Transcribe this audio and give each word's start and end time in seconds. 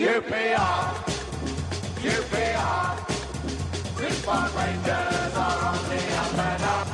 UPR, 0.00 0.96
UPR, 2.00 2.96
Six 3.98 4.26
Rangers 4.26 5.34
are 5.36 5.60
on 5.66 5.76
the 5.90 6.00
up 6.16 6.38
and 6.38 6.62
up. 6.62 6.86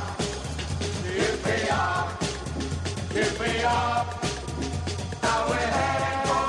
Now 5.23 5.47
we're 5.47 5.55
heading 5.55 6.19
for 6.27 6.43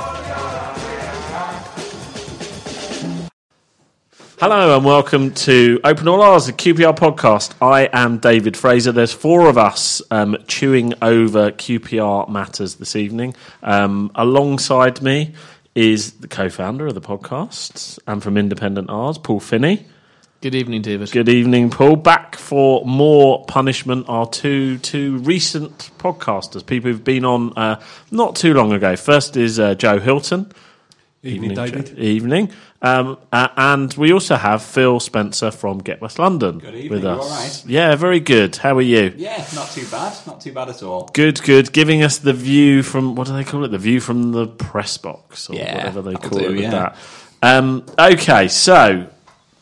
European. 0.58 1.68
Hello 4.40 4.76
and 4.76 4.84
welcome 4.84 5.32
to 5.34 5.80
Open 5.84 6.08
All 6.08 6.22
R's, 6.22 6.46
the 6.46 6.52
QPR 6.52 6.96
podcast. 6.96 7.54
I 7.62 7.88
am 7.92 8.18
David 8.18 8.56
Fraser. 8.56 8.90
There's 8.90 9.12
four 9.12 9.48
of 9.48 9.56
us 9.56 10.02
um, 10.10 10.36
chewing 10.48 10.94
over 11.02 11.52
QPR 11.52 12.28
matters 12.28 12.74
this 12.76 12.96
evening. 12.96 13.36
Um, 13.62 14.10
alongside 14.16 15.02
me 15.02 15.34
is 15.74 16.12
the 16.14 16.28
co-founder 16.28 16.86
of 16.86 16.94
the 16.94 17.00
podcast 17.00 17.98
and 18.06 18.22
from 18.22 18.36
Independent 18.36 18.90
R's, 18.90 19.18
Paul 19.18 19.40
Finney. 19.40 19.86
Good 20.40 20.54
evening, 20.54 20.82
David. 20.82 21.10
Good 21.10 21.28
evening, 21.28 21.68
Paul. 21.68 21.96
Back 21.96 22.36
for 22.36 22.84
more 22.86 23.44
punishment 23.46 24.06
are 24.08 24.28
two 24.28 24.78
two 24.78 25.18
recent 25.18 25.90
podcasters, 25.98 26.64
people 26.64 26.92
who've 26.92 27.02
been 27.02 27.24
on 27.24 27.52
uh, 27.56 27.80
not 28.12 28.36
too 28.36 28.54
long 28.54 28.72
ago. 28.72 28.94
First 28.94 29.36
is 29.36 29.58
uh, 29.58 29.74
Joe 29.74 29.98
Hylton. 29.98 30.52
Evening, 31.24 31.54
David. 31.54 31.86
Joe. 31.88 32.02
Evening. 32.02 32.52
Um, 32.80 33.18
uh, 33.32 33.48
and 33.56 33.92
we 33.94 34.12
also 34.12 34.36
have 34.36 34.62
Phil 34.62 35.00
Spencer 35.00 35.50
from 35.50 35.78
Get 35.78 36.00
West 36.00 36.20
London 36.20 36.58
Good 36.60 36.76
evening, 36.76 36.90
with 36.90 37.04
us. 37.04 37.20
all 37.24 37.28
right? 37.28 37.64
Yeah, 37.66 37.96
very 37.96 38.20
good. 38.20 38.54
How 38.54 38.76
are 38.76 38.80
you? 38.82 39.12
Yeah, 39.16 39.44
not 39.54 39.68
too 39.70 39.84
bad. 39.90 40.16
Not 40.28 40.40
too 40.40 40.52
bad 40.52 40.68
at 40.68 40.82
all. 40.84 41.10
Good, 41.12 41.42
good. 41.42 41.72
Giving 41.72 42.04
us 42.04 42.18
the 42.18 42.32
view 42.32 42.84
from 42.84 43.16
what 43.16 43.26
do 43.26 43.32
they 43.32 43.42
call 43.42 43.64
it? 43.64 43.68
The 43.72 43.78
view 43.78 43.98
from 44.00 44.30
the 44.30 44.46
press 44.46 44.96
box 44.96 45.50
or 45.50 45.56
Yeah, 45.56 45.76
whatever 45.76 46.02
they 46.02 46.14
call 46.14 46.38
do, 46.38 46.44
it 46.44 46.50
with 46.50 46.60
yeah. 46.60 46.70
that. 46.70 46.96
Um, 47.42 47.84
okay, 47.98 48.46
so 48.46 49.08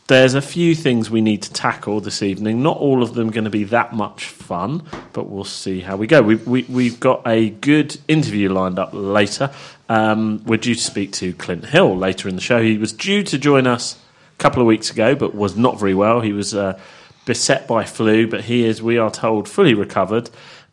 there's 0.05 0.35
a 0.35 0.41
few 0.41 0.75
things 0.75 1.09
we 1.09 1.21
need 1.21 1.41
to 1.41 1.51
tackle 1.53 1.99
this 2.01 2.21
evening. 2.21 2.61
Not 2.61 2.77
all 2.77 3.01
of 3.01 3.15
them 3.15 3.31
going 3.31 3.43
to 3.45 3.49
be 3.49 3.63
that 3.65 3.93
much 3.93 4.25
fun, 4.27 4.83
but 5.13 5.27
we'll 5.27 5.43
see 5.43 5.79
how 5.79 5.97
we 5.97 6.05
go. 6.05 6.21
We, 6.21 6.35
we, 6.35 6.63
we've 6.69 6.99
got 6.99 7.27
a 7.27 7.49
good 7.49 7.97
interview 8.07 8.49
lined 8.53 8.77
up 8.79 8.91
later. 8.93 9.51
Um, 9.89 10.43
we're 10.45 10.57
due 10.57 10.75
to 10.75 10.81
speak 10.81 11.13
to 11.13 11.33
Clint 11.33 11.65
Hill 11.65 11.95
later 11.95 12.27
in 12.27 12.35
the 12.35 12.41
show. 12.41 12.61
He 12.61 12.77
was 12.77 12.91
due 12.91 13.23
to 13.23 13.37
join 13.37 13.67
us 13.67 13.97
a 14.33 14.37
couple 14.37 14.61
of 14.61 14.67
weeks 14.67 14.91
ago, 14.91 15.15
but 15.15 15.33
was 15.33 15.55
not 15.55 15.79
very 15.79 15.93
well. 15.93 16.21
He 16.21 16.33
was 16.33 16.53
uh, 16.53 16.79
beset 17.25 17.67
by 17.67 17.85
flu, 17.85 18.27
but 18.27 18.41
he 18.45 18.65
is, 18.65 18.81
we 18.81 18.97
are 18.97 19.11
told, 19.11 19.47
fully 19.47 19.73
recovered 19.73 20.29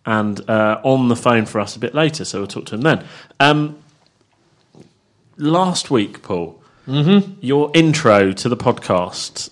and 0.07 0.49
uh, 0.51 0.81
on 0.83 1.09
the 1.09 1.17
phone 1.17 1.47
for 1.47 1.61
us 1.61 1.77
a 1.77 1.79
bit 1.79 1.95
later. 1.95 2.25
So 2.25 2.41
we'll 2.41 2.47
talk 2.47 2.67
to 2.67 2.75
him 2.75 2.83
then. 2.83 3.05
Um, 3.41 3.79
last 5.37 5.91
week, 5.91 6.23
Paul, 6.23 6.61
your 7.41 7.71
intro 7.73 8.33
to 8.33 8.49
the 8.49 8.57
podcast, 8.57 9.51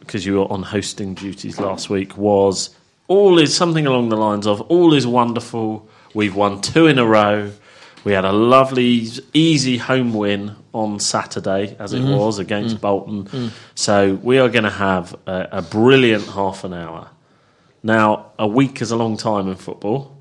because 0.00 0.24
you 0.24 0.34
were 0.38 0.50
on 0.50 0.62
hosting 0.62 1.14
duties 1.14 1.60
last 1.60 1.90
week, 1.90 2.16
was 2.16 2.74
all 3.08 3.38
is 3.38 3.54
something 3.54 3.86
along 3.86 4.08
the 4.08 4.16
lines 4.16 4.46
of 4.46 4.62
all 4.62 4.94
is 4.94 5.06
wonderful. 5.06 5.86
We've 6.14 6.34
won 6.34 6.60
two 6.62 6.86
in 6.86 6.98
a 6.98 7.04
row. 7.04 7.52
We 8.04 8.12
had 8.12 8.24
a 8.24 8.32
lovely, 8.32 9.08
easy 9.32 9.78
home 9.78 10.12
win 10.12 10.56
on 10.72 10.98
Saturday, 10.98 11.76
as 11.78 11.92
it 11.92 12.00
mm-hmm. 12.00 12.16
was 12.16 12.38
against 12.38 12.76
mm. 12.76 12.80
Bolton. 12.80 13.24
Mm. 13.24 13.50
So 13.74 14.14
we 14.14 14.38
are 14.38 14.48
going 14.48 14.64
to 14.64 14.70
have 14.70 15.14
a, 15.26 15.48
a 15.52 15.62
brilliant 15.62 16.26
half 16.26 16.64
an 16.64 16.72
hour. 16.72 17.10
Now, 17.82 18.32
a 18.38 18.46
week 18.46 18.80
is 18.82 18.90
a 18.90 18.96
long 18.96 19.16
time 19.16 19.48
in 19.48 19.56
football. 19.56 20.16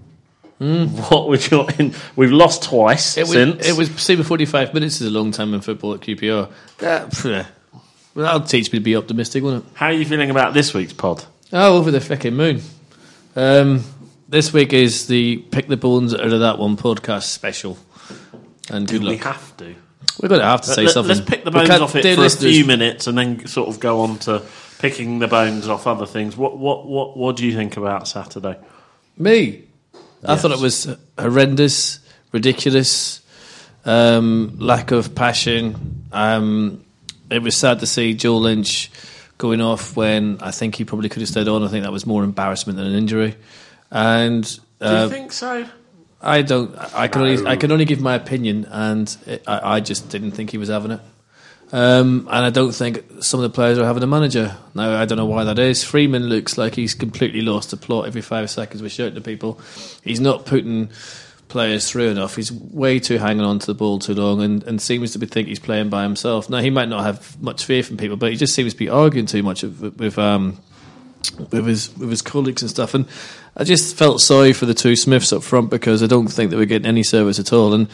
Mm. 0.60 0.90
What 1.12 1.28
would 1.28 1.50
your 1.50 1.68
in? 1.80 1.94
We've 2.16 2.32
lost 2.32 2.64
twice 2.64 3.18
It 3.18 3.22
was, 3.22 3.32
since. 3.32 3.68
it 3.68 3.76
was 3.76 3.90
say 4.00 4.16
45 4.16 4.74
minutes 4.76 5.02
is 5.02 5.08
a 5.08 5.12
long 5.12 5.32
time 5.32 5.54
in 5.56 5.62
football 5.62 5.96
at 5.96 6.02
QPR. 6.02 6.52
That, 6.78 7.10
pff, 7.10 7.48
well, 8.14 8.26
that'll 8.26 8.42
teach 8.42 8.72
me 8.72 8.80
to 8.80 8.84
be 8.84 8.96
optimistic, 8.96 9.44
won't 9.44 9.64
it? 9.64 9.72
How 9.74 9.88
are 9.88 9.94
you 9.94 10.06
feeling 10.06 10.30
about 10.30 10.54
this 10.54 10.74
week's 10.74 10.94
pod? 10.94 11.26
Oh, 11.52 11.78
over 11.78 11.90
the 11.90 12.02
fucking 12.02 12.36
moon. 12.36 12.62
Um, 13.36 13.84
this 14.32 14.54
week 14.54 14.74
is 14.74 15.08
the 15.08 15.38
Pick 15.52 15.68
the 15.68 15.78
Bones 15.78 16.14
Out 16.14 16.22
of 16.22 16.40
That 16.40 16.58
One 16.58 16.78
podcast 16.78 17.24
special. 17.24 17.78
And 18.70 18.88
good 18.88 19.00
Do 19.02 19.06
luck. 19.08 19.12
we 19.12 19.18
have 19.18 19.58
to? 19.58 19.76
We're 20.22 20.30
going 20.30 20.40
to 20.42 20.48
have 20.48 20.62
to 20.62 20.70
say 20.70 20.84
Let, 20.84 20.94
something. 20.94 21.12
us 21.12 21.22
pick 21.22 21.44
the 21.44 21.50
We 21.52 21.56
bones 21.56 21.70
can't- 21.70 21.82
off 21.84 21.96
it 21.96 22.04
dear 22.04 22.16
for 22.16 22.22
listeners, 22.22 22.52
a 22.52 22.54
few 22.56 22.66
minutes, 22.66 23.08
and 23.08 23.18
then 23.18 23.46
sort 23.48 23.70
of 23.70 23.80
go 23.80 24.02
on 24.02 24.18
to 24.20 24.42
picking 24.80 25.20
the 25.20 25.28
bones 25.28 25.68
off 25.68 25.86
other 25.88 26.06
things. 26.06 26.36
What 26.38 26.58
what 26.58 26.88
what 26.88 27.18
what 27.18 27.36
do 27.36 27.46
you 27.46 27.54
think 27.56 27.78
about 27.78 28.08
Saturday? 28.08 28.58
Me? 29.18 29.64
I 30.24 30.36
thought 30.36 30.52
it 30.52 30.60
was 30.60 30.96
horrendous, 31.20 32.00
ridiculous, 32.32 33.22
um, 33.86 34.56
lack 34.60 34.92
of 34.92 35.16
passion. 35.16 36.06
Um, 36.12 36.86
it 37.30 37.42
was 37.42 37.56
sad 37.58 37.80
to 37.80 37.88
see 37.88 38.14
Joel 38.14 38.42
Lynch 38.42 38.92
going 39.38 39.62
off 39.62 39.96
when 39.96 40.38
I 40.42 40.52
think 40.52 40.76
he 40.76 40.86
probably 40.86 41.10
could 41.10 41.22
have 41.22 41.30
stayed 41.30 41.48
on. 41.48 41.64
I 41.64 41.68
think 41.68 41.84
that 41.84 41.92
was 41.92 42.06
more 42.06 42.24
embarrassment 42.24 42.78
than 42.78 42.88
an 42.88 42.94
injury. 42.96 43.36
And 43.92 44.44
Do 44.80 44.86
uh, 44.86 45.04
you 45.04 45.10
think 45.10 45.32
so? 45.32 45.68
I 46.22 46.44
don't. 46.44 46.76
I 46.94 47.08
can 47.08 47.22
only. 47.22 47.48
I 47.48 47.56
can 47.56 47.72
only 47.72 47.86
give 47.86 48.00
my 48.00 48.16
opinion, 48.16 48.66
and 48.70 49.16
it, 49.26 49.44
I, 49.48 49.76
I 49.76 49.80
just 49.80 50.10
didn't 50.10 50.32
think 50.32 50.52
he 50.52 50.58
was 50.58 50.70
having 50.70 50.92
it. 50.92 51.02
Um, 51.74 52.28
and 52.30 52.46
I 52.46 52.50
don't 52.50 52.74
think 52.74 53.04
some 53.22 53.40
of 53.40 53.44
the 53.44 53.54
players 53.54 53.80
are 53.80 53.86
having 53.86 54.04
a 54.04 54.08
manager. 54.08 54.58
Now 54.76 55.02
I 55.02 55.06
don't 55.06 55.18
know 55.18 55.26
why 55.26 55.46
that 55.46 55.58
is. 55.58 55.84
Freeman 55.84 56.28
looks 56.28 56.58
like 56.58 56.76
he's 56.76 56.94
completely 56.94 57.42
lost 57.42 57.72
the 57.72 57.78
plot 57.78 58.08
every 58.08 58.22
five 58.22 58.50
seconds. 58.50 58.82
We're 58.82 58.90
shouting 58.90 59.16
to 59.16 59.22
people. 59.22 59.60
He's 60.04 60.20
not 60.20 60.46
putting 60.46 60.90
players 61.48 61.90
through 61.90 62.10
enough. 62.10 62.36
He's 62.36 62.52
way 62.52 63.00
too 63.00 63.18
hanging 63.18 63.44
on 63.44 63.60
to 63.60 63.68
the 63.68 63.74
ball 63.74 64.00
too 64.00 64.14
long, 64.14 64.42
and, 64.42 64.64
and 64.64 64.82
seems 64.82 65.14
to 65.14 65.20
be 65.20 65.26
think 65.26 65.48
he's 65.48 65.60
playing 65.60 65.90
by 65.90 66.04
himself. 66.04 66.50
Now 66.50 66.60
he 66.60 66.70
might 66.70 66.90
not 66.90 67.04
have 67.04 67.42
much 67.42 67.66
faith 67.66 67.90
in 67.90 67.98
people, 67.98 68.18
but 68.18 68.32
he 68.32 68.38
just 68.38 68.54
seems 68.54 68.74
to 68.74 68.80
be 68.80 68.90
arguing 68.90 69.26
too 69.26 69.42
much 69.42 69.64
with, 69.64 69.96
with 69.98 70.20
um, 70.20 70.58
with 71.52 71.66
his 71.66 71.96
with 71.98 72.10
his 72.10 72.22
colleagues 72.22 72.62
and 72.62 72.70
stuff. 72.70 72.94
And 72.94 73.06
I 73.56 73.64
just 73.64 73.96
felt 73.98 74.22
sorry 74.22 74.54
for 74.54 74.66
the 74.66 74.74
two 74.74 74.96
Smiths 74.96 75.34
up 75.34 75.44
front 75.44 75.70
because 75.70 76.02
I 76.02 76.08
don't 76.08 76.28
think 76.28 76.52
they 76.52 76.58
were 76.58 76.66
getting 76.66 76.88
any 76.88 77.04
service 77.04 77.40
at 77.40 77.52
all. 77.52 77.74
And 77.74 77.90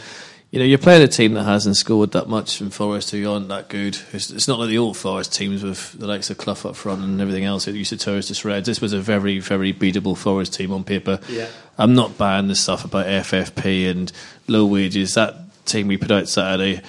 you 0.51 0.59
know, 0.59 0.66
you're 0.66 0.78
playing 0.78 1.03
a 1.03 1.09
team 1.09 1.34
that 1.34 1.44
hasn't 1.44 1.75
scored 1.75 2.13
that 2.13 2.29
much 2.29 2.57
from 2.57 2.69
Forest 2.69 3.12
who 3.12 3.29
aren't 3.29 3.50
that 3.50 3.68
good. 3.68 3.97
It's, 4.13 4.29
it's 4.29 4.47
not 4.47 4.59
like 4.59 4.69
the 4.69 4.78
old 4.78 4.95
Forest 4.95 5.34
teams 5.34 5.62
with 5.62 5.91
the 5.94 6.07
likes 6.07 6.29
of 6.29 6.38
Clough 6.38 6.69
up 6.69 6.75
front 6.75 7.03
and 7.03 7.19
everything 7.19 7.44
else. 7.44 7.68
It 7.68 7.75
used 7.75 7.90
to 7.90 7.97
tear 7.97 8.18
us 8.18 8.28
to 8.28 8.34
shreds. 8.34 8.66
This 8.66 8.79
was 8.79 8.94
a 8.94 9.01
very, 9.01 9.40
very 9.40 9.73
beatable 9.73 10.16
Forest 10.16 10.53
team 10.53 10.72
on 10.72 10.85
paper. 10.85 11.19
Yeah. 11.28 11.47
I'm 11.78 11.95
not 11.95 12.18
buying 12.18 12.47
the 12.47 12.56
stuff 12.56 12.85
about 12.85 13.07
FFP 13.07 13.89
and 13.89 14.12
low 14.47 14.66
wages. 14.66 15.16
That 15.16 15.35
team 15.66 15.88
we 15.88 15.97
put 15.97 16.12
out 16.12 16.29
Saturday, 16.29 16.81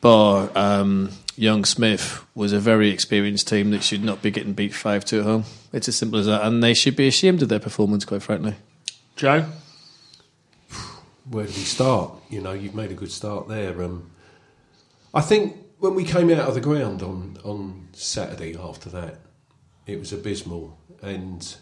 bar 0.00 0.50
um, 0.54 1.10
Young 1.36 1.66
Smith, 1.66 2.24
was 2.34 2.54
a 2.54 2.60
very 2.60 2.88
experienced 2.88 3.46
team 3.46 3.72
that 3.72 3.82
should 3.82 4.02
not 4.02 4.22
be 4.22 4.30
getting 4.30 4.54
beat 4.54 4.74
5 4.74 5.04
2 5.04 5.18
at 5.18 5.24
home. 5.24 5.44
It's 5.72 5.88
as 5.88 5.96
simple 5.96 6.18
as 6.18 6.26
that. 6.26 6.42
And 6.44 6.62
they 6.62 6.74
should 6.74 6.96
be 6.96 7.06
ashamed 7.08 7.42
of 7.42 7.48
their 7.48 7.58
performance, 7.60 8.04
quite 8.04 8.22
frankly. 8.22 8.54
Joe? 9.16 9.46
Where 11.30 11.44
do 11.46 11.52
we 11.52 11.60
start? 11.64 12.12
You 12.30 12.40
know, 12.40 12.52
you've 12.52 12.74
made 12.74 12.90
a 12.90 12.94
good 12.94 13.10
start 13.12 13.48
there. 13.48 13.82
Um, 13.82 14.10
I 15.14 15.20
think 15.20 15.56
when 15.78 15.94
we 15.94 16.04
came 16.04 16.30
out 16.30 16.48
of 16.48 16.54
the 16.54 16.60
ground 16.60 17.02
on, 17.02 17.38
on 17.44 17.88
Saturday 17.92 18.56
after 18.58 18.88
that, 18.90 19.20
it 19.86 19.98
was 19.98 20.12
abysmal. 20.12 20.76
And 21.00 21.56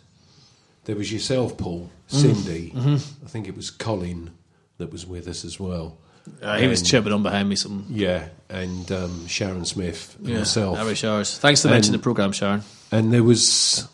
there 0.85 0.97
was 0.97 1.13
yourself, 1.13 1.57
Paul, 1.59 1.91
Cindy, 2.09 2.73
I 2.77 2.99
think 3.29 3.49
it 3.49 3.57
was 3.57 3.71
Colin 3.71 4.31
that 4.79 4.91
was 4.91 5.07
with 5.07 5.29
us 5.29 5.45
as 5.45 5.61
well. 5.61 5.99
Uh, 6.43 6.59
he 6.59 6.67
was 6.67 6.81
And- 6.81 6.89
chirping 6.89 7.13
on 7.13 7.23
behind 7.23 7.49
me 7.49 7.57
something. 7.57 7.87
Yeah, 7.95 8.29
and 8.49 8.91
um, 8.93 9.27
Sharon 9.27 9.65
Smith 9.65 10.17
and 10.19 10.29
Yeah, 10.29 10.39
myself. 10.39 10.77
Harry 10.79 10.95
Showers. 10.95 11.39
Thanks 11.39 11.63
for 11.63 11.69
mentioning 11.69 11.95
And- 11.95 12.01
the 12.01 12.05
programme, 12.05 12.33
Sharon. 12.33 12.63
and 12.93 13.13
there 13.13 13.23
was 13.23 13.89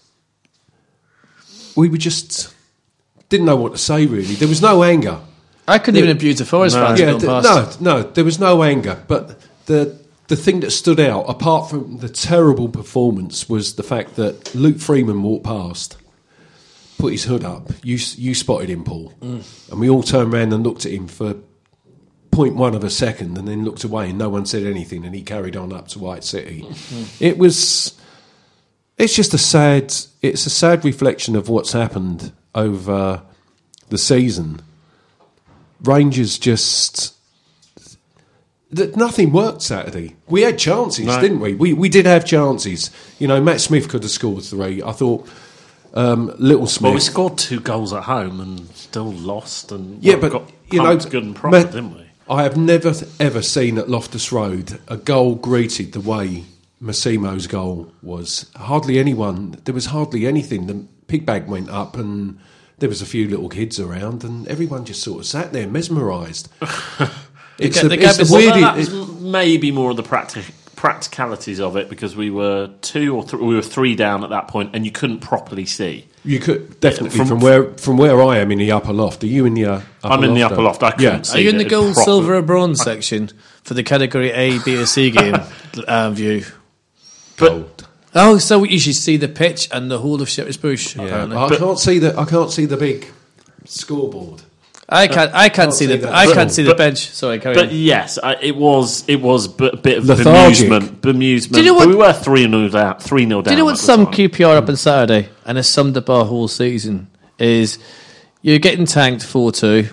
we 1.76 1.88
were 1.88 1.96
just 1.96 2.54
didn't 3.28 3.46
know 3.46 3.56
what 3.56 3.72
to 3.72 3.78
say 3.78 4.06
really. 4.06 4.34
There 4.34 4.48
was 4.48 4.62
no 4.62 4.82
anger. 4.82 5.20
I 5.68 5.78
couldn't 5.78 5.98
even 5.98 6.10
abuse 6.10 6.38
the 6.38 6.44
Forest 6.44 6.76
fans 6.76 7.00
yeah 7.00 7.18
going 7.18 7.42
no 7.42 7.70
no 7.80 8.02
there 8.02 8.24
was 8.24 8.38
no 8.38 8.62
anger. 8.62 9.02
But 9.06 9.40
the 9.66 9.98
the 10.28 10.36
thing 10.36 10.60
that 10.60 10.70
stood 10.70 10.98
out 10.98 11.24
apart 11.28 11.70
from 11.70 11.98
the 11.98 12.08
terrible 12.08 12.68
performance 12.68 13.48
was 13.48 13.74
the 13.74 13.82
fact 13.82 14.16
that 14.16 14.54
Luke 14.54 14.78
Freeman 14.78 15.22
walked 15.22 15.44
past 15.44 15.96
put 16.98 17.12
his 17.12 17.24
hood 17.24 17.44
up. 17.44 17.70
You 17.82 17.98
you 18.16 18.34
spotted 18.34 18.70
him 18.70 18.84
Paul. 18.84 19.12
Mm. 19.20 19.70
And 19.70 19.80
we 19.80 19.88
all 19.88 20.02
turned 20.02 20.32
around 20.32 20.52
and 20.52 20.64
looked 20.64 20.86
at 20.86 20.92
him 20.92 21.08
for 21.08 21.34
0.1 22.30 22.74
of 22.74 22.84
a 22.84 22.90
second 22.90 23.38
and 23.38 23.48
then 23.48 23.64
looked 23.64 23.84
away 23.84 24.10
and 24.10 24.18
no 24.18 24.28
one 24.28 24.44
said 24.44 24.64
anything 24.64 25.04
and 25.04 25.14
he 25.14 25.22
carried 25.22 25.56
on 25.56 25.72
up 25.72 25.88
to 25.88 25.98
White 25.98 26.24
City. 26.24 26.62
Mm. 26.62 27.20
It 27.20 27.38
was 27.38 27.98
it's 28.98 29.14
just 29.14 29.34
a 29.34 29.38
sad 29.38 29.94
it's 30.22 30.46
a 30.46 30.50
sad 30.50 30.84
reflection 30.84 31.36
of 31.36 31.48
what's 31.48 31.72
happened 31.72 32.32
over 32.54 33.22
the 33.88 33.98
season 33.98 34.60
rangers 35.82 36.38
just 36.38 37.14
that 38.70 38.96
nothing 38.96 39.32
worked 39.32 39.62
saturday 39.62 40.16
we 40.26 40.42
had 40.42 40.58
chances 40.58 41.06
No. 41.06 41.20
didn't 41.20 41.40
we? 41.40 41.54
we 41.54 41.72
we 41.72 41.88
did 41.88 42.06
have 42.06 42.24
chances 42.24 42.90
you 43.18 43.28
know 43.28 43.40
matt 43.40 43.60
smith 43.60 43.88
could 43.88 44.02
have 44.02 44.10
scored 44.10 44.42
three 44.42 44.82
i 44.82 44.92
thought 44.92 45.28
um, 45.94 46.30
little 46.38 46.66
smith 46.66 46.88
Well, 46.88 46.94
we 46.94 47.00
scored 47.00 47.38
two 47.38 47.58
goals 47.60 47.94
at 47.94 48.02
home 48.02 48.38
and 48.40 48.68
still 48.76 49.10
lost, 49.12 49.72
and 49.72 50.02
Yeah, 50.04 50.14
well, 50.16 50.20
but, 50.20 50.32
got 50.32 50.52
you 50.70 50.82
know, 50.82 50.94
good 50.98 51.22
and 51.24 51.34
proper, 51.34 51.56
Ma- 51.58 51.62
didn't 51.64 51.94
we? 51.96 52.04
I 52.28 52.42
have 52.42 52.58
never 52.58 52.92
ever 53.18 53.40
seen 53.40 53.78
at 53.78 53.88
Loftus 53.88 54.30
Road 54.30 54.78
a 54.88 54.98
goal 54.98 55.36
greeted 55.36 55.92
the 55.92 56.00
way 56.02 56.44
Massimo's 56.80 57.46
goal 57.46 57.92
was. 58.02 58.50
Hardly 58.56 58.98
anyone. 58.98 59.58
There 59.64 59.74
was 59.74 59.86
hardly 59.86 60.26
anything. 60.26 60.66
The 60.66 60.84
pig 61.06 61.24
bag 61.26 61.46
went 61.48 61.70
up, 61.70 61.96
and 61.96 62.38
there 62.78 62.88
was 62.88 63.00
a 63.02 63.06
few 63.06 63.28
little 63.28 63.48
kids 63.48 63.80
around, 63.80 64.24
and 64.24 64.46
everyone 64.48 64.84
just 64.84 65.02
sort 65.02 65.20
of 65.20 65.26
sat 65.26 65.52
there 65.52 65.66
mesmerised. 65.66 66.48
it's 67.58 67.80
ga- 67.82 67.88
the, 67.88 67.96
the 67.96 68.02
it's 68.04 68.16
the 68.16 68.22
is- 68.22 68.30
Well, 68.30 68.40
weird. 68.40 68.54
that, 68.64 68.76
that 68.76 68.92
it- 68.92 69.20
maybe 69.22 69.70
more 69.70 69.90
of 69.90 69.96
the 69.96 70.02
practi- 70.02 70.52
practicalities 70.76 71.58
of 71.58 71.76
it 71.76 71.88
because 71.88 72.14
we 72.14 72.30
were 72.30 72.70
two 72.82 73.16
or 73.16 73.24
th- 73.24 73.42
we 73.42 73.54
were 73.54 73.62
three 73.62 73.94
down 73.96 74.22
at 74.24 74.30
that 74.30 74.48
point, 74.48 74.70
and 74.74 74.84
you 74.84 74.92
couldn't 74.92 75.20
properly 75.20 75.64
see. 75.64 76.06
you 76.24 76.38
could 76.38 76.78
definitely 76.80 77.16
From- 77.16 77.26
from, 77.28 77.40
where 77.40 77.72
from 77.78 77.96
where 77.96 78.22
I 78.22 78.38
am 78.38 78.52
in 78.52 78.58
the 78.58 78.72
upper 78.72 78.92
loft. 78.92 79.24
Are 79.24 79.28
you 79.28 79.46
in 79.46 79.54
the 79.54 79.64
uh, 79.64 79.80
upper 80.04 80.14
I'm 80.14 80.24
in 80.24 80.34
the 80.34 80.40
loft, 80.42 80.52
upper 80.52 80.62
loft. 80.62 80.82
I 80.82 80.90
couldn't 80.90 81.14
yeah. 81.14 81.22
see 81.22 81.38
Are 81.38 81.40
you 81.40 81.48
in 81.50 81.56
the 81.58 81.64
gold, 81.64 81.94
properly. 81.94 82.04
silver, 82.04 82.34
or 82.34 82.42
bronze 82.42 82.82
section 82.82 83.30
for 83.62 83.72
the 83.74 83.82
category 83.82 84.30
A, 84.32 84.58
B, 84.62 84.76
or 84.76 84.84
C 84.86 85.10
game 85.12 85.36
uh, 85.88 86.10
view? 86.10 86.44
Gold. 87.36 87.86
Oh, 88.14 88.38
so 88.38 88.64
you 88.64 88.78
should 88.78 88.94
see 88.94 89.16
the 89.16 89.28
pitch 89.28 89.68
and 89.70 89.90
the 89.90 89.98
whole 89.98 90.22
of 90.22 90.28
Shepherd's 90.28 90.56
Bush. 90.56 90.96
Yeah, 90.96 91.04
apparently. 91.04 91.36
I 91.36 91.48
can't 91.56 91.78
see 91.78 91.98
the 91.98 92.18
I 92.18 92.24
can't 92.24 92.50
see 92.50 92.64
the 92.64 92.76
big 92.76 93.06
scoreboard. 93.64 94.42
I 94.88 95.08
can't. 95.08 95.34
I 95.34 95.48
can't 95.48 95.74
see 95.74 95.86
see 95.86 95.96
the. 95.96 96.06
that. 96.06 96.14
I 96.14 96.32
can't 96.32 96.50
see 96.50 96.62
the 96.62 96.70
but- 96.70 96.78
bench. 96.78 97.10
Sorry, 97.10 97.40
carry 97.40 97.56
on. 97.56 97.62
But 97.64 97.70
on. 97.70 97.76
yes, 97.76 98.18
I, 98.22 98.36
it 98.40 98.54
was 98.56 99.06
it 99.08 99.20
was 99.20 99.48
b- 99.48 99.68
a 99.72 99.76
bit 99.76 99.98
of 99.98 100.04
Lethargic. 100.06 100.68
bemusement. 100.68 101.00
Bemusement. 101.00 101.52
Do 101.54 101.58
you 101.64 101.72
know 101.72 101.78
But 101.80 101.88
we 101.88 101.96
were 101.96 102.12
three 102.12 102.44
0 102.44 102.68
down. 102.68 102.98
Three 103.00 103.26
0 103.26 103.42
down. 103.42 103.44
Do 103.44 103.50
you 103.50 103.56
know 103.56 103.64
what 103.64 103.78
some 103.78 104.04
time. 104.06 104.14
QPR 104.14 104.56
up 104.56 104.68
on 104.68 104.76
Saturday 104.76 105.28
and 105.44 105.56
has 105.56 105.68
summed 105.68 105.96
up 105.96 106.08
our 106.08 106.24
whole 106.24 106.46
season 106.46 107.08
is 107.38 107.78
you're 108.42 108.60
getting 108.60 108.86
tanked 108.86 109.24
four 109.24 109.50
two. 109.50 109.88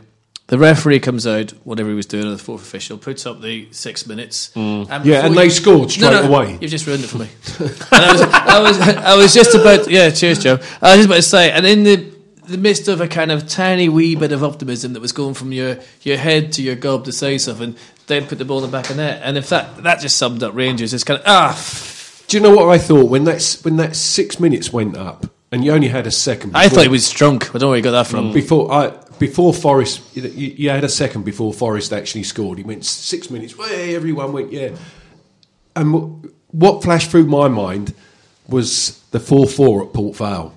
The 0.53 0.59
referee 0.59 0.99
comes 0.99 1.25
out, 1.25 1.49
whatever 1.63 1.89
he 1.89 1.95
was 1.95 2.05
doing, 2.05 2.29
the 2.29 2.37
fourth 2.37 2.61
official 2.61 2.99
puts 2.99 3.25
up 3.25 3.41
the 3.41 3.67
six 3.71 4.05
minutes. 4.05 4.51
And 4.53 5.03
Yeah, 5.03 5.25
and 5.25 5.35
they 5.35 5.49
scored 5.49 5.89
straight 5.89 6.25
away. 6.25 6.59
You've 6.61 6.69
just 6.69 6.85
ruined 6.85 7.03
it 7.03 7.07
for 7.07 7.17
me. 7.17 7.27
and 7.59 7.71
I 7.91 8.11
was, 8.11 8.21
I 8.21 8.59
was, 8.61 8.79
I 8.79 9.15
was 9.15 9.33
just 9.33 9.55
about. 9.55 9.89
Yeah, 9.89 10.11
cheers, 10.11 10.37
Joe. 10.37 10.59
I 10.79 10.95
was 10.95 10.97
just 10.97 11.05
about 11.07 11.15
to 11.15 11.21
say, 11.23 11.49
and 11.49 11.65
in 11.65 11.81
the 11.81 12.13
the 12.47 12.59
midst 12.59 12.87
of 12.87 13.01
a 13.01 13.07
kind 13.07 13.31
of 13.31 13.47
tiny 13.47 13.89
wee 13.89 14.15
bit 14.15 14.31
of 14.31 14.43
optimism 14.43 14.93
that 14.93 14.99
was 14.99 15.11
going 15.11 15.33
from 15.33 15.53
your 15.53 15.79
your 16.03 16.17
head 16.17 16.51
to 16.51 16.61
your 16.61 16.75
gob 16.75 17.05
to 17.05 17.11
say 17.11 17.39
something, 17.39 17.75
then 18.05 18.27
put 18.27 18.37
the 18.37 18.45
ball 18.45 18.63
in 18.63 18.69
the 18.69 18.77
back 18.77 18.91
of 18.91 18.97
net, 18.97 19.21
and 19.23 19.39
if 19.39 19.49
that 19.49 19.81
that 19.81 20.01
just 20.01 20.17
summed 20.17 20.43
up 20.43 20.53
Rangers, 20.53 20.93
it's 20.93 21.03
kind 21.03 21.19
of 21.19 21.25
ah. 21.25 21.89
Do 22.27 22.37
you 22.37 22.43
know 22.43 22.55
what 22.55 22.69
I 22.69 22.77
thought 22.77 23.09
when 23.09 23.23
that 23.23 23.57
when 23.63 23.77
that 23.77 23.95
six 23.95 24.39
minutes 24.39 24.71
went 24.71 24.95
up 24.97 25.25
and 25.51 25.65
you 25.65 25.71
only 25.71 25.87
had 25.87 26.05
a 26.05 26.11
second? 26.11 26.55
I 26.55 26.69
thought 26.69 26.83
he 26.83 26.89
was 26.89 27.09
drunk. 27.09 27.49
I 27.49 27.53
don't 27.53 27.61
know 27.61 27.69
where 27.69 27.77
you 27.77 27.83
got 27.83 27.91
that 27.93 28.05
from. 28.07 28.31
before 28.33 28.71
I 28.71 28.93
before 29.27 29.53
Forest. 29.53 30.01
You, 30.15 30.23
you 30.63 30.69
had 30.69 30.83
a 30.83 30.89
second 30.89 31.23
before 31.23 31.53
Forest 31.53 31.93
actually 31.93 32.23
scored. 32.23 32.57
He 32.57 32.63
went 32.63 32.83
six 32.85 33.29
minutes. 33.29 33.57
Way 33.57 33.95
everyone 33.95 34.33
went 34.33 34.51
yeah. 34.51 34.75
And 35.75 35.87
wh- 35.93 36.53
what 36.53 36.83
flashed 36.83 37.09
through 37.11 37.25
my 37.25 37.47
mind 37.47 37.93
was 38.47 38.99
the 39.11 39.19
four 39.19 39.47
four 39.47 39.83
at 39.85 39.93
Port 39.93 40.15
Vale. 40.17 40.53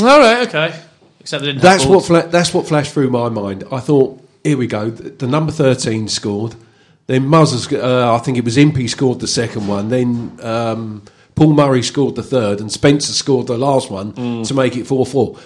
All 0.00 0.18
right, 0.20 0.48
okay. 0.48 0.80
Except 1.20 1.42
they 1.42 1.48
didn't. 1.50 1.62
That's 1.62 1.84
what 1.84 2.04
fla- 2.04 2.26
that's 2.28 2.52
what 2.54 2.66
flashed 2.66 2.92
through 2.94 3.10
my 3.10 3.28
mind. 3.28 3.64
I 3.70 3.80
thought, 3.80 4.20
here 4.44 4.56
we 4.56 4.66
go. 4.66 4.90
The, 4.90 5.10
the 5.10 5.26
number 5.26 5.52
thirteen 5.52 6.08
scored. 6.08 6.54
Then 7.06 7.26
Muzzers, 7.26 7.72
uh, 7.72 8.14
I 8.14 8.18
think 8.18 8.38
it 8.38 8.44
was 8.44 8.56
Impey 8.56 8.86
scored 8.88 9.20
the 9.20 9.26
second 9.26 9.66
one. 9.68 9.88
Then 9.88 10.38
um, 10.42 11.02
Paul 11.34 11.52
Murray 11.52 11.82
scored 11.82 12.14
the 12.14 12.22
third, 12.22 12.60
and 12.60 12.70
Spencer 12.70 13.12
scored 13.12 13.46
the 13.46 13.58
last 13.58 13.90
one 13.90 14.12
Mm. 14.12 14.46
to 14.48 14.54
make 14.54 14.76
it 14.76 14.86
four 14.86 15.04
four. 15.06 15.36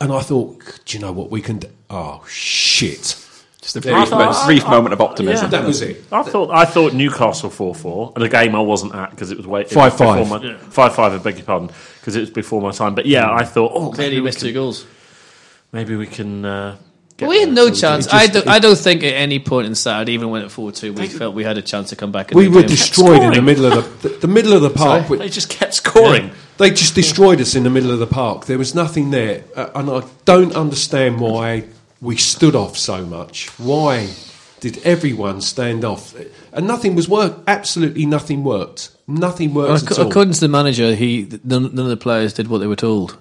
And 0.00 0.12
I 0.12 0.20
thought, 0.20 0.80
do 0.86 0.96
you 0.96 1.02
know 1.04 1.12
what 1.12 1.30
we 1.30 1.42
can? 1.42 1.58
do? 1.58 1.68
Oh 1.90 2.24
shit! 2.28 3.16
Just 3.60 3.76
a 3.76 3.80
brief, 3.82 3.94
you 4.04 4.10
go. 4.10 4.18
mo- 4.18 4.46
brief 4.46 4.66
moment 4.66 4.94
of 4.94 5.00
optimism. 5.02 5.50
That 5.50 5.64
was 5.64 5.82
it. 5.82 6.04
I 6.10 6.22
thought 6.22 6.50
I 6.50 6.64
thought 6.64 6.94
Newcastle 6.94 7.50
four 7.50 7.74
four, 7.74 8.12
and 8.14 8.24
a 8.24 8.28
game 8.28 8.54
I 8.54 8.60
wasn't 8.60 8.94
at 8.94 9.10
because 9.10 9.30
it 9.30 9.36
was 9.36 9.46
way 9.46 9.64
5-5. 9.64 9.90
before 9.90 10.38
my- 10.38 10.56
Five 10.56 10.94
five. 10.94 11.12
I 11.12 11.18
beg 11.18 11.36
your 11.36 11.44
pardon 11.44 11.70
because 12.00 12.16
it 12.16 12.20
was 12.20 12.30
before 12.30 12.62
my 12.62 12.70
time. 12.70 12.94
But 12.94 13.04
yeah, 13.06 13.30
I 13.30 13.44
thought 13.44 13.72
oh 13.74 13.90
Clearly, 13.90 14.12
maybe 14.14 14.20
we 14.20 14.24
missed 14.24 14.38
can, 14.38 14.48
two 14.48 14.54
goals. 14.54 14.86
maybe 15.72 15.96
we 15.96 16.06
can. 16.06 16.44
Uh, 16.46 16.72
get 16.72 16.89
We 17.28 17.40
had 17.40 17.52
no 17.52 17.70
chance. 17.70 18.06
just- 18.06 18.14
I 18.14 18.26
don't. 18.26 18.48
I 18.48 18.58
don't 18.58 18.78
think 18.78 19.02
at 19.02 19.12
any 19.14 19.38
point 19.38 19.66
in 19.66 19.74
Saturday, 19.74 20.12
even 20.12 20.30
when 20.30 20.42
it 20.42 20.50
four 20.50 20.72
two, 20.72 20.92
we 20.92 21.08
felt 21.08 21.34
we 21.34 21.44
had 21.44 21.58
a 21.58 21.62
chance 21.62 21.90
to 21.90 21.96
come 21.96 22.12
back. 22.12 22.30
And 22.30 22.36
We 22.38 22.48
were 22.48 22.62
destroyed 22.62 23.22
in 23.22 23.32
the 23.32 23.42
middle 23.42 23.66
of 23.66 24.02
the 24.02 24.08
the, 24.08 24.16
the 24.16 24.28
middle 24.28 24.52
of 24.52 24.62
the 24.62 24.70
park. 24.70 25.06
Sorry? 25.06 25.18
They 25.18 25.28
just 25.28 25.48
kept 25.48 25.74
scoring. 25.74 26.30
They 26.58 26.70
just 26.70 26.94
destroyed 26.94 27.40
us 27.40 27.54
in 27.54 27.62
the 27.62 27.70
middle 27.70 27.90
of 27.90 27.98
the 28.00 28.06
park. 28.06 28.46
There 28.46 28.58
was 28.58 28.74
nothing 28.74 29.10
there, 29.10 29.44
uh, 29.56 29.70
and 29.74 29.88
I 29.90 30.02
don't 30.24 30.54
understand 30.54 31.18
why 31.20 31.64
we 32.00 32.16
stood 32.16 32.54
off 32.54 32.76
so 32.76 33.04
much. 33.06 33.48
Why 33.58 34.08
did 34.60 34.78
everyone 34.84 35.40
stand 35.40 35.84
off? 35.84 36.14
And 36.52 36.66
nothing 36.66 36.94
was 36.94 37.08
work. 37.08 37.38
Absolutely 37.46 38.04
nothing 38.06 38.44
worked. 38.44 38.90
Nothing 39.08 39.54
Well, 39.54 39.68
worked 39.68 39.84
ac- 39.84 39.92
at 39.94 39.98
all. 40.00 40.08
according 40.10 40.34
to 40.34 40.40
the 40.40 40.48
manager, 40.48 40.94
he 40.94 41.26
none, 41.44 41.74
none 41.74 41.86
of 41.86 41.88
the 41.88 41.96
players 41.96 42.32
did 42.34 42.48
what 42.48 42.58
they 42.58 42.66
were 42.66 42.76
told. 42.76 43.16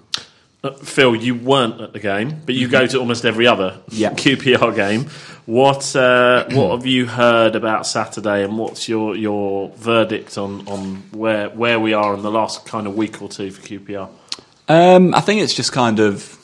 Uh, 0.61 0.71
Phil, 0.71 1.15
you 1.15 1.35
weren't 1.35 1.79
at 1.79 1.93
the 1.93 1.99
game, 1.99 2.41
but 2.45 2.53
you 2.53 2.67
go 2.67 2.85
to 2.85 2.99
almost 2.99 3.23
every 3.23 3.47
other 3.47 3.79
Yeah. 3.89 4.11
QPR 4.11 4.75
game. 4.75 5.05
What 5.45 5.95
uh, 5.95 6.47
what 6.51 6.71
have 6.75 6.85
you 6.85 7.05
heard 7.05 7.55
about 7.55 7.87
Saturday, 7.87 8.43
and 8.43 8.57
what's 8.57 8.89
your, 8.89 9.15
your 9.15 9.69
verdict 9.77 10.37
on, 10.37 10.67
on 10.67 10.95
where 11.11 11.49
where 11.49 11.79
we 11.79 11.93
are 11.93 12.13
in 12.13 12.21
the 12.23 12.31
last 12.31 12.65
kind 12.65 12.87
of 12.87 12.95
week 12.95 13.21
or 13.21 13.29
two 13.29 13.51
for 13.51 13.61
QPR? 13.61 14.09
Um, 14.67 15.15
I 15.15 15.21
think 15.21 15.41
it's 15.41 15.53
just 15.53 15.71
kind 15.71 15.99
of 15.99 16.35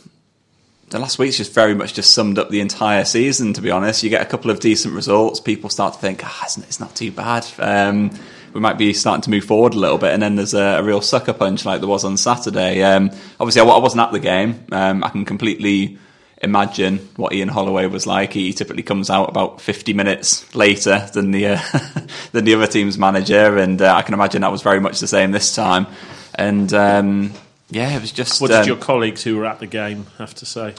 the 0.92 1.00
last 1.00 1.20
week's 1.20 1.36
just 1.38 1.54
very 1.54 1.76
much 1.76 1.94
just 1.94 2.14
summed 2.14 2.40
up 2.40 2.50
the 2.50 2.62
entire 2.62 3.04
season. 3.04 3.52
To 3.54 3.62
be 3.62 3.70
honest, 3.70 4.02
you 4.02 4.10
get 4.10 4.22
a 4.22 4.26
couple 4.26 4.50
of 4.50 4.60
decent 4.62 4.94
results, 4.96 5.40
people 5.42 5.70
start 5.70 5.94
to 5.96 6.00
think, 6.00 6.22
ah, 6.24 6.42
it's, 6.46 6.58
it's 6.58 6.80
not 6.80 6.96
too 6.96 7.12
bad. 7.12 7.46
Um, 7.60 8.12
we 8.56 8.62
might 8.62 8.78
be 8.78 8.94
starting 8.94 9.22
to 9.22 9.30
move 9.30 9.44
forward 9.44 9.74
a 9.74 9.78
little 9.78 9.98
bit, 9.98 10.14
and 10.14 10.24
then 10.24 10.38
there's 10.38 10.54
a, 10.54 10.80
a 10.80 10.84
real 10.84 11.02
sucker 11.02 11.34
punch 11.34 11.66
like 11.66 11.82
there 11.82 11.90
was 11.90 12.06
on 12.06 12.16
Saturday. 12.16 12.82
Um, 12.82 13.12
obviously, 13.38 13.62
I, 13.62 13.66
I 13.66 13.80
wasn't 13.80 14.02
at 14.02 14.14
the 14.14 14.20
game. 14.20 14.64
Um, 14.72 15.04
I 15.04 15.10
can 15.10 15.26
completely 15.26 15.98
imagine 16.42 17.00
what 17.18 17.34
Ian 17.34 17.50
Holloway 17.50 17.88
was 17.88 18.08
like. 18.08 18.32
He 18.32 18.54
typically 18.54 18.84
comes 18.84 19.10
out 19.10 19.28
about 19.28 19.60
50 19.60 19.94
minutes 19.94 20.56
later 20.56 21.06
than 21.14 21.32
the 21.32 21.48
uh, 21.48 21.62
than 22.32 22.46
the 22.46 22.56
other 22.56 22.68
team's 22.68 22.98
manager, 22.98 23.58
and 23.58 23.82
uh, 23.82 23.94
I 23.94 24.04
can 24.04 24.14
imagine 24.14 24.42
that 24.42 24.54
was 24.54 24.62
very 24.62 24.80
much 24.80 25.02
the 25.02 25.08
same 25.08 25.32
this 25.32 25.54
time. 25.54 25.86
And 26.34 26.74
um, 26.74 27.34
yeah, 27.70 27.94
it 27.94 28.00
was 28.00 28.14
just. 28.14 28.40
What 28.40 28.52
did 28.52 28.62
um, 28.62 28.68
your 28.68 28.78
colleagues 28.78 29.22
who 29.22 29.36
were 29.36 29.46
at 29.46 29.60
the 29.60 29.68
game 29.68 30.06
have 30.18 30.34
to 30.36 30.46
say? 30.46 30.76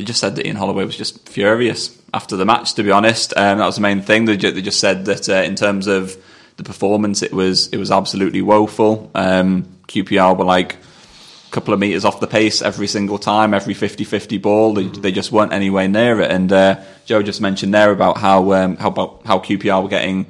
he 0.00 0.04
just 0.04 0.18
said 0.18 0.34
that 0.36 0.46
Ian 0.46 0.56
Holloway 0.56 0.84
was 0.84 0.96
just 0.96 1.28
furious 1.28 1.96
after 2.14 2.34
the 2.34 2.46
match. 2.46 2.74
To 2.74 2.82
be 2.82 2.90
honest, 2.90 3.34
um, 3.36 3.58
that 3.58 3.66
was 3.66 3.76
the 3.76 3.82
main 3.82 4.00
thing. 4.00 4.24
They 4.24 4.36
just, 4.36 4.54
they 4.54 4.62
just 4.62 4.80
said 4.80 5.04
that 5.04 5.28
uh, 5.28 5.42
in 5.42 5.54
terms 5.54 5.86
of 5.86 6.16
the 6.60 6.64
performance, 6.64 7.22
it 7.22 7.32
was 7.32 7.68
it 7.68 7.78
was 7.78 7.90
absolutely 7.90 8.42
woeful. 8.42 9.10
Um, 9.14 9.64
QPR 9.88 10.36
were 10.36 10.44
like 10.44 10.74
a 10.74 11.50
couple 11.50 11.72
of 11.72 11.80
meters 11.80 12.04
off 12.04 12.20
the 12.20 12.26
pace 12.26 12.60
every 12.60 12.86
single 12.86 13.18
time, 13.18 13.54
every 13.54 13.74
50-50 13.74 14.40
ball. 14.40 14.74
They, 14.74 14.84
they 14.84 15.10
just 15.10 15.32
weren't 15.32 15.52
anywhere 15.52 15.88
near 15.88 16.20
it. 16.20 16.30
And 16.30 16.52
uh, 16.52 16.80
Joe 17.06 17.22
just 17.22 17.40
mentioned 17.40 17.72
there 17.72 17.90
about 17.90 18.18
how 18.18 18.52
um, 18.52 18.76
how 18.76 18.88
about 18.88 19.22
how 19.24 19.38
QPR 19.38 19.82
were 19.82 19.88
getting 19.88 20.26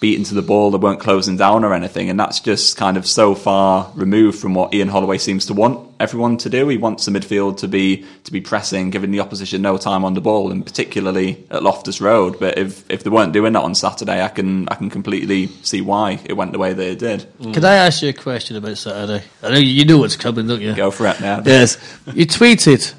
beaten 0.00 0.24
to 0.24 0.34
the 0.34 0.42
ball, 0.42 0.70
they 0.70 0.78
weren't 0.78 1.00
closing 1.00 1.36
down 1.36 1.64
or 1.64 1.74
anything, 1.74 2.08
and 2.08 2.18
that's 2.18 2.40
just 2.40 2.76
kind 2.76 2.96
of 2.96 3.06
so 3.06 3.34
far 3.34 3.90
removed 3.94 4.38
from 4.38 4.54
what 4.54 4.72
Ian 4.72 4.88
Holloway 4.88 5.18
seems 5.18 5.46
to 5.46 5.54
want 5.54 5.88
everyone 5.98 6.36
to 6.38 6.48
do. 6.48 6.68
He 6.68 6.76
wants 6.76 7.04
the 7.04 7.10
midfield 7.10 7.56
to 7.58 7.68
be 7.68 8.04
to 8.24 8.32
be 8.32 8.40
pressing, 8.40 8.90
giving 8.90 9.10
the 9.10 9.20
opposition 9.20 9.62
no 9.62 9.76
time 9.76 10.04
on 10.04 10.14
the 10.14 10.20
ball, 10.20 10.52
and 10.52 10.64
particularly 10.64 11.44
at 11.50 11.62
Loftus 11.62 12.00
Road. 12.00 12.38
But 12.38 12.58
if 12.58 12.88
if 12.90 13.02
they 13.02 13.10
weren't 13.10 13.32
doing 13.32 13.52
that 13.54 13.62
on 13.62 13.74
Saturday, 13.74 14.22
I 14.22 14.28
can 14.28 14.68
I 14.68 14.76
can 14.76 14.90
completely 14.90 15.48
see 15.62 15.80
why 15.80 16.20
it 16.24 16.34
went 16.34 16.52
the 16.52 16.58
way 16.58 16.72
that 16.72 16.86
it 16.86 16.98
did. 16.98 17.26
Mm. 17.40 17.54
Can 17.54 17.64
I 17.64 17.74
ask 17.74 18.02
you 18.02 18.10
a 18.10 18.12
question 18.12 18.56
about 18.56 18.78
Saturday? 18.78 19.24
I 19.42 19.50
know 19.50 19.58
you 19.58 19.84
know 19.84 19.98
what's 19.98 20.16
coming, 20.16 20.46
don't 20.46 20.60
you? 20.60 20.74
Go 20.74 20.90
for 20.90 21.06
it 21.06 21.20
now. 21.20 21.42
Yes, 21.44 21.76
you 22.14 22.26
tweeted, 22.26 22.94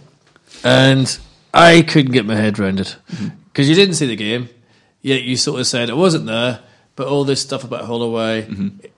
and 0.63 1.17
I 1.53 1.81
couldn't 1.81 2.11
get 2.11 2.25
my 2.25 2.35
head 2.35 2.59
around 2.59 2.81
it 2.81 2.97
mm-hmm. 3.11 3.29
because 3.45 3.69
you 3.69 3.75
didn't 3.75 3.95
see 3.95 4.07
the 4.07 4.15
game. 4.15 4.49
Yet 5.01 5.21
you 5.21 5.37
sort 5.37 5.61
of 5.61 5.67
said 5.67 5.89
it 5.89 5.95
wasn't 5.95 6.25
there, 6.25 6.59
but 6.99 7.07
all 7.07 7.23
this 7.23 7.39
stuff 7.41 7.63
about 7.63 7.85
Holloway 7.85 8.45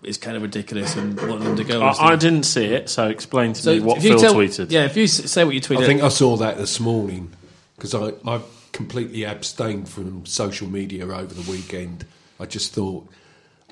is 0.02 0.18
kind 0.18 0.36
of 0.36 0.42
ridiculous 0.42 0.96
and 0.96 1.16
wanting 1.22 1.44
them 1.44 1.56
to 1.58 1.64
go. 1.64 1.84
I, 1.84 2.14
I 2.14 2.16
didn't 2.16 2.44
see 2.46 2.66
it, 2.66 2.90
so 2.90 3.08
explain 3.10 3.54
to 3.54 3.62
So 3.62 3.74
me 3.76 3.80
what 3.80 4.02
you 4.02 4.10
Phil 4.10 4.20
tell- 4.20 4.34
tweeted. 4.34 4.72
Yeah, 4.72 4.86
if 4.86 4.98
you 4.98 5.06
say 5.06 5.44
what 5.44 5.54
you 5.54 5.62
tweeted, 5.62 5.84
I 5.84 5.86
think 5.86 6.02
I 6.02 6.10
saw 6.10 6.36
that 6.38 6.58
this 6.58 6.80
morning 6.80 7.32
because 7.76 7.94
I, 7.94 8.14
I 8.28 8.42
completely 8.72 9.24
abstained 9.24 9.88
from 9.88 10.26
social 10.26 10.68
media 10.68 11.06
over 11.06 11.32
the 11.32 11.50
weekend. 11.52 12.06
I 12.40 12.48
just 12.48 12.74
thought 12.74 13.08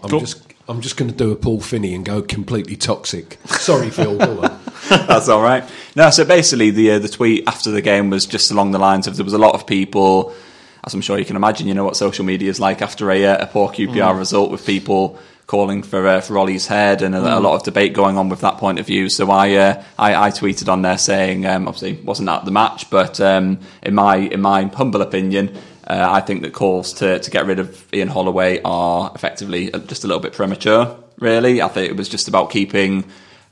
I'm 0.03 0.12
Go- 0.12 0.19
just 0.19 0.43
I'm 0.67 0.81
just 0.81 0.95
going 0.95 1.09
to 1.09 1.17
do 1.17 1.31
a 1.31 1.36
Paul 1.36 1.59
Finney 1.59 1.95
and 1.95 2.05
go 2.05 2.21
completely 2.21 2.75
toxic. 2.75 3.39
Sorry, 3.48 3.89
Phil. 3.89 4.15
That's 4.89 5.27
all 5.27 5.41
right. 5.41 5.63
No, 5.95 6.12
so 6.12 6.24
basically, 6.24 6.69
the 6.69 6.91
uh, 6.91 7.00
the 7.00 7.09
tweet 7.09 7.48
after 7.48 7.71
the 7.71 7.81
game 7.81 8.12
was 8.12 8.27
just 8.27 8.51
along 8.51 8.74
the 8.74 8.79
lines 8.79 9.07
of 9.07 9.15
there 9.15 9.25
was 9.25 9.33
a 9.33 9.39
lot 9.39 9.55
of 9.55 9.65
people, 9.65 10.36
as 10.83 10.93
I'm 10.93 11.01
sure 11.01 11.19
you 11.19 11.25
can 11.25 11.36
imagine, 11.36 11.67
you 11.67 11.74
know 11.74 11.83
what 11.83 11.95
social 11.95 12.25
media 12.25 12.50
is 12.50 12.59
like 12.59 12.81
after 12.81 13.12
a, 13.12 13.25
uh, 13.25 13.43
a 13.43 13.48
poor 13.48 13.69
QPR 13.69 14.17
result, 14.17 14.51
with 14.51 14.65
people 14.65 15.19
calling 15.50 15.81
for 15.81 16.07
uh, 16.07 16.21
for 16.21 16.38
Ollie's 16.38 16.67
head 16.67 17.01
and 17.01 17.15
a, 17.15 17.39
a 17.39 17.41
lot 17.41 17.55
of 17.55 17.63
debate 17.63 17.93
going 17.93 18.17
on 18.17 18.29
with 18.29 18.41
that 18.41 18.57
point 18.57 18.77
of 18.77 18.86
view. 18.86 19.09
So 19.09 19.31
I 19.31 19.55
uh, 19.55 19.83
I, 19.98 20.27
I 20.27 20.29
tweeted 20.29 20.69
on 20.71 20.83
there 20.83 20.98
saying, 20.98 21.45
um, 21.45 21.67
obviously 21.67 22.01
wasn't 22.03 22.29
at 22.29 22.45
the 22.45 22.51
match, 22.51 22.89
but 22.89 23.19
um, 23.19 23.59
in 23.81 23.95
my 23.95 24.15
in 24.17 24.41
my 24.41 24.63
humble 24.63 25.01
opinion. 25.01 25.57
Uh, 25.88 26.07
I 26.07 26.21
think 26.21 26.43
that 26.43 26.53
calls 26.53 26.93
to, 26.93 27.17
to 27.17 27.31
get 27.31 27.48
rid 27.48 27.57
of 27.57 27.91
Ian 27.91 28.09
Holloway 28.09 28.62
are 28.63 29.12
effectively 29.15 29.74
uh, 29.74 29.79
just 29.79 30.03
a 30.03 30.07
little 30.07 30.21
bit 30.21 30.33
premature, 30.33 30.95
really. 31.17 31.63
I 31.63 31.67
think 31.67 31.89
it 31.89 31.98
was 31.98 32.07
just 32.07 32.27
about 32.27 32.51
keeping 32.51 33.05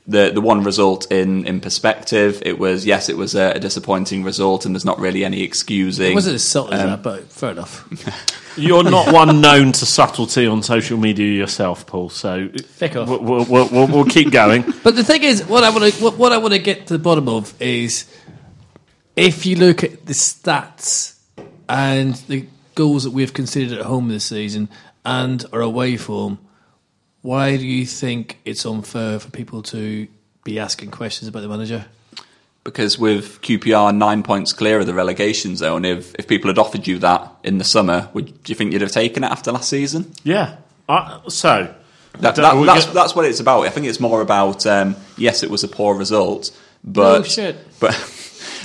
the, 0.08 0.32
the 0.32 0.40
one 0.40 0.64
result 0.64 1.12
in, 1.12 1.46
in 1.46 1.60
perspective. 1.60 2.42
It 2.46 2.58
was, 2.58 2.86
yes, 2.86 3.10
it 3.10 3.18
was 3.18 3.36
a, 3.36 3.52
a 3.52 3.60
disappointing 3.60 4.24
result, 4.24 4.66
and 4.66 4.74
there's 4.74 4.86
not 4.86 5.00
really 5.00 5.26
any 5.26 5.44
excusing. 5.44 6.12
It 6.12 6.16
wasn't 6.16 6.36
as 6.36 6.44
subtle 6.46 6.74
as 6.74 6.82
Um, 6.82 6.88
that, 6.88 7.04
but 7.04 7.24
fair 7.32 7.52
enough. 7.52 7.86
You're 8.58 8.84
not 8.84 9.14
one 9.14 9.42
known 9.42 9.74
to 9.74 9.86
subtlety 9.86 10.48
on 10.48 10.64
social 10.64 10.98
media 10.98 11.28
yourself, 11.28 11.86
Paul. 11.86 12.10
So 12.10 12.50
Pick 12.80 12.96
off. 12.96 13.10
We'll, 13.10 13.20
we'll, 13.22 13.46
we'll, 13.46 13.70
we'll, 13.70 13.88
we'll 13.88 14.06
keep 14.06 14.32
going. 14.32 14.74
But 14.84 14.96
the 14.96 15.04
thing 15.04 15.24
is, 15.24 15.46
what 15.46 15.66
I 15.66 15.70
want 15.70 15.94
to 15.94 16.04
what, 16.04 16.18
what 16.18 16.32
I 16.32 16.38
want 16.38 16.54
to 16.54 16.60
get 16.60 16.88
to 16.88 16.94
the 16.94 17.00
bottom 17.00 17.28
of 17.28 17.54
is 17.62 18.06
if 19.18 19.46
you 19.46 19.58
look 19.58 19.84
at 19.84 20.06
the 20.06 20.14
stats 20.14 21.18
and 21.68 22.16
the 22.30 22.48
goals 22.76 23.04
that 23.04 23.12
we've 23.12 23.34
conceded 23.34 23.78
at 23.78 23.86
home 23.86 24.08
this 24.08 24.24
season 24.24 24.70
and 25.04 25.44
our 25.52 25.60
away 25.60 25.98
form, 25.98 26.40
why 27.28 27.58
do 27.58 27.66
you 27.66 27.86
think 27.86 28.38
it's 28.46 28.66
unfair 28.66 29.20
for 29.20 29.30
people 29.32 29.62
to 29.64 30.08
be 30.44 30.60
asking 30.60 30.92
questions 30.92 31.28
about 31.28 31.42
the 31.42 31.50
manager? 31.50 31.86
because 32.64 33.00
with 33.00 33.42
QPR 33.44 33.96
nine 33.96 34.24
points 34.24 34.52
clear 34.52 34.80
of 34.82 34.86
the 34.88 34.94
relegation 34.94 35.56
zone, 35.56 35.86
if 35.86 36.14
if 36.20 36.28
people 36.28 36.50
had 36.50 36.58
offered 36.58 36.86
you 36.86 37.00
that 37.00 37.22
in 37.44 37.60
the 37.60 37.64
summer, 37.64 38.10
would 38.14 38.26
do 38.44 38.52
you 38.52 38.56
think 38.56 38.74
you'd 38.74 38.82
have 38.82 38.92
taken 38.92 39.24
it 39.24 39.32
after 39.32 39.52
last 39.54 39.70
season? 39.70 40.12
Yeah. 40.24 40.58
Uh, 40.90 41.22
so 41.30 41.74
That, 42.20 42.36
that- 42.36 42.66
that's 42.66 42.86
go- 42.88 42.94
that's 42.94 43.16
what 43.16 43.24
it's 43.26 43.40
about. 43.40 43.62
I 43.68 43.70
think 43.70 43.86
it's 43.88 44.00
more 44.02 44.20
about 44.22 44.66
um, 44.66 44.96
yes, 45.18 45.44
it 45.44 45.50
was 45.50 45.64
a 45.64 45.68
poor 45.70 45.96
result, 45.96 46.52
but 46.84 47.20
No 47.20 47.24
shit. 47.24 47.56
but 47.80 47.94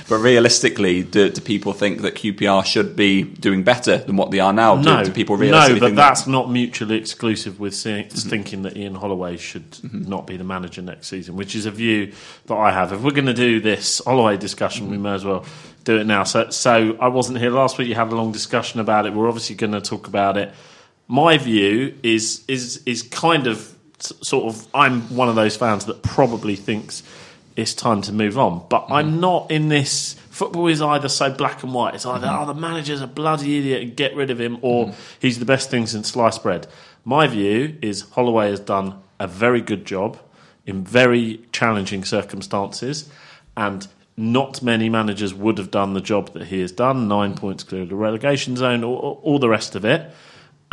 but 0.09 0.17
realistically, 0.17 1.03
do, 1.03 1.29
do 1.29 1.41
people 1.41 1.71
think 1.73 2.01
that 2.01 2.15
QPR 2.15 2.65
should 2.65 2.95
be 2.95 3.23
doing 3.23 3.63
better 3.63 3.97
than 3.97 4.17
what 4.17 4.31
they 4.31 4.39
are 4.39 4.51
now? 4.51 4.75
Do, 4.75 4.83
no, 4.83 5.03
do 5.03 5.11
people 5.11 5.37
no, 5.37 5.41
realistically 5.41 5.79
but 5.79 5.85
think 5.87 5.95
that- 5.95 6.09
that's 6.09 6.27
not 6.27 6.51
mutually 6.51 6.97
exclusive 6.97 7.59
with 7.59 7.73
seeing, 7.73 8.05
mm-hmm. 8.05 8.29
thinking 8.29 8.61
that 8.63 8.75
Ian 8.75 8.95
Holloway 8.95 9.37
should 9.37 9.69
mm-hmm. 9.71 10.03
not 10.03 10.27
be 10.27 10.35
the 10.35 10.43
manager 10.43 10.81
next 10.81 11.07
season, 11.07 11.35
which 11.35 11.55
is 11.55 11.65
a 11.65 11.71
view 11.71 12.11
that 12.47 12.55
I 12.55 12.71
have. 12.71 12.91
If 12.91 13.01
we're 13.01 13.11
going 13.11 13.27
to 13.27 13.33
do 13.33 13.61
this 13.61 14.01
Holloway 14.03 14.37
discussion, 14.37 14.89
we 14.89 14.95
mm-hmm. 14.95 15.03
may 15.03 15.13
as 15.13 15.25
well 15.25 15.45
do 15.83 15.97
it 15.97 16.05
now. 16.05 16.23
So, 16.23 16.49
so 16.49 16.97
I 16.99 17.07
wasn't 17.07 17.39
here 17.39 17.51
last 17.51 17.77
week. 17.77 17.87
You 17.87 17.95
had 17.95 18.11
a 18.11 18.15
long 18.15 18.31
discussion 18.31 18.79
about 18.79 19.05
it. 19.05 19.13
We're 19.13 19.27
obviously 19.27 19.55
going 19.55 19.73
to 19.73 19.81
talk 19.81 20.07
about 20.07 20.37
it. 20.37 20.53
My 21.07 21.37
view 21.37 21.97
is 22.01 22.43
is 22.47 22.81
is 22.85 23.03
kind 23.03 23.47
of 23.47 23.75
sort 23.99 24.53
of. 24.53 24.67
I'm 24.73 25.01
one 25.15 25.29
of 25.29 25.35
those 25.35 25.57
fans 25.57 25.85
that 25.85 26.01
probably 26.01 26.55
thinks 26.55 27.03
it's 27.55 27.73
time 27.73 28.01
to 28.03 28.13
move 28.13 28.37
on. 28.37 28.65
But 28.69 28.87
I'm 28.89 29.13
mm. 29.13 29.19
not 29.19 29.51
in 29.51 29.69
this. 29.69 30.13
Football 30.29 30.67
is 30.67 30.81
either 30.81 31.09
so 31.09 31.31
black 31.31 31.63
and 31.63 31.73
white. 31.73 31.95
It's 31.95 32.05
either 32.05 32.27
mm. 32.27 32.41
oh 32.41 32.45
the 32.45 32.59
manager's 32.59 33.01
a 33.01 33.07
bloody 33.07 33.59
idiot 33.59 33.83
and 33.83 33.95
get 33.95 34.15
rid 34.15 34.29
of 34.29 34.39
him, 34.39 34.57
or 34.61 34.87
mm. 34.87 34.95
he's 35.19 35.39
the 35.39 35.45
best 35.45 35.69
thing 35.69 35.85
since 35.87 36.09
sliced 36.09 36.43
bread. 36.43 36.67
My 37.05 37.27
view 37.27 37.77
is 37.81 38.01
Holloway 38.11 38.49
has 38.49 38.59
done 38.59 39.01
a 39.19 39.27
very 39.27 39.61
good 39.61 39.85
job 39.85 40.19
in 40.65 40.83
very 40.83 41.41
challenging 41.51 42.03
circumstances, 42.03 43.09
and 43.55 43.87
not 44.15 44.61
many 44.61 44.89
managers 44.89 45.33
would 45.33 45.57
have 45.57 45.71
done 45.71 45.93
the 45.93 46.01
job 46.01 46.33
that 46.33 46.47
he 46.47 46.61
has 46.61 46.71
done. 46.71 47.07
Nine 47.07 47.35
points 47.35 47.63
clear 47.63 47.81
of 47.81 47.89
the 47.89 47.95
relegation 47.95 48.55
zone, 48.55 48.83
all, 48.83 49.19
all 49.23 49.39
the 49.39 49.49
rest 49.49 49.75
of 49.75 49.85
it 49.85 50.11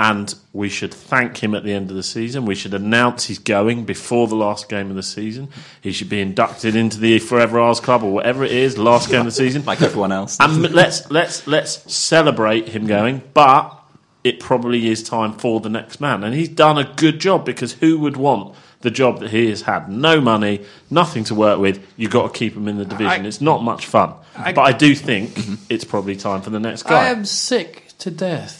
and 0.00 0.34
we 0.54 0.70
should 0.70 0.94
thank 0.94 1.42
him 1.42 1.54
at 1.54 1.62
the 1.62 1.74
end 1.74 1.90
of 1.90 1.96
the 1.96 2.02
season. 2.02 2.46
We 2.46 2.54
should 2.54 2.72
announce 2.72 3.26
he's 3.26 3.38
going 3.38 3.84
before 3.84 4.28
the 4.28 4.34
last 4.34 4.66
game 4.70 4.88
of 4.88 4.96
the 4.96 5.02
season. 5.02 5.48
He 5.82 5.92
should 5.92 6.08
be 6.08 6.22
inducted 6.22 6.74
into 6.74 6.98
the 6.98 7.18
Forever 7.18 7.60
Ours 7.60 7.80
Club 7.80 8.02
or 8.02 8.10
whatever 8.10 8.42
it 8.42 8.50
is, 8.50 8.78
last 8.78 9.10
game 9.10 9.20
of 9.20 9.26
the 9.26 9.30
season. 9.30 9.62
like 9.66 9.82
everyone 9.82 10.10
else? 10.10 10.38
and 10.40 10.72
let's 10.72 11.10
let's 11.10 11.46
let's 11.46 11.92
celebrate 11.92 12.68
him 12.68 12.86
going, 12.86 13.20
but 13.34 13.76
it 14.24 14.40
probably 14.40 14.88
is 14.88 15.02
time 15.02 15.34
for 15.34 15.60
the 15.60 15.68
next 15.68 16.00
man. 16.00 16.24
And 16.24 16.34
he's 16.34 16.48
done 16.48 16.78
a 16.78 16.84
good 16.96 17.20
job 17.20 17.44
because 17.44 17.74
who 17.74 17.98
would 18.00 18.16
want 18.16 18.54
the 18.80 18.90
job 18.90 19.20
that 19.20 19.30
he 19.30 19.50
has 19.50 19.62
had? 19.62 19.90
No 19.90 20.18
money, 20.18 20.64
nothing 20.88 21.24
to 21.24 21.34
work 21.34 21.58
with. 21.60 21.86
You've 21.98 22.10
got 22.10 22.32
to 22.32 22.38
keep 22.38 22.56
him 22.56 22.68
in 22.68 22.78
the 22.78 22.86
division. 22.86 23.24
I- 23.24 23.28
it's 23.28 23.42
not 23.42 23.62
much 23.62 23.84
fun. 23.84 24.14
I- 24.34 24.54
but 24.54 24.62
I 24.62 24.72
do 24.72 24.94
think 24.94 25.38
it's 25.68 25.84
probably 25.84 26.16
time 26.16 26.40
for 26.40 26.48
the 26.48 26.60
next 26.60 26.84
guy. 26.84 27.04
I 27.04 27.10
am 27.10 27.26
sick 27.26 27.88
to 27.98 28.10
death 28.10 28.59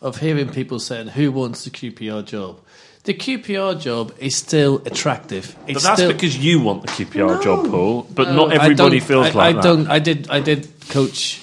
of 0.00 0.18
hearing 0.18 0.48
people 0.48 0.78
saying, 0.78 1.08
"Who 1.08 1.32
wants 1.32 1.64
the 1.64 1.70
QPR 1.70 2.22
job?" 2.24 2.60
The 3.04 3.14
QPR 3.14 3.80
job 3.80 4.12
is 4.18 4.36
still 4.36 4.82
attractive. 4.84 5.56
It's 5.66 5.74
But 5.74 5.82
that's 5.82 6.00
still, 6.00 6.12
because 6.12 6.36
you 6.36 6.60
want 6.60 6.82
the 6.82 6.88
QPR 6.88 7.36
No. 7.36 7.42
job, 7.42 7.70
Paul. 7.70 8.06
But 8.14 8.28
No, 8.28 8.46
not 8.46 8.52
everybody 8.52 9.00
feels 9.00 9.28
I, 9.28 9.30
like 9.30 9.36
I 9.36 9.52
that. 9.54 9.62
don't. 9.62 9.86
I 9.88 9.98
did. 9.98 10.28
I 10.30 10.40
did 10.40 10.68
coach 10.90 11.40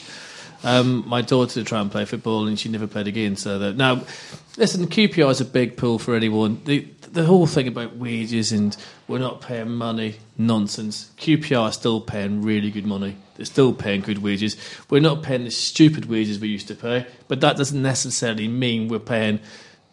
um, 0.66 1.08
my 1.08 1.22
daughter 1.22 1.54
to 1.54 1.64
try 1.64 1.80
and 1.80 1.90
play 1.90 2.04
football, 2.04 2.48
and 2.48 2.60
she 2.60 2.68
never 2.68 2.88
played 2.88 3.08
again. 3.08 3.38
So 3.38 3.60
that 3.60 3.78
now, 3.78 4.04
listen, 4.58 4.86
QPR 4.88 5.32
is 5.32 5.40
a 5.40 5.46
big 5.46 5.78
pull 5.78 6.00
for 6.00 6.16
anyone. 6.16 6.62
The 6.66 6.88
the 7.16 7.24
whole 7.24 7.48
thing 7.48 7.68
about 7.68 7.96
wages 7.96 8.52
and 8.52 8.76
we're 9.08 9.20
not 9.20 9.40
paying 9.40 9.72
money 9.72 10.18
nonsense. 10.38 11.12
QPR 11.18 11.62
are 11.62 11.72
still 11.72 12.02
paying 12.02 12.42
really 12.42 12.70
good 12.70 12.86
money. 12.86 13.16
They're 13.36 13.46
still 13.46 13.74
paying 13.74 14.02
good 14.02 14.18
wages. 14.18 14.58
We're 14.90 15.02
not 15.02 15.24
paying 15.24 15.46
the 15.46 15.52
stupid 15.52 16.06
wages 16.06 16.40
we 16.40 16.50
used 16.50 16.68
to 16.68 16.76
pay, 16.76 17.08
but 17.30 17.40
that 17.40 17.56
doesn't 17.56 17.82
necessarily 17.82 18.50
mean 18.50 18.90
we're 18.90 19.00
paying 19.00 19.40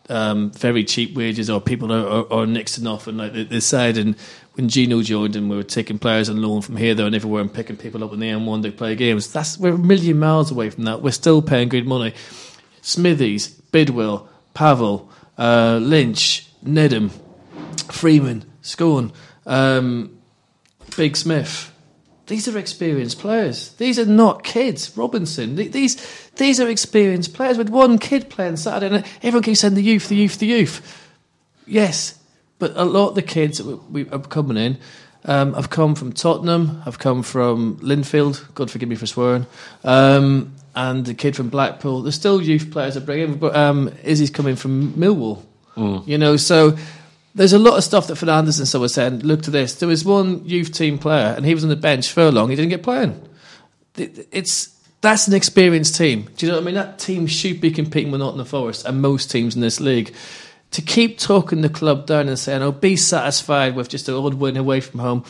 um, 0.09 0.50
very 0.50 0.85
cheap 0.85 1.14
wages 1.14 1.49
or 1.49 1.61
people 1.61 1.93
are, 1.93 2.07
are, 2.07 2.33
are 2.41 2.47
next 2.47 2.75
to 2.75 2.83
nothing. 2.83 3.17
Like 3.17 3.33
they, 3.33 3.45
they 3.45 3.61
said, 3.61 4.17
when 4.54 4.68
Gino 4.68 5.02
joined 5.02 5.35
and 5.35 5.49
we 5.49 5.56
were 5.56 5.62
taking 5.62 5.99
players 5.99 6.28
on 6.28 6.42
loan 6.42 6.61
from 6.61 6.76
here, 6.76 6.94
there, 6.94 7.06
and 7.06 7.14
everywhere 7.14 7.40
and 7.40 7.52
picking 7.52 7.76
people 7.76 8.04
up 8.04 8.12
in 8.12 8.21
the 8.21 8.28
M1 8.28 8.62
to 8.62 8.73
play 8.73 8.94
games. 8.94 9.32
That's 9.32 9.59
we're 9.59 9.75
a 9.75 9.78
million 9.78 10.18
miles 10.18 10.50
away 10.50 10.71
from 10.71 10.85
that. 10.85 11.02
We're 11.02 11.12
still 11.12 11.40
paying 11.40 11.68
good 11.68 11.87
money. 11.87 12.14
Smithies, 12.82 13.49
Bidwell, 13.49 14.28
Pavel, 14.54 15.11
uh, 15.38 15.78
Lynch, 15.80 16.49
Nedham, 16.64 17.11
Freeman, 17.90 18.44
Scowen, 18.62 19.12
um, 19.47 20.18
Big 20.97 21.16
Smith. 21.16 21.73
These 22.26 22.49
are 22.49 22.59
experienced 22.59 23.18
players. 23.18 23.73
These 23.75 23.99
are 23.99 24.06
not 24.06 24.44
kids. 24.44 24.97
Robinson. 24.97 25.56
These 25.56 26.30
these 26.37 26.61
are 26.61 26.68
experienced 26.68 27.35
players. 27.35 27.59
With 27.59 27.68
one 27.68 27.99
kid 27.99 28.30
playing 28.30 28.56
Saturday, 28.56 28.97
and 28.97 29.04
everyone 29.23 29.42
keeps 29.42 29.61
saying 29.61 29.75
the 29.75 29.82
youth, 29.82 30.09
the 30.09 30.16
youth, 30.16 30.38
the 30.38 30.47
youth. 30.47 31.11
Yes, 31.66 32.18
but 32.62 32.76
a 32.76 32.85
lot 32.85 33.09
of 33.09 33.14
the 33.16 33.23
kids 33.23 33.59
that 33.59 33.66
we, 33.66 34.04
we 34.04 34.11
are 34.11 34.21
coming 34.21 34.57
in 34.57 34.78
um, 35.25 35.52
have 35.54 35.69
come 35.69 35.97
from 35.97 36.12
Tottenham, 36.12 36.83
have 36.83 36.97
come 36.97 37.25
from 37.25 37.76
Linfield. 37.78 38.54
God 38.54 38.71
forgive 38.71 38.88
me 38.88 38.95
for 38.95 39.04
swearing. 39.04 39.47
Um, 39.83 40.54
and 40.73 41.04
the 41.04 41.12
kid 41.12 41.35
from 41.35 41.49
Blackpool. 41.49 42.02
There's 42.02 42.14
still 42.14 42.40
youth 42.40 42.71
players 42.71 42.95
that 42.95 43.04
bring 43.04 43.19
in, 43.19 43.38
but 43.38 43.57
um, 43.57 43.92
Eze's 44.04 44.31
coming 44.31 44.54
from 44.54 44.92
Millwall. 44.92 45.42
You 46.07 46.19
know, 46.19 46.37
so 46.37 46.76
there's 47.35 47.52
a 47.52 47.59
lot 47.59 47.78
of 47.78 47.83
stuff 47.83 48.07
that 48.07 48.14
Ferdinand 48.14 48.47
and 48.47 48.69
so 48.69 48.78
was 48.78 48.95
saying. 48.95 49.23
Look 49.23 49.42
to 49.42 49.50
this. 49.50 49.75
There 49.75 49.88
was 49.88 50.04
one 50.04 50.45
youth 50.45 50.73
team 50.73 50.99
player, 50.99 51.35
and 51.37 51.45
he 51.45 51.54
was 51.54 51.64
on 51.64 51.71
the 51.71 51.75
bench 51.75 52.12
for 52.12 52.31
long. 52.31 52.49
He 52.49 52.54
didn't 52.54 52.71
get 52.71 52.85
playing. 52.85 53.21
It's 53.97 54.69
that's 55.00 55.26
an 55.26 55.35
experienced 55.35 55.97
team. 55.97 56.28
Do 56.37 56.47
you 56.47 56.52
know 56.52 56.59
what 56.59 56.62
I 56.62 56.66
mean? 56.66 56.76
That 56.76 57.00
team 57.00 57.26
should 57.26 57.61
be 57.61 57.73
competing 57.73 58.12
with 58.12 58.21
Nottingham 58.21 58.47
Forest 58.47 58.87
and 58.87 59.02
most 59.02 59.33
teams 59.33 59.57
in 59.57 59.61
this 59.61 59.81
league. 59.81 60.14
To 60.73 60.83
keep 60.83 61.19
talking 61.19 61.61
the 61.61 61.69
club 61.69 62.07
down 62.07 62.29
and 62.29 62.38
saying, 62.38 62.62
"Oh, 62.62 62.73
be 62.73 62.97
satisfied 62.97 63.76
with 63.76 63.88
just 63.88 64.09
an 64.09 64.14
odd 64.14 64.35
win 64.35 64.57
away 64.57 64.81
from 64.81 65.00
home," 65.00 65.25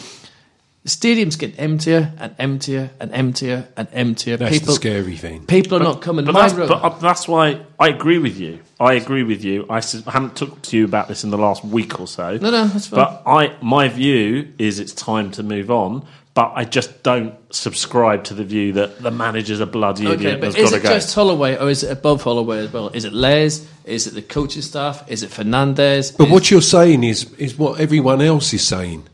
the 0.84 0.88
stadium's 0.88 1.36
getting 1.36 1.56
emptier 1.58 2.12
and 2.18 2.34
emptier 2.38 2.90
and 2.98 3.12
emptier 3.12 3.68
and 3.76 3.88
emptier. 3.92 4.36
That's 4.36 4.58
people, 4.58 4.66
the 4.68 4.72
scary 4.74 5.16
thing. 5.16 5.46
people 5.46 5.78
are 5.78 5.84
not 5.84 6.02
coming. 6.02 6.24
But 6.24 6.34
My 6.34 6.48
that's, 6.48 6.54
but 6.54 6.70
uh, 6.70 6.88
that's 6.98 7.28
why 7.28 7.60
I 7.78 7.88
agree 7.88 8.18
with 8.18 8.38
you. 8.38 8.60
I 8.80 8.94
agree 8.94 9.22
with 9.22 9.44
you. 9.44 9.64
I, 9.70 9.76
haven't 9.76 10.36
talked 10.36 10.64
to 10.70 10.76
you 10.76 10.84
about 10.84 11.06
this 11.06 11.22
in 11.22 11.30
the 11.30 11.38
last 11.38 11.64
week 11.64 12.00
or 12.00 12.08
so. 12.08 12.36
No, 12.36 12.50
no, 12.50 12.66
that's 12.66 12.88
fine. 12.88 12.98
But 12.98 13.22
I, 13.26 13.56
my 13.62 13.88
view 13.88 14.52
is 14.58 14.80
it's 14.80 14.92
time 14.92 15.30
to 15.32 15.44
move 15.44 15.70
on. 15.70 16.04
But 16.34 16.52
I 16.54 16.64
just 16.64 17.02
don't 17.02 17.34
subscribe 17.54 18.24
to 18.24 18.34
the 18.34 18.42
view 18.44 18.72
that 18.72 19.02
the 19.02 19.10
manager's 19.10 19.60
a 19.60 19.66
bloody 19.66 20.06
Okay, 20.06 20.14
idiot. 20.14 20.40
but 20.40 20.52
That's 20.54 20.70
is 20.70 20.72
it 20.72 20.82
go. 20.82 20.88
just 20.88 21.14
Holloway 21.14 21.56
or 21.58 21.68
is 21.68 21.82
it 21.82 21.90
above 21.92 22.22
Holloway 22.22 22.60
as 22.64 22.72
well? 22.72 22.88
Is 22.88 23.04
it 23.04 23.12
Les? 23.12 23.66
Is 23.84 24.06
it 24.06 24.14
the 24.14 24.22
coaching 24.22 24.62
staff? 24.62 25.04
Is 25.10 25.22
it 25.22 25.30
Ferdinand? 25.30 25.74
But 25.76 25.88
Is- 25.90 26.16
what 26.18 26.50
you're 26.50 26.62
saying 26.62 27.04
is 27.04 27.30
is 27.34 27.58
what 27.58 27.80
everyone 27.80 28.22
else 28.22 28.54
is 28.54 28.66
saying 28.66 29.04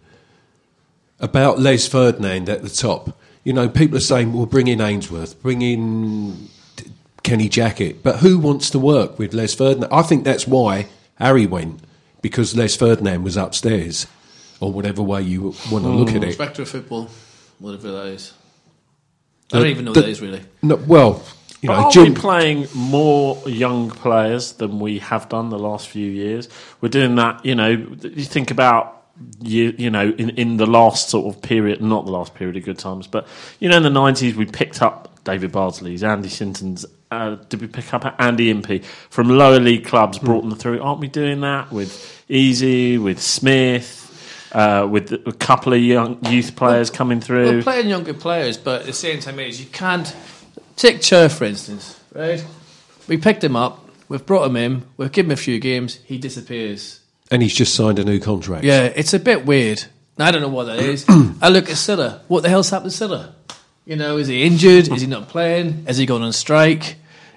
about 1.21 1.59
Les 1.59 1.87
Ferdinand 1.89 2.49
at 2.49 2.63
the 2.63 2.69
top. 2.69 3.19
You 3.45 3.53
know, 3.53 3.69
people 3.69 3.97
are 3.97 4.01
saying, 4.01 4.33
"Well, 4.33 4.47
bring 4.47 4.69
in 4.69 4.81
Ainsworth, 4.81 5.43
bring 5.43 5.63
in 5.63 6.49
Kenny 7.25 7.49
Jackett," 7.49 7.97
but 8.05 8.19
who 8.19 8.39
wants 8.39 8.71
to 8.71 8.79
work 8.79 9.19
with 9.19 9.35
Les 9.35 9.55
Ferdinand? 9.55 9.89
I 9.93 10.03
think 10.03 10.23
that's 10.25 10.47
why 10.47 10.87
Harry 11.17 11.47
went 11.47 11.81
because 12.23 12.57
Les 12.57 12.77
Ferdinand 12.77 13.25
was 13.25 13.37
upstairs, 13.37 14.07
or 14.61 14.73
whatever 14.73 15.03
way 15.03 15.23
you 15.23 15.55
want 15.71 15.85
to 15.85 15.91
look 15.91 16.15
at 16.15 16.25
it. 16.25 16.33
Spectre 16.35 16.63
of 16.63 16.69
football, 16.69 17.09
whatever 17.59 17.91
that 17.93 18.07
is. 18.07 18.33
I 19.53 19.59
don't 19.59 19.67
even 19.69 19.85
know 19.87 19.93
the- 19.93 20.01
what 20.01 20.07
that 20.07 20.11
is 20.11 20.21
really. 20.21 20.41
No, 20.63 20.77
well, 20.77 21.23
you 21.63 21.69
But 21.69 21.77
know, 21.81 21.87
are 21.87 21.91
Jim. 21.91 22.15
we 22.15 22.21
playing 22.21 22.69
more 22.75 23.43
young 23.47 23.91
players 23.91 24.53
than 24.53 24.79
we 24.79 24.99
have 24.99 25.29
done 25.29 25.51
the 25.51 25.59
last 25.59 25.89
few 25.89 26.11
years? 26.11 26.49
We're 26.81 26.89
doing 26.91 27.15
that, 27.17 27.45
you 27.45 27.55
know. 27.55 27.71
You 27.71 28.25
think 28.25 28.51
about 28.51 28.95
you, 29.43 29.75
you 29.77 29.91
know, 29.91 30.15
in, 30.17 30.31
in 30.31 30.59
the 30.59 30.67
last 30.67 31.09
sort 31.09 31.35
of 31.35 31.43
period, 31.43 31.83
not 31.83 32.05
the 32.05 32.13
last 32.13 32.35
period 32.37 32.57
of 32.57 32.65
good 32.65 32.79
times, 32.79 33.09
but 33.09 33.27
you 33.59 33.69
know, 33.69 33.77
in 33.79 33.83
the 33.83 33.91
nineties, 33.91 34.37
we 34.37 34.45
picked 34.45 34.81
up 34.83 35.19
David 35.25 35.51
Bardsley's, 35.51 36.05
Andy 36.05 36.29
Sinton's, 36.29 36.87
uh, 37.11 37.35
did 37.49 37.61
we 37.61 37.67
pick 37.67 37.93
up 37.93 38.15
Andy 38.21 38.49
Impey 38.49 38.79
from 39.11 39.29
lower 39.29 39.59
league 39.59 39.83
Hmm. 39.83 39.89
clubs, 39.89 40.19
brought 40.21 40.43
them 40.43 40.55
through? 40.55 40.81
Aren't 40.81 41.01
we 41.01 41.09
doing 41.09 41.41
that 41.41 41.73
with 41.73 41.91
Eze, 42.31 42.99
with 43.01 43.21
Smith, 43.21 44.08
uh, 44.53 44.87
with 44.91 45.13
a 45.13 45.33
couple 45.33 45.73
of 45.73 45.81
young 45.81 46.25
youth 46.27 46.57
players 46.57 46.91
coming 46.91 47.21
through? 47.21 47.57
We're 47.57 47.63
playing 47.63 47.89
younger 47.89 48.15
players, 48.15 48.57
but 48.57 48.81
at 48.83 48.87
the 48.87 48.93
same 48.93 49.21
time, 49.21 49.39
is 49.41 49.61
you 49.61 49.67
can't 49.67 50.15
take 50.77 51.03
Cher 51.03 51.29
for 51.29 51.45
instance, 51.45 51.99
right? 52.15 52.45
We 53.07 53.17
picked 53.17 53.43
him 53.43 53.57
up, 53.57 53.89
we've 54.09 54.25
brought 54.25 54.47
him 54.47 54.57
in, 54.57 54.83
we've 54.97 55.13
given 55.13 55.31
him 55.31 55.35
a 55.35 55.37
few 55.37 55.59
games, 55.59 55.97
he 56.05 56.19
disappears. 56.19 57.01
And 57.31 57.43
he's 57.43 57.55
just 57.55 57.75
signed 57.75 57.99
a 57.99 58.05
new 58.05 58.21
contract. 58.21 58.65
Yeah, 58.65 58.85
it's 58.85 59.13
a 59.15 59.19
bit 59.19 59.45
weird. 59.45 59.85
I 60.19 60.31
don't 60.31 60.43
know 60.43 60.49
what 60.49 60.65
that 60.65 60.81
is. 60.81 61.05
I 61.43 61.49
look 61.49 61.71
at 61.71 61.77
Sylla. 61.77 62.23
What 62.29 62.43
the 62.43 62.49
hell's 62.49 62.71
happened 62.71 62.91
to 62.91 62.97
Sylla? 62.97 63.35
You 63.85 63.97
know, 63.97 64.17
is 64.19 64.29
he 64.29 64.45
injured? 64.45 64.89
Is 64.89 65.01
he 65.01 65.07
not 65.07 65.29
playing? 65.29 65.85
Has 65.87 65.97
he 65.97 66.07
gone 66.07 66.23
on 66.23 66.33
strike? 66.33 66.97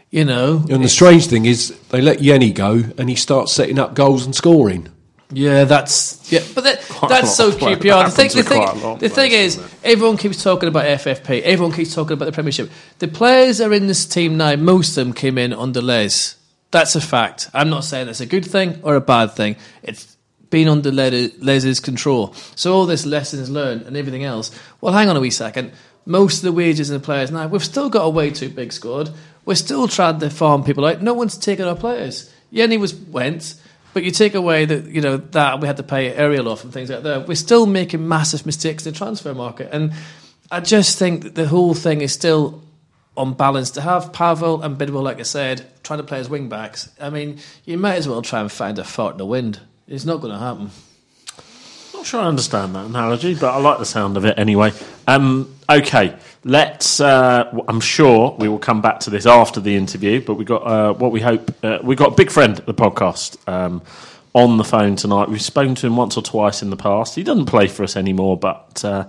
You 0.09 0.25
know, 0.25 0.65
And 0.69 0.83
the 0.83 0.89
strange 0.89 1.27
thing 1.27 1.45
is, 1.45 1.77
they 1.89 2.01
let 2.01 2.21
Yeni 2.21 2.51
go, 2.51 2.83
and 2.97 3.09
he 3.09 3.15
starts 3.15 3.53
setting 3.53 3.79
up 3.79 3.93
goals 3.93 4.25
and 4.25 4.35
scoring. 4.35 4.89
Yeah, 5.31 5.63
that's 5.63 6.31
yeah, 6.31 6.41
but 6.53 6.63
that, 6.65 6.81
that's 7.07 7.35
so 7.35 7.49
of 7.49 7.55
QPR. 7.55 8.05
The 8.05 8.11
thing, 8.11 8.29
the 8.29 8.43
thing, 8.43 8.63
quite 8.63 8.95
a 8.97 8.99
the 8.99 9.09
thing 9.09 9.31
is, 9.31 9.61
everyone 9.83 10.17
keeps 10.17 10.43
talking 10.43 10.67
about 10.67 10.85
FFP. 10.85 11.41
Everyone 11.41 11.73
keeps 11.73 11.95
talking 11.95 12.13
about 12.13 12.25
the 12.25 12.31
Premiership. 12.33 12.69
The 12.99 13.07
players 13.07 13.61
are 13.61 13.73
in 13.73 13.87
this 13.87 14.05
team 14.05 14.37
now. 14.37 14.55
Most 14.57 14.97
of 14.97 15.05
them 15.05 15.13
came 15.13 15.37
in 15.37 15.53
under 15.53 15.81
Les. 15.81 16.35
That's 16.71 16.95
a 16.95 17.01
fact. 17.01 17.49
I'm 17.53 17.69
not 17.69 17.83
saying 17.83 18.09
it's 18.09 18.21
a 18.21 18.25
good 18.25 18.45
thing 18.45 18.79
or 18.83 18.95
a 18.95 19.01
bad 19.01 19.31
thing. 19.31 19.55
It's 19.83 20.17
been 20.49 20.67
under 20.67 20.91
Le- 20.91 21.29
Les's 21.39 21.79
control. 21.79 22.33
So 22.55 22.73
all 22.73 22.85
this 22.85 23.05
lessons 23.05 23.49
learned 23.49 23.83
and 23.83 23.97
everything 23.97 24.23
else. 24.23 24.51
Well, 24.79 24.93
hang 24.93 25.09
on 25.09 25.17
a 25.17 25.19
wee 25.19 25.31
second. 25.31 25.71
Most 26.05 26.37
of 26.37 26.43
the 26.43 26.51
wages 26.51 26.89
and 26.89 26.99
the 26.99 27.03
players 27.03 27.31
now, 27.31 27.47
we've 27.47 27.63
still 27.63 27.89
got 27.89 28.03
a 28.03 28.09
way 28.09 28.31
too 28.31 28.49
big 28.49 28.73
squad. 28.73 29.13
We're 29.45 29.55
still 29.55 29.87
trying 29.87 30.19
to 30.19 30.29
farm 30.29 30.63
people 30.63 30.85
out. 30.85 31.01
No 31.01 31.13
one's 31.13 31.37
taking 31.37 31.65
our 31.65 31.75
players. 31.75 32.31
Yeni 32.51 32.77
was 32.77 32.93
went. 32.93 33.55
But 33.93 34.03
you 34.03 34.11
take 34.11 34.35
away 34.35 34.65
that 34.65 34.85
you 34.85 35.01
know 35.01 35.17
that 35.17 35.59
we 35.59 35.67
had 35.67 35.77
to 35.77 35.83
pay 35.83 36.13
Ariel 36.13 36.47
off 36.47 36.63
and 36.63 36.71
things 36.71 36.89
like 36.89 37.03
that. 37.03 37.27
We're 37.27 37.35
still 37.35 37.65
making 37.65 38.07
massive 38.07 38.45
mistakes 38.45 38.85
in 38.85 38.93
the 38.93 38.97
transfer 38.97 39.33
market, 39.33 39.69
and 39.71 39.93
I 40.49 40.59
just 40.59 40.97
think 40.97 41.35
the 41.35 41.47
whole 41.47 41.73
thing 41.73 42.01
is 42.01 42.13
still 42.13 42.61
on 43.17 43.33
balance. 43.33 43.71
To 43.71 43.81
have 43.81 44.13
Pavel 44.13 44.61
and 44.61 44.77
Bidwell, 44.77 45.03
like 45.03 45.19
I 45.19 45.23
said, 45.23 45.65
trying 45.83 45.99
to 45.99 46.03
play 46.03 46.19
as 46.19 46.29
wing 46.29 46.49
backs. 46.49 46.89
I 46.99 47.09
mean, 47.09 47.39
you 47.65 47.77
might 47.77 47.95
as 47.95 48.07
well 48.07 48.21
try 48.21 48.39
and 48.39 48.51
find 48.51 48.79
a 48.79 48.83
fart 48.83 49.13
in 49.13 49.17
the 49.17 49.25
wind. 49.25 49.59
It's 49.87 50.05
not 50.05 50.21
going 50.21 50.33
to 50.33 50.39
happen. 50.39 50.71
Not 51.93 52.05
sure 52.05 52.21
I 52.21 52.25
understand 52.25 52.75
that 52.75 52.85
analogy, 52.85 53.35
but 53.35 53.53
I 53.53 53.57
like 53.57 53.77
the 53.77 53.85
sound 53.85 54.17
of 54.17 54.25
it 54.25 54.39
anyway. 54.39 54.71
Um, 55.07 55.53
okay, 55.71 56.17
let's. 56.43 56.99
Uh, 56.99 57.51
I'm 57.67 57.79
sure 57.79 58.35
we 58.39 58.47
will 58.47 58.59
come 58.59 58.81
back 58.81 58.99
to 59.01 59.09
this 59.09 59.25
after 59.25 59.59
the 59.59 59.75
interview, 59.75 60.21
but 60.21 60.35
we 60.35 60.45
got 60.45 60.63
uh, 60.65 60.93
what 60.93 61.11
we 61.11 61.19
hope. 61.19 61.53
Uh, 61.63 61.79
we 61.83 61.95
got 61.95 62.13
a 62.13 62.15
big 62.15 62.31
friend 62.31 62.59
at 62.59 62.65
the 62.65 62.73
podcast 62.73 63.37
um, 63.47 63.81
on 64.33 64.57
the 64.57 64.63
phone 64.63 64.95
tonight. 64.95 65.29
We've 65.29 65.41
spoken 65.41 65.75
to 65.75 65.87
him 65.87 65.95
once 65.95 66.17
or 66.17 66.23
twice 66.23 66.61
in 66.61 66.69
the 66.69 66.77
past. 66.77 67.15
He 67.15 67.23
doesn't 67.23 67.45
play 67.45 67.67
for 67.67 67.83
us 67.83 67.95
anymore, 67.95 68.37
but 68.37 68.83
uh, 68.83 69.07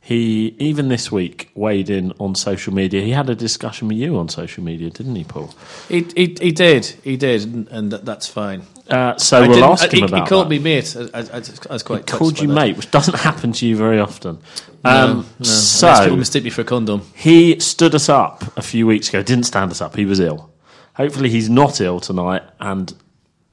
he 0.00 0.54
even 0.58 0.88
this 0.88 1.10
week 1.10 1.50
weighed 1.54 1.90
in 1.90 2.12
on 2.18 2.34
social 2.34 2.74
media. 2.74 3.00
He 3.02 3.10
had 3.10 3.30
a 3.30 3.34
discussion 3.34 3.88
with 3.88 3.96
you 3.96 4.18
on 4.18 4.28
social 4.28 4.62
media, 4.62 4.90
didn't 4.90 5.16
he, 5.16 5.24
Paul? 5.24 5.54
He, 5.88 6.02
he, 6.14 6.36
he 6.40 6.52
did, 6.52 6.86
he 7.02 7.16
did, 7.16 7.44
and, 7.44 7.68
and 7.68 7.92
that's 7.92 8.28
fine. 8.28 8.66
Uh, 8.88 9.16
so 9.16 9.38
I 9.38 9.40
we'll 9.48 9.56
didn't- 9.56 9.70
ask 9.70 9.90
he, 9.90 9.98
him 9.98 10.04
about 10.04 10.24
He 10.24 10.28
called 10.28 10.46
that. 10.46 10.50
me 10.50 10.58
mate. 10.58 10.94
I, 10.96 11.18
I, 11.18 11.20
I 11.20 11.38
was- 11.70 11.82
quite 11.82 12.06
touched 12.06 12.18
Called 12.18 12.38
you 12.40 12.48
that. 12.48 12.54
mate, 12.54 12.76
which 12.76 12.90
doesn't 12.90 13.14
happen 13.28 13.52
to 13.52 13.66
you 13.66 13.76
very 13.76 13.98
often. 13.98 14.38
No, 14.84 14.90
Um, 14.90 15.08
no. 15.08 15.24
Unless 15.38 15.80
people 15.80 15.96
so 16.10 16.16
mistake 16.16 16.44
me 16.44 16.50
for 16.50 16.60
a 16.60 16.64
condom. 16.64 17.02
he 17.14 17.58
stood 17.60 17.94
us 17.94 18.08
up 18.10 18.44
a 18.58 18.62
few 18.62 18.86
weeks 18.86 19.08
ago. 19.08 19.22
Didn't 19.22 19.44
stand 19.44 19.70
us 19.70 19.80
up. 19.80 19.96
He 19.96 20.04
was 20.04 20.20
ill. 20.20 20.50
Hopefully, 20.96 21.30
he's 21.30 21.48
not 21.48 21.80
ill 21.80 21.98
tonight. 21.98 22.42
And 22.60 22.92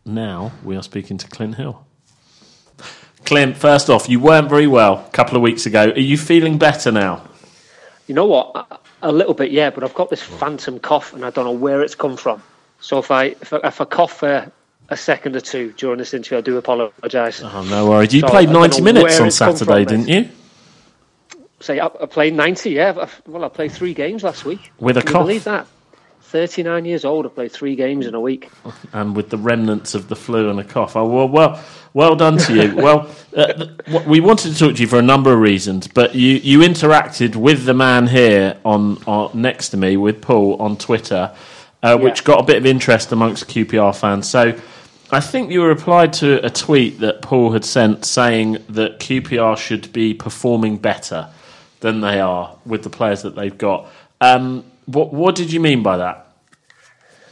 now 0.06 0.52
we 0.64 0.76
are 0.76 0.84
speaking 0.84 1.18
to 1.18 1.28
Clint 1.30 1.56
Hill. 1.56 1.86
Clint, 3.26 3.56
first 3.56 3.90
off, 3.90 4.10
you 4.10 4.20
weren't 4.20 4.50
very 4.50 4.68
well 4.68 5.06
a 5.08 5.10
couple 5.12 5.36
of 5.38 5.42
weeks 5.42 5.66
ago. 5.66 5.92
Are 5.92 6.00
you 6.00 6.18
feeling 6.18 6.58
better 6.58 6.92
now? 6.92 7.24
You 8.08 8.16
know 8.16 8.26
what? 8.26 8.52
A- 8.56 8.78
A 9.04 9.12
little 9.12 9.34
bit, 9.34 9.52
yeah, 9.52 9.70
but 9.70 9.84
I've 9.84 9.94
got 9.96 10.10
this 10.10 10.22
phantom 10.22 10.78
cough 10.80 11.14
and 11.14 11.24
I 11.26 11.30
don't 11.30 11.46
know 11.46 11.52
where 11.52 11.82
it's 11.82 11.96
come 11.96 12.18
from. 12.18 12.44
So 12.82 12.98
if 13.00 13.10
I 13.12 13.26
if 13.42 13.54
I, 13.54 13.58
if 13.64 13.80
I 13.82 13.86
cough 13.86 14.18
for 14.20 14.52
a 14.92 14.98
second 14.98 15.36
or 15.36 15.42
two 15.42 15.72
during 15.78 15.98
this 15.98 16.14
interview, 16.14 16.38
I 16.38 16.42
do 16.42 16.58
apologise. 16.58 17.42
Oh, 17.44 17.64
no 17.70 17.90
worries. 17.90 18.14
You 18.14 18.22
So, 18.22 18.28
played 18.28 18.50
90 18.50 18.82
minutes 18.82 19.20
on 19.20 19.32
Saturday, 19.32 19.86
from, 19.86 20.04
didn't 20.04 20.08
you? 20.10 20.30
Say 21.62 21.80
I, 21.80 21.86
I 21.86 22.06
played 22.08 22.34
ninety, 22.34 22.72
yeah. 22.72 23.08
Well, 23.28 23.44
I 23.46 23.50
played 23.50 23.72
three 23.72 23.94
games 23.94 24.24
last 24.24 24.46
week. 24.46 24.72
With 24.80 24.98
a 24.98 25.02
Can 25.02 25.12
cough. 25.14 25.22
believe 25.24 25.44
that? 25.44 25.68
Thirty 26.22 26.64
nine 26.64 26.86
years 26.86 27.06
old. 27.06 27.28
I 27.28 27.30
played 27.30 27.52
three 27.52 27.76
games 27.76 28.08
in 28.08 28.16
a 28.16 28.20
week. 28.20 28.50
and 28.94 29.16
with 29.16 29.30
the 29.30 29.38
remnants 29.38 29.94
of 29.94 30.08
the 30.08 30.16
flu 30.16 30.50
and 30.50 30.60
a 30.60 30.64
cough. 30.64 30.96
Oh, 30.96 31.06
well, 31.06 31.28
well, 31.30 31.64
well 31.94 32.16
done 32.16 32.38
to 32.40 32.56
you. 32.56 32.76
well, 32.86 33.08
uh, 33.38 33.54
th- 33.54 34.06
we 34.08 34.20
wanted 34.20 34.54
to 34.54 34.58
talk 34.58 34.76
to 34.76 34.82
you 34.82 34.88
for 34.88 34.98
a 34.98 35.04
number 35.04 35.32
of 35.34 35.40
reasons, 35.40 35.88
but 35.88 36.16
you, 36.16 36.38
you 36.38 36.60
interacted 36.62 37.36
with 37.36 37.66
the 37.66 37.76
man 37.76 38.08
here 38.08 38.58
on, 38.66 38.98
on 39.06 39.30
next 39.40 39.70
to 39.70 39.78
me, 39.78 39.98
with 39.98 40.20
Paul, 40.20 40.60
on 40.60 40.78
Twitter, 40.78 41.32
uh, 41.84 41.96
which 41.98 42.22
Yeah. 42.22 42.26
got 42.26 42.40
a 42.40 42.44
bit 42.44 42.56
of 42.58 42.66
interest 42.66 43.12
amongst 43.12 43.48
QPR 43.48 43.96
fans. 43.96 44.28
So. 44.28 44.60
I 45.14 45.20
think 45.20 45.52
you 45.52 45.66
replied 45.66 46.14
to 46.14 46.44
a 46.46 46.50
tweet 46.50 47.00
that 47.00 47.22
Paul 47.22 47.52
had 47.52 47.66
sent 47.66 48.06
saying 48.06 48.60
that 48.70 49.00
QPR 49.00 49.58
should 49.58 49.92
be 49.92 50.14
performing 50.14 50.78
better 50.78 51.28
than 51.82 52.00
they 52.00 52.22
are 52.22 52.56
with 52.66 52.84
the 52.84 52.90
players 52.90 53.22
that 53.24 53.36
they've 53.36 53.58
got. 53.58 53.88
Um, 54.22 54.64
what, 54.86 55.14
what 55.14 55.36
did 55.36 55.52
you 55.52 55.60
mean 55.60 55.84
by 55.84 55.98
that? 55.98 56.28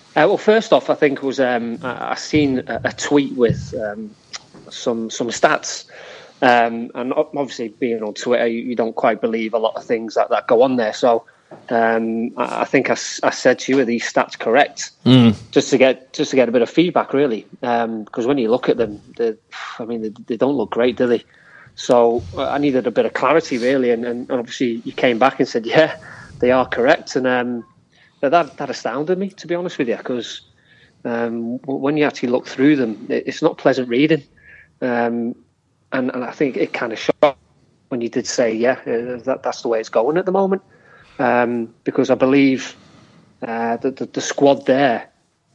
Uh, 0.09 0.27
well, 0.27 0.37
first 0.37 0.73
off, 0.73 0.89
I 0.89 0.95
think 0.95 1.19
it 1.19 1.23
was 1.23 1.39
um, 1.39 1.79
I, 1.81 2.11
I 2.11 2.15
seen 2.15 2.59
a, 2.67 2.81
a 2.83 2.91
tweet 2.91 3.33
with 3.35 3.73
um, 3.75 4.13
some 4.69 5.09
some 5.09 5.27
stats, 5.29 5.85
um, 6.41 6.91
and 6.95 7.13
obviously 7.13 7.69
being 7.69 8.03
on 8.03 8.13
Twitter, 8.13 8.47
you, 8.47 8.61
you 8.61 8.75
don't 8.75 8.95
quite 8.95 9.21
believe 9.21 9.53
a 9.53 9.57
lot 9.59 9.75
of 9.75 9.85
things 9.85 10.15
that, 10.15 10.29
that 10.31 10.47
go 10.47 10.63
on 10.63 10.75
there. 10.75 10.93
So 10.93 11.25
um, 11.69 12.31
I, 12.37 12.61
I 12.61 12.65
think 12.65 12.89
I 12.89 12.95
said 12.95 13.59
to 13.59 13.71
you, 13.71 13.79
are 13.79 13.85
these 13.85 14.11
stats 14.11 14.37
correct? 14.37 14.91
Just 15.51 15.69
to 15.71 15.77
get 15.77 16.13
just 16.13 16.31
to 16.31 16.35
get 16.35 16.49
a 16.49 16.51
bit 16.51 16.61
of 16.61 16.69
feedback, 16.69 17.13
really, 17.13 17.47
because 17.61 18.25
when 18.25 18.37
you 18.37 18.49
look 18.49 18.69
at 18.69 18.77
them, 18.77 19.01
I 19.79 19.85
mean, 19.85 20.01
they, 20.01 20.09
they 20.27 20.37
don't 20.37 20.55
look 20.55 20.71
great, 20.71 20.97
do 20.97 21.07
they? 21.07 21.23
So 21.75 22.21
uh, 22.35 22.49
I 22.49 22.57
needed 22.57 22.87
a 22.87 22.91
bit 22.91 23.05
of 23.05 23.13
clarity, 23.13 23.57
really, 23.57 23.91
and, 23.91 24.05
and 24.05 24.29
obviously 24.31 24.81
you 24.83 24.91
came 24.91 25.17
back 25.17 25.39
and 25.39 25.47
said, 25.47 25.65
yeah, 25.65 25.97
they 26.39 26.51
are 26.51 26.65
correct, 26.67 27.15
and 27.15 27.25
um, 27.25 27.65
that 28.21 28.57
that 28.57 28.69
astounded 28.69 29.17
me, 29.17 29.29
to 29.29 29.47
be 29.47 29.55
honest 29.55 29.77
with 29.77 29.87
you, 29.87 29.97
because 29.97 30.41
um, 31.05 31.57
when 31.59 31.97
you 31.97 32.05
actually 32.05 32.29
look 32.29 32.47
through 32.47 32.75
them, 32.75 33.07
it, 33.09 33.23
it's 33.27 33.41
not 33.41 33.57
pleasant 33.57 33.87
reading, 33.89 34.23
um, 34.81 35.35
and 35.91 36.11
and 36.11 36.23
I 36.23 36.31
think 36.31 36.57
it 36.57 36.73
kind 36.73 36.93
of 36.93 36.99
shocked 36.99 37.39
when 37.87 38.01
you 38.01 38.09
did 38.09 38.27
say, 38.27 38.53
yeah, 38.53 38.79
uh, 38.81 39.17
that 39.23 39.41
that's 39.43 39.61
the 39.61 39.67
way 39.67 39.79
it's 39.79 39.89
going 39.89 40.17
at 40.17 40.25
the 40.25 40.31
moment, 40.31 40.61
um, 41.19 41.73
because 41.83 42.09
I 42.09 42.15
believe 42.15 42.75
uh, 43.41 43.77
that 43.77 43.97
the, 43.97 44.05
the 44.05 44.21
squad 44.21 44.65
there 44.65 45.09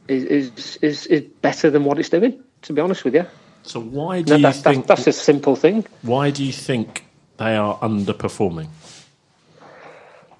is, 0.07 0.23
is 0.23 0.77
is 0.81 1.05
is 1.07 1.21
better 1.41 1.69
than 1.69 1.83
what 1.83 1.99
it's 1.99 2.09
doing. 2.09 2.41
To 2.63 2.73
be 2.73 2.81
honest 2.81 3.03
with 3.05 3.13
you, 3.13 3.25
So 3.63 3.79
why 3.79 4.21
do 4.23 4.31
No, 4.31 4.35
you 4.37 4.41
that's, 4.43 4.61
think 4.61 4.87
that's 4.87 5.05
that's 5.05 5.17
a 5.17 5.21
simple 5.21 5.55
thing. 5.55 5.85
Why 6.01 6.31
do 6.31 6.43
you 6.43 6.53
think 6.53 7.05
they 7.37 7.55
are 7.55 7.77
underperforming? 7.79 8.69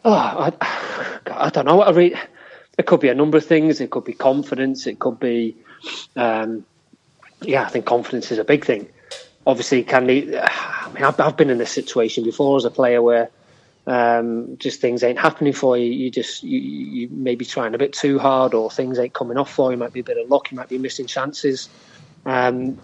Oh, 0.03 0.13
I, 0.13 0.51
I 1.31 1.49
don't 1.49 1.65
know. 1.65 1.83
I 1.83 1.91
mean, 1.91 2.15
it 2.77 2.85
could 2.85 2.99
be 2.99 3.09
a 3.09 3.15
number 3.15 3.37
of 3.37 3.45
things. 3.45 3.81
It 3.81 3.89
could 3.91 4.05
be 4.05 4.13
confidence. 4.13 4.87
It 4.87 4.99
could 4.99 5.19
be, 5.19 5.55
um, 6.15 6.65
yeah, 7.41 7.63
I 7.63 7.69
think 7.69 7.85
confidence 7.85 8.31
is 8.31 8.37
a 8.37 8.43
big 8.43 8.65
thing. 8.65 8.87
Obviously, 9.47 9.83
can 9.83 10.07
they, 10.07 10.39
I 10.41 10.91
mean, 10.93 11.03
I've, 11.03 11.19
I've 11.19 11.37
been 11.37 11.49
in 11.49 11.57
this 11.57 11.71
situation 11.71 12.23
before 12.23 12.57
as 12.57 12.65
a 12.65 12.71
player 12.71 13.01
where 13.01 13.29
um, 13.87 14.57
just 14.57 14.81
things 14.81 15.03
ain't 15.03 15.19
happening 15.19 15.53
for 15.53 15.77
you. 15.77 15.91
You 15.91 16.09
just 16.09 16.43
you, 16.43 16.59
you 16.59 17.09
may 17.09 17.35
be 17.35 17.45
trying 17.45 17.75
a 17.75 17.77
bit 17.77 17.93
too 17.93 18.17
hard, 18.17 18.53
or 18.53 18.71
things 18.71 18.97
ain't 18.97 19.13
coming 19.13 19.37
off 19.37 19.51
for 19.51 19.71
you. 19.71 19.77
Might 19.77 19.93
be 19.93 19.99
a 19.99 20.03
bit 20.03 20.17
of 20.17 20.29
luck. 20.29 20.51
You 20.51 20.57
might 20.57 20.69
be 20.69 20.77
missing 20.77 21.07
chances. 21.07 21.69
Um, 22.25 22.77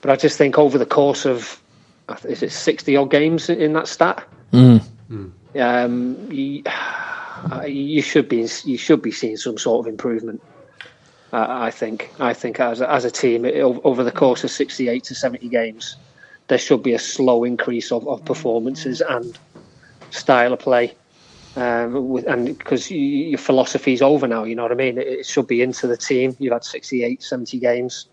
but 0.00 0.10
I 0.10 0.16
just 0.16 0.38
think 0.38 0.58
over 0.58 0.78
the 0.78 0.86
course 0.86 1.26
of 1.26 1.60
is 2.24 2.42
it 2.42 2.52
sixty 2.52 2.96
odd 2.96 3.10
games 3.10 3.50
in 3.50 3.72
that 3.72 3.88
stat? 3.88 4.24
um, 5.58 6.30
you, 6.30 6.62
you 7.66 8.02
should 8.02 8.28
be 8.28 8.48
you 8.64 8.78
should 8.78 9.02
be 9.02 9.10
seeing 9.10 9.36
some 9.36 9.58
sort 9.58 9.86
of 9.86 9.90
improvement. 9.90 10.42
Uh, 11.32 11.46
I 11.48 11.70
think 11.72 12.12
I 12.20 12.34
think 12.34 12.60
as 12.60 12.80
a, 12.80 12.90
as 12.90 13.04
a 13.04 13.10
team 13.10 13.44
it, 13.44 13.60
over 13.60 14.04
the 14.04 14.12
course 14.12 14.44
of 14.44 14.50
sixty 14.50 14.88
eight 14.88 15.04
to 15.04 15.14
seventy 15.16 15.48
games, 15.48 15.96
there 16.46 16.58
should 16.58 16.84
be 16.84 16.94
a 16.94 17.00
slow 17.00 17.42
increase 17.42 17.90
of, 17.90 18.06
of 18.06 18.24
performances 18.24 19.00
and 19.00 19.36
style 20.10 20.52
of 20.52 20.58
play. 20.58 20.94
Um, 21.56 22.08
with, 22.10 22.26
and 22.26 22.58
because 22.58 22.90
you, 22.90 22.98
your 22.98 23.38
philosophy 23.38 23.94
is 23.94 24.02
over 24.02 24.28
now, 24.28 24.44
you 24.44 24.54
know 24.54 24.62
what 24.62 24.72
I 24.72 24.74
mean. 24.74 24.98
It, 24.98 25.06
it 25.06 25.26
should 25.26 25.46
be 25.46 25.62
into 25.62 25.86
the 25.86 25.96
team. 25.96 26.36
You've 26.38 26.52
had 26.52 26.64
68, 26.64 27.22
70 27.22 27.58
games 27.58 28.06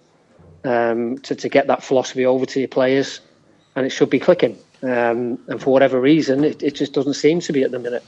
um, 0.64 1.18
to 1.20 1.36
to 1.36 1.50
get 1.50 1.68
that 1.68 1.84
philosophy 1.84 2.26
over 2.26 2.46
to 2.46 2.60
your 2.60 2.70
players, 2.70 3.20
and 3.76 3.86
it 3.86 3.90
should 3.90 4.10
be 4.10 4.20
clicking. 4.20 4.58
Um, 4.82 5.40
and 5.48 5.62
for 5.62 5.72
whatever 5.72 6.00
reason, 6.00 6.44
it, 6.44 6.64
it 6.64 6.76
just 6.76 6.94
doesn't 6.94 7.14
seem 7.16 7.40
to 7.42 7.54
be 7.54 7.64
at 7.64 7.72
the 7.72 7.80
minute. 7.80 8.04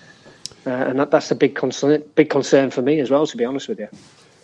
uh, 0.65 0.69
and 0.69 0.99
that, 0.99 1.11
that's 1.11 1.31
a 1.31 1.35
big 1.35 1.55
concern, 1.55 2.03
big 2.15 2.29
concern 2.29 2.71
for 2.71 2.81
me 2.81 2.99
as 2.99 3.09
well. 3.09 3.27
To 3.27 3.37
be 3.37 3.45
honest 3.45 3.67
with 3.67 3.79
you. 3.79 3.89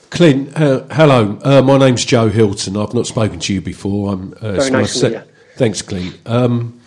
Clint, 0.10 0.60
uh, 0.60 0.84
hello. 0.92 1.40
Uh, 1.42 1.62
my 1.62 1.78
name's 1.78 2.04
Joe 2.04 2.28
Hylton. 2.28 2.76
I've 2.76 2.94
not 2.94 3.08
spoken 3.08 3.40
to 3.40 3.54
you 3.54 3.62
before. 3.62 4.12
I'm, 4.12 4.34
uh, 4.44 4.56
it's 4.56 4.70
nice 4.70 5.00
to 5.00 5.10
meet 5.10 5.16
you. 5.16 5.24
Thanks, 5.56 5.82
Clint. 5.82 6.20
Um, 6.26 6.81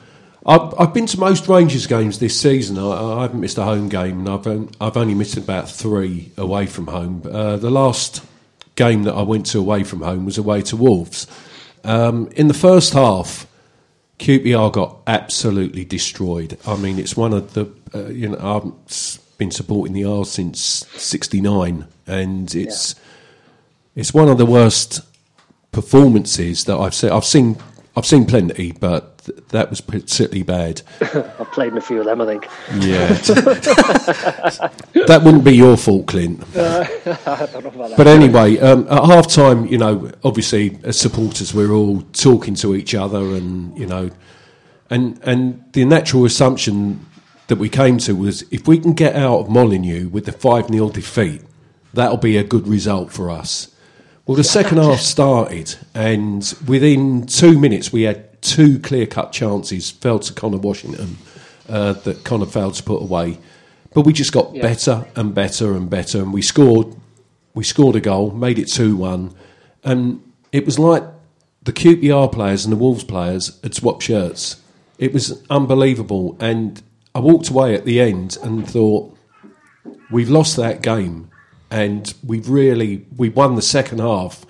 I've, 0.46 0.74
I've 0.78 0.94
been 0.94 1.06
to 1.06 1.18
most 1.18 1.48
Rangers 1.48 1.86
games 1.86 2.18
this 2.18 2.38
season. 2.38 2.78
I, 2.78 2.90
I 2.90 3.22
haven't 3.22 3.40
missed 3.40 3.56
a 3.58 3.64
home 3.64 3.88
game, 3.88 4.26
and 4.26 4.28
I've, 4.28 4.46
I've 4.80 4.96
only 4.96 5.14
missed 5.14 5.36
about 5.36 5.70
three 5.70 6.32
away 6.36 6.66
from 6.66 6.88
home. 6.88 7.22
Uh, 7.30 7.56
the 7.56 7.70
last 7.70 8.22
game 8.76 9.04
that 9.04 9.14
I 9.14 9.22
went 9.22 9.46
to 9.46 9.58
away 9.58 9.84
from 9.84 10.02
home 10.02 10.24
was 10.24 10.36
away 10.36 10.62
to 10.62 10.76
Wolves. 10.76 11.26
Um, 11.82 12.28
in 12.36 12.48
the 12.48 12.54
first 12.54 12.92
half, 12.92 13.46
QPR 14.18 14.72
got 14.72 14.98
absolutely 15.06 15.84
destroyed. 15.84 16.58
I 16.66 16.76
mean, 16.76 16.98
it's 16.98 17.16
one 17.16 17.32
of 17.32 17.54
the 17.54 17.72
uh, 17.94 18.06
you 18.08 18.28
know 18.28 18.38
I've 18.38 19.18
been 19.38 19.50
supporting 19.50 19.94
the 19.94 20.04
R 20.04 20.24
since 20.24 20.60
'69, 20.60 21.86
and 22.06 22.54
it's 22.54 22.94
it's 23.96 24.12
one 24.12 24.28
of 24.28 24.38
the 24.38 24.46
worst 24.46 25.00
performances 25.72 26.64
that 26.64 26.76
I've 26.76 26.94
seen. 26.94 27.10
I've 27.10 27.24
seen 27.24 27.56
I've 27.96 28.06
seen 28.06 28.24
plenty, 28.24 28.72
but 28.72 29.13
th- 29.24 29.38
that 29.48 29.70
was 29.70 29.80
particularly 29.80 30.42
bad. 30.42 30.82
I've 31.00 31.50
played 31.52 31.72
in 31.72 31.78
a 31.78 31.80
few 31.80 32.00
of 32.00 32.06
them, 32.06 32.20
I 32.20 32.26
think. 32.26 32.48
Yeah, 32.78 33.08
that 35.06 35.22
wouldn't 35.24 35.44
be 35.44 35.56
your 35.56 35.76
fault, 35.76 36.06
Clint. 36.06 36.44
But 36.52 38.06
anyway, 38.06 38.58
um, 38.58 38.86
at 38.88 39.04
half 39.04 39.28
time, 39.28 39.66
you 39.66 39.78
know, 39.78 40.10
obviously 40.22 40.78
as 40.84 40.98
supporters, 40.98 41.54
we're 41.54 41.72
all 41.72 42.02
talking 42.12 42.54
to 42.56 42.74
each 42.74 42.94
other, 42.94 43.18
and 43.18 43.76
you 43.78 43.86
know, 43.86 44.10
and 44.90 45.18
and 45.22 45.64
the 45.72 45.84
natural 45.84 46.24
assumption 46.24 47.06
that 47.48 47.56
we 47.56 47.68
came 47.68 47.98
to 47.98 48.14
was 48.14 48.42
if 48.50 48.66
we 48.66 48.78
can 48.78 48.94
get 48.94 49.14
out 49.14 49.40
of 49.40 49.50
Molineux 49.50 50.08
with 50.08 50.24
the 50.24 50.32
five 50.32 50.68
0 50.68 50.88
defeat, 50.90 51.42
that'll 51.92 52.16
be 52.16 52.36
a 52.36 52.44
good 52.44 52.66
result 52.66 53.12
for 53.12 53.30
us. 53.30 53.70
Well, 54.26 54.36
the 54.36 54.44
second 54.44 54.78
half 54.78 55.00
started, 55.00 55.76
and 55.94 56.54
within 56.66 57.26
two 57.26 57.58
minutes, 57.58 57.92
we 57.92 58.02
had 58.02 58.33
two 58.44 58.78
clear 58.78 59.06
cut 59.06 59.32
chances 59.32 59.90
fell 59.90 60.18
to 60.20 60.32
Connor 60.32 60.58
Washington 60.58 61.16
uh, 61.68 61.94
that 61.94 62.24
Connor 62.24 62.46
failed 62.46 62.74
to 62.74 62.82
put 62.82 63.02
away. 63.02 63.38
But 63.94 64.02
we 64.02 64.12
just 64.12 64.32
got 64.32 64.52
better 64.54 65.06
and 65.16 65.34
better 65.34 65.74
and 65.76 65.88
better, 65.88 66.18
and 66.20 66.32
we 66.32 66.42
scored. 66.42 66.94
We 67.54 67.62
scored 67.64 67.94
a 67.96 68.00
goal, 68.00 68.32
made 68.32 68.58
it 68.58 68.66
two 68.66 68.96
one, 68.96 69.34
and 69.84 70.20
it 70.52 70.64
was 70.66 70.78
like 70.78 71.04
the 71.62 71.72
QPR 71.72 72.30
players 72.32 72.64
and 72.64 72.72
the 72.72 72.76
Wolves 72.76 73.04
players 73.04 73.58
had 73.62 73.74
swapped 73.74 74.02
shirts. 74.02 74.60
It 74.98 75.12
was 75.12 75.42
unbelievable, 75.48 76.36
and 76.40 76.82
I 77.14 77.20
walked 77.20 77.48
away 77.50 77.74
at 77.74 77.84
the 77.84 78.00
end 78.00 78.36
and 78.42 78.68
thought, 78.68 79.16
we've 80.10 80.28
lost 80.28 80.56
that 80.56 80.82
game, 80.82 81.30
and 81.70 82.12
we've 82.26 82.48
really 82.48 83.06
we 83.16 83.28
won 83.28 83.54
the 83.54 83.62
second 83.62 84.00
half 84.00 84.44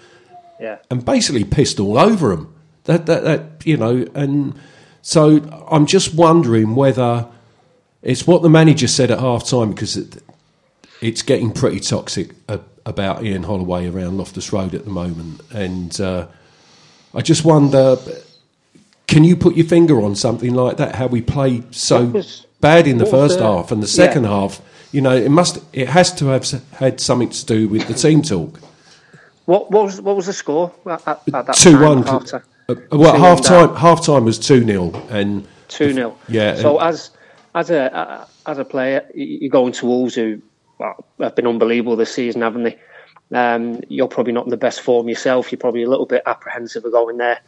Yeah. 0.58 0.78
and 0.90 1.04
basically 1.04 1.44
pissed 1.44 1.78
all 1.78 1.98
over 1.98 2.30
them. 2.30 2.53
That, 2.84 3.06
that, 3.06 3.24
that 3.24 3.66
you 3.66 3.76
know, 3.76 4.06
and 4.14 4.54
so 5.00 5.36
I'm 5.70 5.86
just 5.86 6.14
wondering 6.14 6.74
whether 6.74 7.26
it's 8.02 8.26
what 8.26 8.42
the 8.42 8.50
manager 8.50 8.88
said 8.88 9.10
at 9.10 9.18
half 9.18 9.46
time 9.46 9.70
because 9.70 9.96
it, 9.96 10.22
it's 11.00 11.22
getting 11.22 11.52
pretty 11.52 11.80
toxic 11.80 12.34
about 12.86 13.24
Ian 13.24 13.44
Holloway 13.44 13.88
around 13.88 14.18
Loftus 14.18 14.52
Road 14.52 14.74
at 14.74 14.84
the 14.84 14.90
moment, 14.90 15.40
and 15.50 15.98
uh, 16.00 16.26
I 17.14 17.22
just 17.22 17.44
wonder. 17.44 17.96
Can 19.06 19.22
you 19.22 19.36
put 19.36 19.54
your 19.54 19.66
finger 19.66 20.00
on 20.00 20.16
something 20.16 20.54
like 20.54 20.78
that? 20.78 20.94
How 20.94 21.06
we 21.06 21.20
played 21.20 21.74
so 21.74 22.22
bad 22.60 22.86
in 22.86 22.96
the 22.98 23.06
first 23.06 23.38
the- 23.38 23.44
half, 23.44 23.70
and 23.70 23.82
the 23.82 23.86
yeah. 23.86 24.06
second 24.06 24.24
half. 24.24 24.60
You 24.92 25.00
know, 25.00 25.14
it 25.14 25.30
must. 25.30 25.62
It 25.72 25.88
has 25.88 26.12
to 26.14 26.26
have 26.26 26.48
had 26.72 27.00
something 27.00 27.28
to 27.30 27.46
do 27.46 27.68
with 27.68 27.86
the 27.88 27.94
team 27.94 28.22
talk. 28.22 28.60
What, 29.44 29.70
what 29.70 29.84
was 29.84 30.00
what 30.00 30.16
was 30.16 30.26
the 30.26 30.32
score 30.32 30.72
at, 30.86 31.06
at, 31.06 31.22
at 31.34 31.46
that 31.46 31.54
two 31.54 31.72
time, 31.72 32.02
one. 32.02 32.42
Uh, 32.68 32.74
well, 32.92 33.14
2-1 33.14 33.18
half 33.18 33.42
time. 33.42 33.76
Half 33.76 34.06
time 34.06 34.24
was 34.24 34.38
two 34.38 34.64
0 34.64 34.92
and 35.10 35.46
Two 35.68 35.92
0 35.92 36.16
Yeah, 36.28 36.56
So 36.56 36.78
and- 36.78 36.88
as 36.88 37.10
as 37.54 37.70
a 37.70 38.26
as 38.46 38.58
a 38.58 38.64
player, 38.64 39.06
you're 39.14 39.50
going 39.50 39.72
to 39.72 39.86
Wolves 39.86 40.14
who 40.14 40.40
well, 40.78 41.04
have 41.20 41.36
been 41.36 41.46
unbelievable 41.46 41.96
this 41.96 42.12
season, 42.12 42.42
haven't 42.42 42.64
they? 42.64 42.78
Um, 43.32 43.80
you're 43.88 44.08
probably 44.08 44.32
not 44.32 44.44
in 44.44 44.50
the 44.50 44.56
best 44.56 44.80
form 44.80 45.08
yourself. 45.08 45.50
You're 45.50 45.58
probably 45.58 45.82
a 45.82 45.88
little 45.88 46.06
bit 46.06 46.22
apprehensive 46.26 46.84
of 46.84 46.92
going 46.92 47.16
there. 47.16 47.40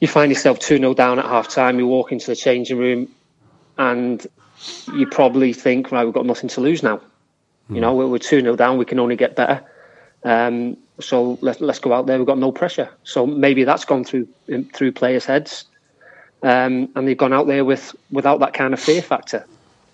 You 0.00 0.08
find 0.08 0.30
yourself 0.32 0.58
two 0.58 0.78
0 0.78 0.94
down 0.94 1.18
at 1.18 1.26
half 1.26 1.48
time. 1.48 1.78
You 1.78 1.86
walk 1.86 2.12
into 2.12 2.26
the 2.26 2.36
changing 2.36 2.78
room, 2.78 3.08
and 3.78 4.26
you 4.94 5.06
probably 5.06 5.52
think, 5.52 5.92
right, 5.92 6.04
we've 6.04 6.14
got 6.14 6.26
nothing 6.26 6.48
to 6.50 6.60
lose 6.60 6.82
now. 6.82 7.00
You 7.68 7.80
know, 7.80 7.94
we're, 7.94 8.08
we're 8.08 8.18
two 8.18 8.40
0 8.40 8.56
down. 8.56 8.78
We 8.78 8.84
can 8.84 8.98
only 8.98 9.14
get 9.16 9.36
better. 9.36 9.64
Um, 10.24 10.76
so 11.00 11.38
let, 11.40 11.60
let's 11.60 11.78
go 11.78 11.92
out 11.92 12.06
there. 12.06 12.18
We've 12.18 12.26
got 12.26 12.38
no 12.38 12.52
pressure. 12.52 12.88
So 13.04 13.26
maybe 13.26 13.64
that's 13.64 13.84
gone 13.84 14.04
through 14.04 14.28
through 14.74 14.92
players' 14.92 15.24
heads, 15.24 15.64
um, 16.42 16.88
and 16.94 17.06
they've 17.06 17.16
gone 17.16 17.32
out 17.32 17.46
there 17.46 17.64
with 17.64 17.94
without 18.10 18.40
that 18.40 18.54
kind 18.54 18.72
of 18.74 18.80
fear 18.80 19.02
factor, 19.02 19.46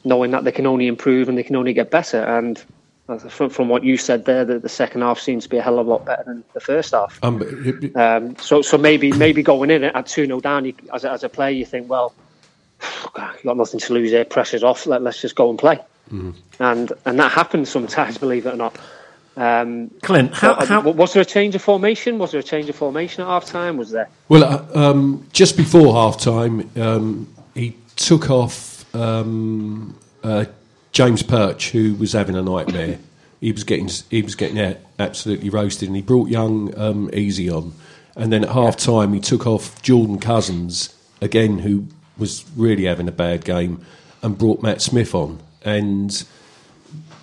knowing 0.04 0.30
that 0.32 0.44
they 0.44 0.52
can 0.52 0.66
only 0.66 0.86
improve 0.86 1.28
and 1.28 1.36
they 1.38 1.42
can 1.42 1.56
only 1.56 1.72
get 1.72 1.90
better. 1.90 2.22
And 2.22 2.62
from, 3.28 3.50
from 3.50 3.68
what 3.68 3.84
you 3.84 3.96
said 3.96 4.24
there, 4.24 4.44
the, 4.44 4.58
the 4.58 4.68
second 4.68 5.02
half 5.02 5.20
seems 5.20 5.44
to 5.44 5.48
be 5.48 5.58
a 5.58 5.62
hell 5.62 5.78
of 5.78 5.86
a 5.86 5.90
lot 5.90 6.04
better 6.04 6.24
than 6.26 6.42
the 6.54 6.60
first 6.60 6.92
half. 6.92 7.18
um, 7.22 7.40
it- 7.42 7.96
Um, 7.96 8.36
so 8.36 8.62
so 8.62 8.76
maybe 8.76 9.12
maybe 9.12 9.42
going 9.42 9.70
in 9.70 9.84
at 9.84 10.06
two 10.06 10.26
0 10.26 10.40
down, 10.40 10.64
you, 10.64 10.74
as 10.92 11.04
a, 11.04 11.10
as 11.12 11.22
a 11.24 11.28
player, 11.28 11.50
you 11.50 11.64
think, 11.64 11.88
well, 11.88 12.12
God, 13.14 13.36
got 13.44 13.56
nothing 13.56 13.80
to 13.80 13.92
lose 13.92 14.10
here. 14.10 14.24
Pressure's 14.24 14.64
off. 14.64 14.86
Let, 14.86 15.02
let's 15.02 15.20
just 15.20 15.34
go 15.36 15.50
and 15.50 15.58
play. 15.58 15.78
And 16.60 16.92
and 17.04 17.18
that 17.18 17.32
happens 17.32 17.68
sometimes, 17.68 18.18
believe 18.26 18.46
it 18.46 18.54
or 18.54 18.56
not. 18.56 18.76
Um, 19.36 19.90
Clint, 20.02 20.32
how, 20.32 20.52
uh, 20.52 20.64
how, 20.64 20.80
was 20.80 21.12
there 21.12 21.22
a 21.22 21.26
change 21.26 21.54
of 21.54 21.62
formation? 21.62 22.18
Was 22.18 22.30
there 22.30 22.40
a 22.40 22.44
change 22.44 22.70
of 22.70 22.76
formation 22.76 23.22
at 23.22 23.26
half 23.26 23.44
time? 23.44 23.76
Was 23.76 23.90
there? 23.90 24.08
well, 24.28 24.44
uh, 24.44 24.90
um, 24.90 25.26
just 25.32 25.56
before 25.56 25.92
half 25.92 26.18
time, 26.18 26.70
um, 26.76 27.34
he 27.54 27.76
took 27.96 28.30
off 28.30 28.94
um, 28.94 29.98
uh, 30.24 30.46
James 30.92 31.22
Perch, 31.22 31.70
who 31.70 31.94
was 31.96 32.12
having 32.12 32.34
a 32.34 32.42
nightmare. 32.42 32.98
he 33.40 33.52
was 33.52 33.64
getting 33.64 33.90
he 34.10 34.22
was 34.22 34.34
getting 34.34 34.58
a- 34.58 34.78
absolutely 34.98 35.50
roasted, 35.50 35.88
and 35.88 35.96
he 35.96 36.02
brought 36.02 36.30
young 36.30 36.76
um, 36.78 37.10
Eze 37.12 37.50
on. 37.50 37.74
And 38.16 38.32
then 38.32 38.44
at 38.44 38.50
half 38.50 38.78
time, 38.78 39.12
he 39.12 39.20
took 39.20 39.46
off 39.46 39.82
Jordan 39.82 40.18
Cousins 40.18 40.96
again, 41.20 41.58
who 41.58 41.86
was 42.16 42.46
really 42.56 42.84
having 42.84 43.08
a 43.08 43.12
bad 43.12 43.44
game, 43.44 43.84
and 44.22 44.38
brought 44.38 44.62
Matt 44.62 44.80
Smith 44.80 45.14
on. 45.14 45.40
And 45.62 46.24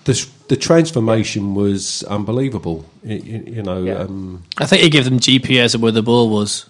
the 0.06 0.28
the 0.50 0.56
transformation 0.58 1.56
was 1.56 2.04
unbelievable. 2.04 2.86
You, 3.04 3.16
you- 3.18 3.44
you 3.56 3.64
know, 3.64 3.84
Yeah. 3.84 4.00
um, 4.00 4.44
I 4.58 4.66
think 4.66 4.82
he 4.84 4.90
gave 4.90 5.06
them 5.06 5.20
GPS 5.20 5.74
of 5.76 5.82
where 5.82 5.92
the 5.92 6.04
ball 6.04 6.30
was. 6.30 6.66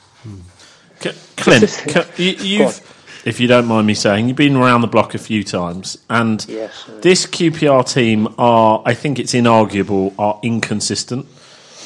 C- 0.99 1.11
Clint, 1.35 1.69
c- 1.69 2.01
you, 2.23 2.31
you've, 2.59 3.21
if 3.25 3.39
you 3.39 3.47
don't 3.47 3.65
mind 3.67 3.87
me 3.87 3.93
saying, 3.93 4.27
you've 4.27 4.37
been 4.37 4.55
around 4.55 4.81
the 4.81 4.87
block 4.87 5.13
a 5.15 5.17
few 5.17 5.43
times, 5.43 5.97
and 6.09 6.45
Yes. 6.47 6.85
this 7.01 7.25
QPR 7.25 7.83
team 7.91 8.27
are, 8.37 8.81
I 8.85 8.93
think 8.93 9.19
it's 9.19 9.33
inarguable, 9.33 10.13
are 10.17 10.39
inconsistent. 10.43 11.25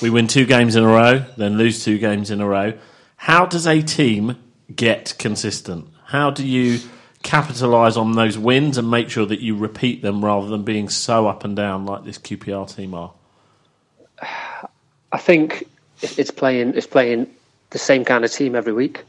We 0.02 0.10
win 0.12 0.28
two 0.28 0.46
games 0.46 0.76
in 0.76 0.84
a 0.84 0.88
row, 0.88 1.26
then 1.38 1.58
lose 1.58 1.84
two 1.84 1.98
games 1.98 2.30
in 2.30 2.42
a 2.42 2.48
row. 2.48 2.74
How 3.16 3.46
does 3.48 3.66
a 3.66 3.82
team 3.82 4.36
get 4.76 5.16
consistent? 5.18 5.88
How 6.08 6.30
do 6.30 6.46
you 6.46 6.80
capitalise 7.28 7.98
on 7.98 8.14
those 8.14 8.38
wins 8.38 8.78
and 8.78 8.90
make 8.90 9.10
sure 9.10 9.26
that 9.26 9.42
you 9.42 9.56
repeat 9.56 10.02
them 10.02 10.24
rather 10.24 10.48
than 10.48 10.64
being 10.64 10.88
so 10.88 11.28
up 11.28 11.44
and 11.44 11.56
down 11.56 11.86
like 11.86 12.06
this 12.06 12.18
QPR 12.18 12.74
team 12.74 12.94
are? 12.94 13.12
I 15.12 15.18
think 15.18 15.68
it's 16.02 16.32
playing 16.32 16.74
it's 16.76 16.88
playing 16.88 17.28
the 17.72 17.78
same 17.78 18.06
kind 18.06 18.24
of 18.26 18.32
team 18.32 18.56
every 18.56 18.74
week. 18.74 19.04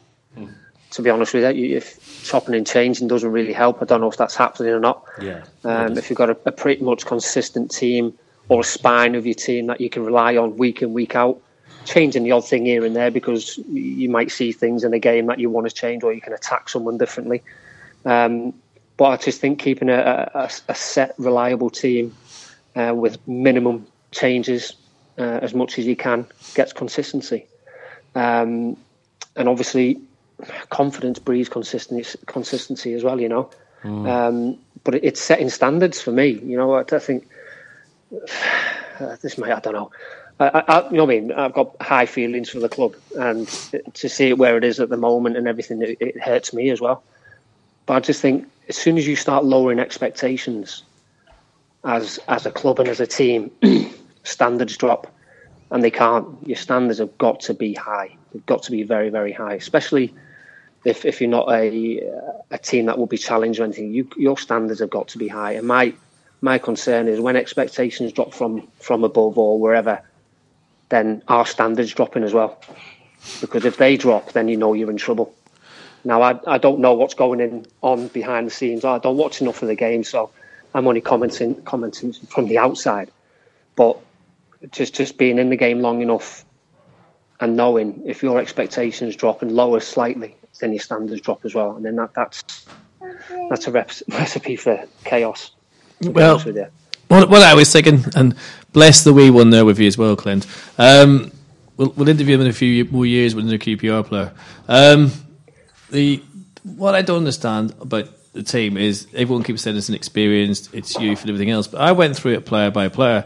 To 0.93 1.03
be 1.03 1.11
honest 1.11 1.35
with 1.35 1.45
you, 1.57 1.65
You- 1.65 1.77
if 1.77 2.25
chopping 2.25 2.55
and 2.55 2.67
changing 2.67 3.09
doesn't 3.09 3.31
really 3.31 3.53
help, 3.53 3.83
I 3.83 3.85
don't 3.85 4.01
know 4.01 4.09
if 4.11 4.17
that's 4.17 4.35
happening 4.35 4.73
or 4.73 4.81
not. 4.81 5.05
Yeah. 5.21 5.45
Um, 5.63 5.99
if 5.99 6.09
you've 6.09 6.17
got 6.17 6.31
a, 6.31 6.37
a 6.47 6.53
pretty 6.53 6.83
much 6.83 7.05
consistent 7.05 7.71
team 7.71 8.15
or 8.49 8.61
a 8.61 8.65
spine 8.65 9.15
of 9.15 9.27
your 9.27 9.35
team 9.35 9.67
that 9.67 9.81
you 9.83 9.91
can 9.91 10.03
rely 10.05 10.37
on 10.39 10.57
week 10.57 10.81
in 10.81 10.95
week 10.95 11.15
out, 11.15 11.39
changing 11.85 12.25
the 12.25 12.33
odd 12.33 12.49
thing 12.49 12.65
here 12.65 12.85
and 12.87 12.97
there 12.97 13.11
because 13.11 13.59
you 13.71 14.09
might 14.09 14.31
see 14.31 14.51
things 14.51 14.83
in 14.83 14.95
a 14.95 14.99
game 14.99 15.27
that 15.27 15.39
you 15.39 15.51
want 15.51 15.69
to 15.69 15.75
change 15.75 16.03
or 16.03 16.13
you 16.13 16.23
can 16.23 16.33
attack 16.33 16.69
someone 16.71 16.97
differently. 16.97 17.43
Um, 18.05 18.55
but 18.97 19.05
I 19.07 19.17
just 19.17 19.41
think 19.41 19.61
keeping 19.61 19.89
a, 19.91 20.31
a, 20.35 20.51
a 20.69 20.75
set, 20.75 21.15
reliable 21.19 21.71
team 21.71 22.15
uh, 22.75 22.93
with 22.97 23.27
minimum 23.29 23.87
changes 24.13 24.75
uh, 25.19 25.23
as 25.43 25.55
much 25.55 25.79
as 25.79 25.87
you 25.87 25.97
can 25.97 26.27
gets 26.55 26.73
consistency. 26.73 27.47
Um, 28.15 28.77
and 29.37 29.49
obviously, 29.49 30.01
confidence 30.71 31.19
breeds 31.19 31.49
consistency, 31.49 32.19
consistency 32.27 32.95
as 32.95 33.05
well, 33.05 33.21
you 33.21 33.29
know. 33.29 33.51
Um, 34.05 34.59
but 34.85 34.95
it, 34.97 35.05
it's 35.05 35.21
setting 35.21 35.51
standards 35.51 36.01
for 36.01 36.11
me, 36.13 36.29
you 36.29 36.57
know. 36.57 36.75
I, 36.75 36.81
I 36.91 36.99
think 36.99 37.29
uh, 39.01 39.17
this 39.23 39.39
might, 39.39 39.53
I 39.53 39.61
don't 39.61 39.75
know. 39.75 39.91
I, 40.41 40.49
I, 40.49 40.61
I- 40.79 40.91
you 40.91 40.97
know 40.97 41.05
what 41.05 41.15
I 41.15 41.21
mean? 41.21 41.33
I've 41.33 41.53
got 41.53 41.81
high 41.81 42.07
feelings 42.07 42.51
for 42.51 42.61
the 42.61 42.69
club, 42.69 42.95
and 43.17 43.49
to 43.95 44.09
see 44.09 44.29
it 44.31 44.39
where 44.39 44.57
it 44.57 44.65
is 44.65 44.81
at 44.81 44.89
the 44.89 44.97
moment 44.97 45.37
and 45.37 45.47
everything, 45.49 45.83
it, 45.83 45.99
it 46.01 46.21
hurts 46.21 46.53
me 46.53 46.71
as 46.71 46.81
well. 46.81 47.03
But 47.89 47.95
I 47.95 48.01
just 48.01 48.21
think 48.21 48.47
as 48.69 48.77
soon 48.77 48.99
as 48.99 49.07
you 49.07 49.17
start 49.17 49.47
lowering 49.47 49.79
expectations, 49.79 50.83
as 51.85 52.21
as 52.29 52.45
a 52.45 52.51
club 52.51 52.79
and 52.81 52.89
as 52.89 53.01
a 53.01 53.07
team, 53.07 53.51
standards 54.25 54.77
drop, 54.77 55.07
and 55.71 55.83
they 55.83 55.91
can't. 55.91 56.27
Your 56.47 56.59
standards 56.59 56.99
have 56.99 57.17
got 57.17 57.41
to 57.41 57.55
be 57.55 57.73
high. 57.73 58.15
They've 58.31 58.45
got 58.45 58.63
to 58.65 58.73
be 58.73 58.83
very 58.83 59.09
very 59.09 59.33
high, 59.33 59.55
especially 59.55 60.15
if 60.85 61.07
if 61.07 61.23
you're 61.23 61.31
not 61.31 61.51
a 61.51 62.03
a 62.51 62.59
team 62.59 62.85
that 62.87 62.99
will 62.99 63.07
be 63.07 63.17
challenged 63.17 63.59
or 63.59 63.65
anything. 63.65 63.95
You, 63.95 64.07
your 64.19 64.37
standards 64.37 64.81
have 64.81 64.91
got 64.91 65.09
to 65.09 65.19
be 65.19 65.29
high. 65.29 65.53
And 65.53 65.67
my 65.67 65.95
my 66.43 66.59
concern 66.59 67.09
is 67.09 67.21
when 67.21 67.37
expectations 67.37 68.13
drop 68.13 68.35
from 68.35 68.69
from 68.81 69.03
above 69.03 69.39
or 69.39 69.59
wherever, 69.59 70.03
then 70.91 71.23
our 71.27 71.47
standards 71.47 71.95
dropping 71.95 72.25
as 72.25 72.35
well. 72.35 72.61
Because 73.41 73.65
if 73.65 73.79
they 73.79 73.97
drop, 73.97 74.33
then 74.33 74.47
you 74.47 74.59
know 74.59 74.75
you're 74.75 74.91
in 74.91 74.99
trouble. 74.99 75.35
Now 76.09 76.23
I 76.23 76.41
I 76.47 76.57
don't 76.57 76.81
know 76.81 76.95
what's 76.95 77.13
going 77.13 77.41
in 77.41 77.67
on 77.83 78.09
behind 78.09 78.47
the 78.47 78.51
scenes. 78.51 78.83
I 78.83 78.99
don't 78.99 79.19
watch 79.19 79.43
enough 79.43 79.61
of 79.61 79.69
the 79.69 79.75
game, 79.75 80.03
so 80.03 80.31
I'm 80.75 80.87
only 80.87 81.03
commenting 81.03 81.61
commenting 81.63 82.15
from 82.15 82.47
the 82.47 82.57
outside. 82.57 83.11
But 83.77 83.99
just 84.73 84.95
just 84.95 85.19
being 85.19 85.39
in 85.39 85.51
the 85.51 85.57
game 85.57 85.83
long 85.83 86.01
enough 86.01 86.47
and 87.41 87.57
knowing 87.57 88.03
if 88.07 88.23
your 88.23 88.41
expectations 88.41 89.17
drop 89.17 89.43
and 89.43 89.53
lower 89.53 89.81
slightly, 89.81 90.35
then 90.61 90.73
your 90.73 90.81
standards 90.81 91.21
drop 91.21 91.45
as 91.45 91.55
well, 91.55 91.77
and 91.77 91.85
then 91.85 91.97
that 91.97 92.15
that's 92.15 92.43
that's 93.51 93.67
a 93.67 93.71
rep- 93.71 93.93
recipe 94.09 94.57
for 94.57 94.83
chaos. 95.05 95.51
Well, 96.01 96.43
with 96.43 96.57
you. 96.57 96.69
What, 97.09 97.29
what 97.29 97.43
I 97.43 97.53
was 97.53 97.71
thinking, 97.71 98.07
and 98.17 98.35
bless 98.73 99.05
the 99.05 99.13
wee 99.13 99.29
one 99.29 99.51
there 99.51 99.67
with 99.67 99.79
you 99.79 99.87
as 99.87 99.99
well, 99.99 100.17
Clint. 100.17 100.47
Um, 100.79 101.33
we'll, 101.77 101.91
we'll 101.91 102.09
interview 102.09 102.37
him 102.37 102.41
in 102.41 102.47
a 102.47 102.53
few 102.55 102.87
more 102.87 103.05
years 103.05 103.35
when 103.35 103.45
he's 103.45 103.53
a 103.53 103.59
QPR 103.59 104.07
player. 104.07 104.33
Um, 104.69 105.13
the 105.91 106.23
what 106.63 106.95
I 106.95 107.03
don't 107.03 107.19
understand 107.19 107.75
about 107.81 108.09
the 108.33 108.43
team 108.43 108.77
is 108.77 109.07
everyone 109.15 109.43
keeps 109.43 109.63
saying 109.63 109.77
it's 109.77 109.89
inexperienced, 109.89 110.73
it's 110.75 110.99
youth 110.99 111.23
and 111.23 111.31
everything 111.31 111.51
else. 111.51 111.67
But 111.67 111.81
I 111.81 111.93
went 111.93 112.17
through 112.17 112.35
it 112.35 112.47
player 112.47 112.71
by 112.71 112.89
player. 112.89 113.25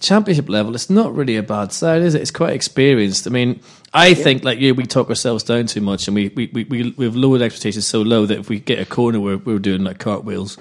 Championship 0.00 0.48
level, 0.48 0.76
it's 0.76 0.88
not 0.88 1.12
really 1.14 1.36
a 1.36 1.42
bad 1.42 1.72
side, 1.72 2.02
is 2.02 2.14
it? 2.14 2.22
It's 2.22 2.30
quite 2.30 2.52
experienced. 2.52 3.26
I 3.26 3.30
mean, 3.30 3.60
I 3.92 4.14
think 4.14 4.44
like 4.44 4.60
you, 4.60 4.72
we 4.72 4.86
talk 4.86 5.08
ourselves 5.08 5.42
down 5.42 5.66
too 5.66 5.80
much, 5.80 6.06
and 6.06 6.14
we 6.14 6.28
we 6.28 6.46
we 6.52 6.64
we 6.64 6.94
we've 6.96 7.16
lowered 7.16 7.42
expectations 7.42 7.86
so 7.86 8.02
low 8.02 8.24
that 8.24 8.38
if 8.38 8.48
we 8.48 8.60
get 8.60 8.78
a 8.78 8.86
corner, 8.86 9.18
we're 9.18 9.38
we're 9.38 9.58
doing 9.58 9.82
like 9.82 9.98
cartwheels. 9.98 10.56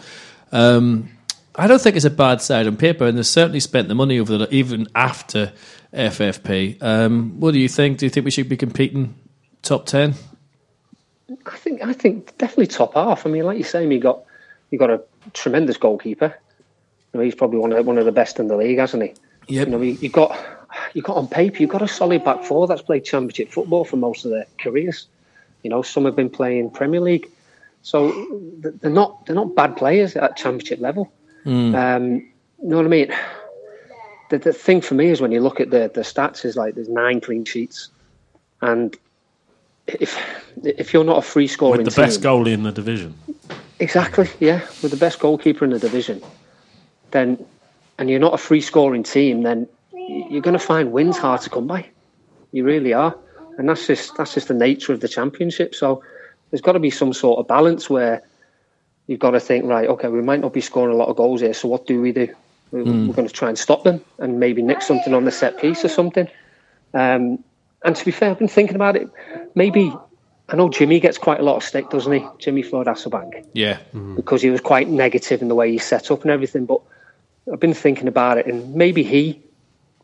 Um, 0.52 1.10
I 1.56 1.68
don't 1.68 1.80
think 1.80 1.96
it's 1.96 2.06
a 2.06 2.10
bad 2.10 2.42
side 2.42 2.66
on 2.66 2.78
paper, 2.78 3.06
and 3.06 3.16
they've 3.16 3.28
certainly 3.28 3.60
spent 3.60 3.90
the 3.90 3.96
money 3.96 4.20
over 4.20 4.40
the 4.40 4.54
even 4.54 4.88
after 4.96 5.54
FFP. 5.94 6.82
Um, 6.82 7.40
what 7.40 7.54
do 7.54 7.60
you 7.60 7.70
think? 7.70 8.00
Do 8.00 8.08
you 8.08 8.10
think 8.10 8.24
we 8.26 8.32
should 8.32 8.50
be 8.50 8.58
competing 8.58 9.14
top 9.62 9.86
ten? 9.86 10.16
I 11.46 11.58
think 11.58 11.82
I 11.82 11.94
think 11.94 12.38
definitely 12.38 12.68
top 12.68 12.94
half. 12.94 13.26
I 13.26 13.30
mean, 13.30 13.44
like 13.44 13.58
you 13.58 13.64
say, 13.64 13.88
you 13.88 14.00
got 14.00 14.24
you 14.72 14.78
got 14.78 14.90
a 14.90 15.02
tremendous 15.34 15.78
goalkeeper. 15.78 16.36
You 17.14 17.20
know, 17.20 17.24
he's 17.24 17.36
probably 17.36 17.60
one 17.60 17.74
of 17.74 17.86
one 17.86 17.98
of 17.98 18.06
the 18.06 18.12
best 18.12 18.40
in 18.40 18.48
the 18.48 18.56
league, 18.56 18.80
hasn't 18.80 19.04
he? 19.04 19.14
Yep. 19.48 19.68
You 19.68 19.72
know, 19.72 19.82
you, 19.82 20.10
got 20.10 20.38
you 20.94 21.02
got 21.02 21.18
on 21.18 21.28
paper, 21.28 21.58
you've 21.58 21.70
got 21.70 21.82
a 21.82 21.88
solid 21.88 22.24
back 22.24 22.44
four 22.44 22.68
that's 22.68 22.82
played 22.82 23.06
Championship 23.06 23.52
football 23.52 23.86
for 23.86 23.98
most 23.98 24.26
of 24.26 24.32
their 24.32 24.46
careers. 24.60 25.08
You 25.64 25.70
know, 25.70 25.82
some 25.82 26.06
have 26.06 26.16
been 26.16 26.30
playing 26.30 26.72
Premier 26.72 27.00
League, 27.00 27.30
so 27.82 28.12
they're 28.60 28.92
not 28.92 29.26
they're 29.26 29.36
not 29.36 29.56
bad 29.56 29.76
players 29.78 30.16
at 30.16 30.38
Championship 30.38 30.80
level. 30.80 31.12
Um, 31.76 32.16
you 32.62 32.70
know 32.70 32.78
what 32.78 32.86
I 32.86 32.90
mean? 32.90 33.14
The, 34.30 34.40
the 34.40 34.54
thing 34.54 34.82
for 34.82 34.96
me 34.96 35.08
is 35.08 35.22
when 35.22 35.32
you 35.32 35.40
look 35.40 35.60
at 35.60 35.70
the 35.72 35.92
the 35.94 36.02
stats 36.02 36.46
is 36.46 36.56
like 36.56 36.76
there's 36.76 36.90
nine 36.90 37.22
clean 37.22 37.46
sheets, 37.46 37.90
and 38.62 38.96
if 39.88 40.18
if 40.64 40.94
you're 40.94 41.04
not 41.04 41.18
a 41.18 41.22
free 41.22 41.48
scoring 41.48 41.78
with 41.84 41.94
the 41.96 42.02
best 42.02 42.22
goalie 42.22 42.54
in 42.54 42.64
the 42.64 42.72
division. 42.72 43.16
Exactly, 43.80 44.28
yeah. 44.40 44.62
With 44.82 44.92
the 44.92 44.98
best 44.98 45.20
goalkeeper 45.20 45.64
in 45.64 45.72
the 45.72 45.80
division, 45.80 46.22
then, 47.12 47.44
and 48.00 48.10
you're 48.10 48.20
not 48.20 48.34
a 48.34 48.38
free 48.38 48.62
scoring 48.62 49.04
team, 49.04 49.44
then 49.44 49.68
you're 50.30 50.42
going 50.42 50.58
to 50.58 50.66
find 50.66 50.92
wins 50.92 51.18
hard 51.18 51.42
to 51.42 51.50
come 51.50 51.68
by. 51.68 51.86
You 52.52 52.64
really 52.64 52.94
are, 52.94 53.16
and 53.58 53.70
that's 53.70 53.86
just 53.88 54.16
that's 54.18 54.34
just 54.34 54.48
the 54.48 54.54
nature 54.54 54.94
of 54.94 55.00
the 55.02 55.08
championship. 55.08 55.76
So 55.76 56.04
there's 56.52 56.62
got 56.62 56.74
to 56.74 56.80
be 56.80 56.90
some 56.90 57.14
sort 57.14 57.40
of 57.40 57.48
balance 57.48 57.90
where 57.90 58.24
you've 59.08 59.20
got 59.20 59.32
to 59.32 59.40
think, 59.40 59.66
right, 59.66 59.88
okay, 59.88 60.08
we 60.10 60.22
might 60.22 60.40
not 60.42 60.54
be 60.54 60.62
scoring 60.62 60.94
a 60.94 60.98
lot 60.98 61.08
of 61.08 61.16
goals 61.16 61.42
here, 61.42 61.54
so 61.54 61.68
what 61.68 61.86
do 61.88 62.02
we 62.02 62.12
do? 62.12 62.28
We- 62.72 62.84
We're 62.84 63.14
going 63.14 63.28
to 63.28 63.34
try 63.34 63.48
and 63.48 63.58
stop 63.58 63.84
them 63.86 64.04
and 64.20 64.40
maybe 64.40 64.62
nick 64.62 64.82
something 64.82 65.14
on 65.14 65.24
the 65.24 65.32
set 65.32 65.58
piece 65.60 65.86
or 65.86 65.88
something. 65.90 66.28
Um, 66.94 67.42
and 67.84 67.96
to 67.96 68.06
be 68.06 68.12
fair, 68.12 68.32
I've 68.32 68.40
been 68.40 68.48
thinking 68.48 68.76
about 68.76 68.96
it. 68.96 69.10
Maybe 69.56 69.94
I 70.50 70.56
know 70.56 70.70
Jimmy 70.70 71.00
gets 71.00 71.18
quite 71.18 71.40
a 71.40 71.44
lot 71.44 71.58
of 71.58 71.64
stick, 71.64 71.90
doesn't 71.90 72.12
he? 72.12 72.26
Jimmy 72.40 72.62
Floyd 72.62 72.88
Hasselbaink 72.88 73.46
Yeah, 73.54 73.80
because 74.16 74.42
he 74.42 74.50
was 74.50 74.62
quite 74.62 74.88
negative 74.88 75.42
in 75.42 75.48
the 75.48 75.56
way 75.56 75.72
he 75.72 75.78
set 75.78 76.10
up 76.10 76.22
and 76.22 76.32
everything. 76.32 76.66
But 76.66 76.82
I've 77.52 77.60
been 77.60 77.74
thinking 77.74 78.08
about 78.08 78.38
it, 78.38 78.46
and 78.46 78.74
maybe 78.76 79.04
he 79.04 79.42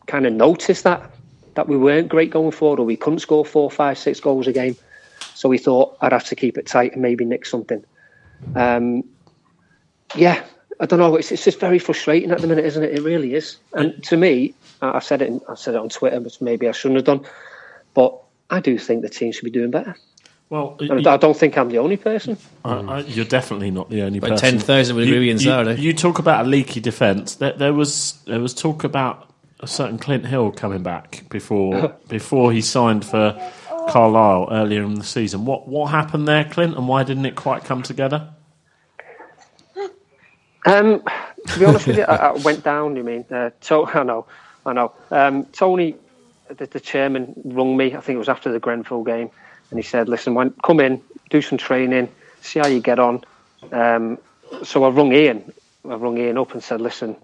kind 0.08 0.26
of 0.26 0.34
noticed 0.34 0.84
that 0.84 1.10
that 1.56 1.68
we 1.68 1.78
weren't 1.78 2.10
great 2.10 2.32
going 2.32 2.52
forward, 2.52 2.80
or 2.80 2.86
we 2.86 2.98
couldn't 2.98 3.20
score 3.20 3.46
four, 3.46 3.70
five, 3.70 3.98
six 3.98 4.20
goals 4.20 4.48
a 4.48 4.52
game. 4.54 4.76
So 5.36 5.50
he 5.52 5.58
thought 5.58 5.98
I'd 6.02 6.12
have 6.12 6.26
to 6.26 6.36
keep 6.36 6.58
it 6.58 6.66
tight 6.66 6.94
and 6.94 7.02
maybe 7.02 7.26
nick 7.26 7.46
something. 7.46 7.84
Um, 8.56 9.04
yeah, 10.16 10.44
I 10.80 10.86
don't 10.86 11.00
know. 11.00 11.16
It's, 11.16 11.32
it's 11.32 11.44
just 11.44 11.60
very 11.60 11.80
frustrating 11.80 12.32
at 12.32 12.42
the 12.42 12.48
minute, 12.48 12.66
isn't 12.66 12.84
it? 12.84 12.98
It 12.98 13.04
really 13.04 13.36
is. 13.36 13.58
And 13.74 14.04
to 14.06 14.18
me, 14.18 14.54
I 14.82 14.98
I 14.98 15.00
said 15.00 15.22
it. 15.22 15.42
I 15.48 15.56
said 15.56 15.76
it 15.76 15.82
on 15.82 15.90
Twitter, 15.90 16.20
but 16.20 16.42
maybe 16.42 16.68
I 16.68 16.72
shouldn't 16.72 16.98
have 16.98 17.06
done. 17.06 17.26
But 17.94 18.20
I 18.50 18.60
do 18.60 18.78
think 18.78 19.02
the 19.02 19.10
team 19.10 19.32
should 19.32 19.46
be 19.46 19.52
doing 19.52 19.72
better. 19.72 19.96
Well, 20.50 20.78
And 20.80 21.08
I 21.08 21.18
don't 21.18 21.36
think 21.36 21.58
I'm 21.58 21.70
the 21.70 21.80
only 21.80 21.98
person. 21.98 22.38
I, 22.64 22.74
I, 22.76 23.00
you're 23.00 23.26
definitely 23.26 23.72
not 23.72 23.90
the 23.90 24.04
only 24.04 24.20
By 24.20 24.30
person. 24.30 24.52
10,000 24.60 24.96
would 24.96 25.08
agree 25.08 25.26
You- 25.28 25.34
on 25.34 25.40
you- 25.40 25.50
Saturday. 25.50 25.82
You 25.82 25.94
talk 25.94 26.20
about 26.20 26.46
a 26.46 26.50
leaky 26.50 26.80
defence. 26.80 27.36
There, 27.36 27.54
there 27.54 27.74
was 27.74 28.20
there 28.28 28.40
was 28.40 28.54
talk 28.54 28.84
about 28.84 29.30
a 29.62 29.68
certain 29.68 29.98
Clint 29.98 30.26
Hill 30.28 30.52
coming 30.52 30.84
back 30.84 31.24
before 31.30 31.98
before 32.08 32.52
he 32.52 32.62
signed 32.62 33.04
for 33.06 33.36
Carlisle 33.90 34.50
earlier 34.52 34.84
in 34.84 34.96
the 34.96 35.04
season. 35.04 35.46
What 35.46 35.68
what 35.68 35.88
happened 35.90 36.28
there, 36.28 36.44
Clint, 36.46 36.76
and 36.78 36.88
why 36.88 37.04
didn't 37.04 37.26
it 37.26 37.36
quite 37.36 37.64
come 37.64 37.82
together? 37.82 38.30
Um, 40.66 41.04
to 41.48 41.60
be 41.60 41.66
honest 41.66 41.88
with 41.88 41.98
you, 41.98 42.04
I, 42.04 42.16
I 42.30 42.32
went 42.34 42.64
down. 42.64 42.96
You 42.96 43.04
mean? 43.04 43.26
Uh, 43.30 43.50
to, 43.62 43.86
I 43.94 44.04
know, 44.04 44.26
I 44.66 44.74
know. 44.74 44.94
Um, 45.12 45.46
Tony, 45.46 45.96
the, 46.54 46.66
the 46.68 46.80
chairman, 46.80 47.34
rung 47.46 47.76
me. 47.78 47.96
I 47.96 48.02
think 48.02 48.16
it 48.16 48.20
was 48.20 48.30
after 48.30 48.52
the 48.52 48.60
Grenfell 48.60 49.04
game, 49.04 49.30
and 49.70 49.80
he 49.80 49.84
said, 49.84 50.10
"Listen, 50.10 50.34
when, 50.34 50.52
come 50.64 50.80
in, 50.80 51.02
do 51.30 51.42
some 51.42 51.58
training, 51.58 52.10
see 52.42 52.60
how 52.60 52.68
you 52.68 52.80
get 52.80 53.00
on." 53.00 53.24
Um, 53.72 54.18
so 54.64 54.84
I 54.84 54.90
rung 54.90 55.14
Ian. 55.14 55.52
I 55.90 55.96
rung 55.96 56.18
Ian 56.18 56.38
up 56.38 56.54
and 56.54 56.64
said, 56.64 56.82
"Listen, 56.82 57.16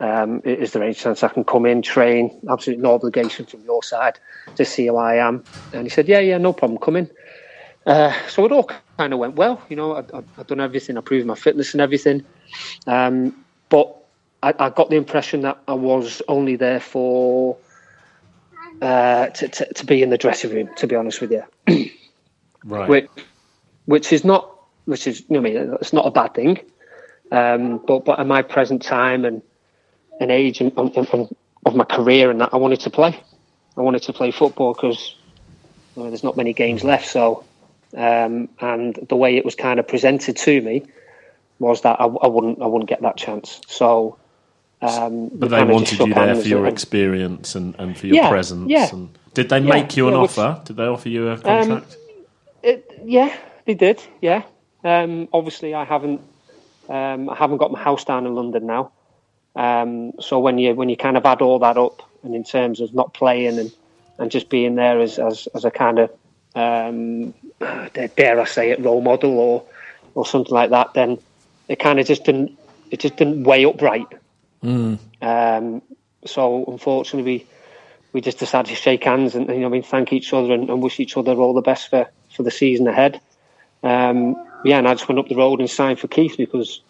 um, 0.00 0.42
is 0.44 0.72
there 0.72 0.82
any 0.82 0.94
chance 0.94 1.22
I 1.22 1.28
can 1.28 1.44
come 1.44 1.66
in, 1.66 1.82
train? 1.82 2.40
Absolutely 2.48 2.82
no 2.82 2.94
obligation 2.94 3.46
from 3.46 3.62
your 3.62 3.82
side 3.82 4.18
to 4.56 4.64
see 4.64 4.86
how 4.86 4.96
I 4.96 5.16
am." 5.16 5.44
And 5.72 5.84
he 5.84 5.88
said, 5.90 6.08
"Yeah, 6.08 6.20
yeah, 6.20 6.38
no 6.38 6.52
problem. 6.52 6.78
Come 6.78 6.96
in." 6.96 7.10
Uh, 7.86 8.12
so 8.28 8.44
it 8.46 8.52
all 8.52 8.70
kind 8.96 9.12
of 9.12 9.18
went 9.18 9.36
well. 9.36 9.60
You 9.68 9.76
know, 9.76 9.96
I, 9.96 10.04
I've 10.38 10.46
done 10.46 10.60
everything. 10.60 10.96
I 10.96 11.00
proved 11.00 11.26
my 11.26 11.34
fitness 11.34 11.74
and 11.74 11.80
everything. 11.80 12.24
Um, 12.86 13.44
but 13.68 13.94
I, 14.42 14.54
I 14.58 14.70
got 14.70 14.90
the 14.90 14.96
impression 14.96 15.42
that 15.42 15.58
I 15.68 15.74
was 15.74 16.22
only 16.28 16.56
there 16.56 16.80
for 16.80 17.56
uh, 18.82 19.26
to, 19.28 19.48
to, 19.48 19.74
to 19.74 19.86
be 19.86 20.02
in 20.02 20.10
the 20.10 20.18
dressing 20.18 20.52
room. 20.52 20.70
To 20.76 20.86
be 20.86 20.96
honest 20.96 21.20
with 21.20 21.32
you, 21.32 21.44
Right. 22.64 22.88
which, 22.88 23.10
which 23.86 24.12
is 24.12 24.24
not, 24.24 24.50
which 24.86 25.06
is, 25.06 25.20
you 25.20 25.26
know, 25.30 25.40
I 25.40 25.42
mean, 25.42 25.76
it's 25.80 25.92
not 25.92 26.06
a 26.06 26.10
bad 26.10 26.34
thing. 26.34 26.60
Um, 27.32 27.80
but 27.86 28.04
but 28.04 28.20
at 28.20 28.26
my 28.26 28.42
present 28.42 28.82
time 28.82 29.24
and 29.24 29.42
and 30.20 30.30
age 30.30 30.60
and, 30.60 30.72
and, 30.76 30.94
and 30.96 31.36
of 31.66 31.74
my 31.74 31.84
career 31.84 32.30
and 32.30 32.40
that, 32.40 32.50
I 32.52 32.56
wanted 32.56 32.80
to 32.80 32.90
play. 32.90 33.18
I 33.76 33.80
wanted 33.80 34.02
to 34.02 34.12
play 34.12 34.30
football 34.30 34.74
because 34.74 35.16
well, 35.94 36.06
there's 36.08 36.24
not 36.24 36.36
many 36.36 36.52
games 36.52 36.84
left. 36.84 37.06
So, 37.08 37.44
um, 37.96 38.48
and 38.60 38.94
the 39.08 39.16
way 39.16 39.36
it 39.36 39.44
was 39.44 39.54
kind 39.54 39.80
of 39.80 39.88
presented 39.88 40.36
to 40.36 40.60
me 40.60 40.84
was 41.58 41.82
that 41.82 42.00
I, 42.00 42.04
I 42.04 42.26
wouldn't 42.26 42.60
I 42.60 42.66
wouldn't 42.66 42.88
get 42.88 43.02
that 43.02 43.16
chance. 43.16 43.60
So, 43.66 44.18
um, 44.84 45.28
But 45.28 45.50
we 45.50 45.56
they 45.56 45.64
wanted 45.64 45.98
you 45.98 46.14
there 46.14 46.34
for 46.34 46.48
your 46.48 46.66
experience 46.66 47.54
and, 47.54 47.74
and 47.78 47.96
for 47.96 48.06
your 48.06 48.16
Yeah, 48.16 48.28
presence. 48.28 48.70
yeah. 48.70 48.88
And 48.92 49.08
did 49.34 49.48
they 49.48 49.58
Yeah, 49.60 49.68
make 49.74 49.96
you 49.96 50.08
an 50.08 50.20
which- 50.20 50.30
offer? 50.38 50.60
Did 50.64 50.76
they 50.76 50.84
offer 50.86 51.08
you 51.08 51.28
a 51.30 51.38
contract? 51.38 51.96
It, 52.62 53.00
yeah, 53.04 53.34
they 53.66 53.74
did. 53.74 54.02
Yeah. 54.20 54.42
Um, 54.84 55.28
obviously, 55.32 55.74
I 55.74 55.84
haven't. 55.84 56.20
Um, 56.88 57.30
I 57.30 57.34
haven't 57.34 57.56
got 57.58 57.72
my 57.72 57.80
house 57.82 58.04
down 58.04 58.26
in 58.26 58.34
London 58.34 58.66
now. 58.66 58.92
Um, 59.56 60.12
so 60.20 60.38
when 60.38 60.58
you 60.58 60.74
when 60.74 60.88
you 60.88 60.96
kind 60.96 61.16
of 61.16 61.24
add 61.24 61.40
all 61.42 61.58
that 61.60 61.76
up, 61.78 62.02
and 62.22 62.34
in 62.34 62.44
terms 62.44 62.80
of 62.80 62.92
not 62.94 63.14
playing 63.14 63.58
and, 63.58 63.72
and 64.18 64.30
just 64.30 64.48
being 64.48 64.74
there 64.74 65.00
as 65.00 65.18
as, 65.18 65.46
as 65.54 65.64
a 65.64 65.70
kind 65.70 65.98
of 65.98 66.10
um, 66.54 67.32
dare 68.16 68.40
I 68.40 68.44
say 68.44 68.70
it 68.70 68.80
role 68.80 69.00
model 69.00 69.38
or 69.38 69.62
or 70.14 70.26
something 70.26 70.52
like 70.54 70.70
that, 70.70 70.92
then 70.94 71.18
it 71.68 71.78
kind 71.78 71.98
of 71.98 72.06
just 72.06 72.24
didn't 72.24 72.58
it 72.90 73.00
just 73.00 73.16
didn't 73.16 73.44
weigh 73.44 73.64
up 73.64 73.80
right. 73.80 74.06
Um, 75.22 75.82
so 76.26 76.64
unfortunately, 76.66 77.38
we 77.38 77.46
we 78.14 78.20
just 78.20 78.38
decided 78.38 78.68
to 78.68 78.76
shake 78.76 79.04
hands 79.04 79.34
and, 79.34 79.48
you 79.48 79.58
know, 79.58 79.66
I 79.66 79.70
mean, 79.70 79.82
thank 79.82 80.12
each 80.12 80.32
other 80.32 80.54
and, 80.54 80.70
and 80.70 80.80
wish 80.80 81.00
each 81.00 81.16
other 81.16 81.32
all 81.32 81.52
the 81.52 81.60
best 81.60 81.90
for, 81.90 82.08
for 82.30 82.44
the 82.44 82.50
season 82.50 82.86
ahead. 82.86 83.20
Um, 83.82 84.36
yeah, 84.64 84.78
and 84.78 84.88
I 84.88 84.94
just 84.94 85.08
went 85.08 85.18
up 85.18 85.28
the 85.28 85.34
road 85.34 85.58
and 85.58 85.68
signed 85.68 85.98
for 85.98 86.06
Keith 86.06 86.36
because 86.38 86.80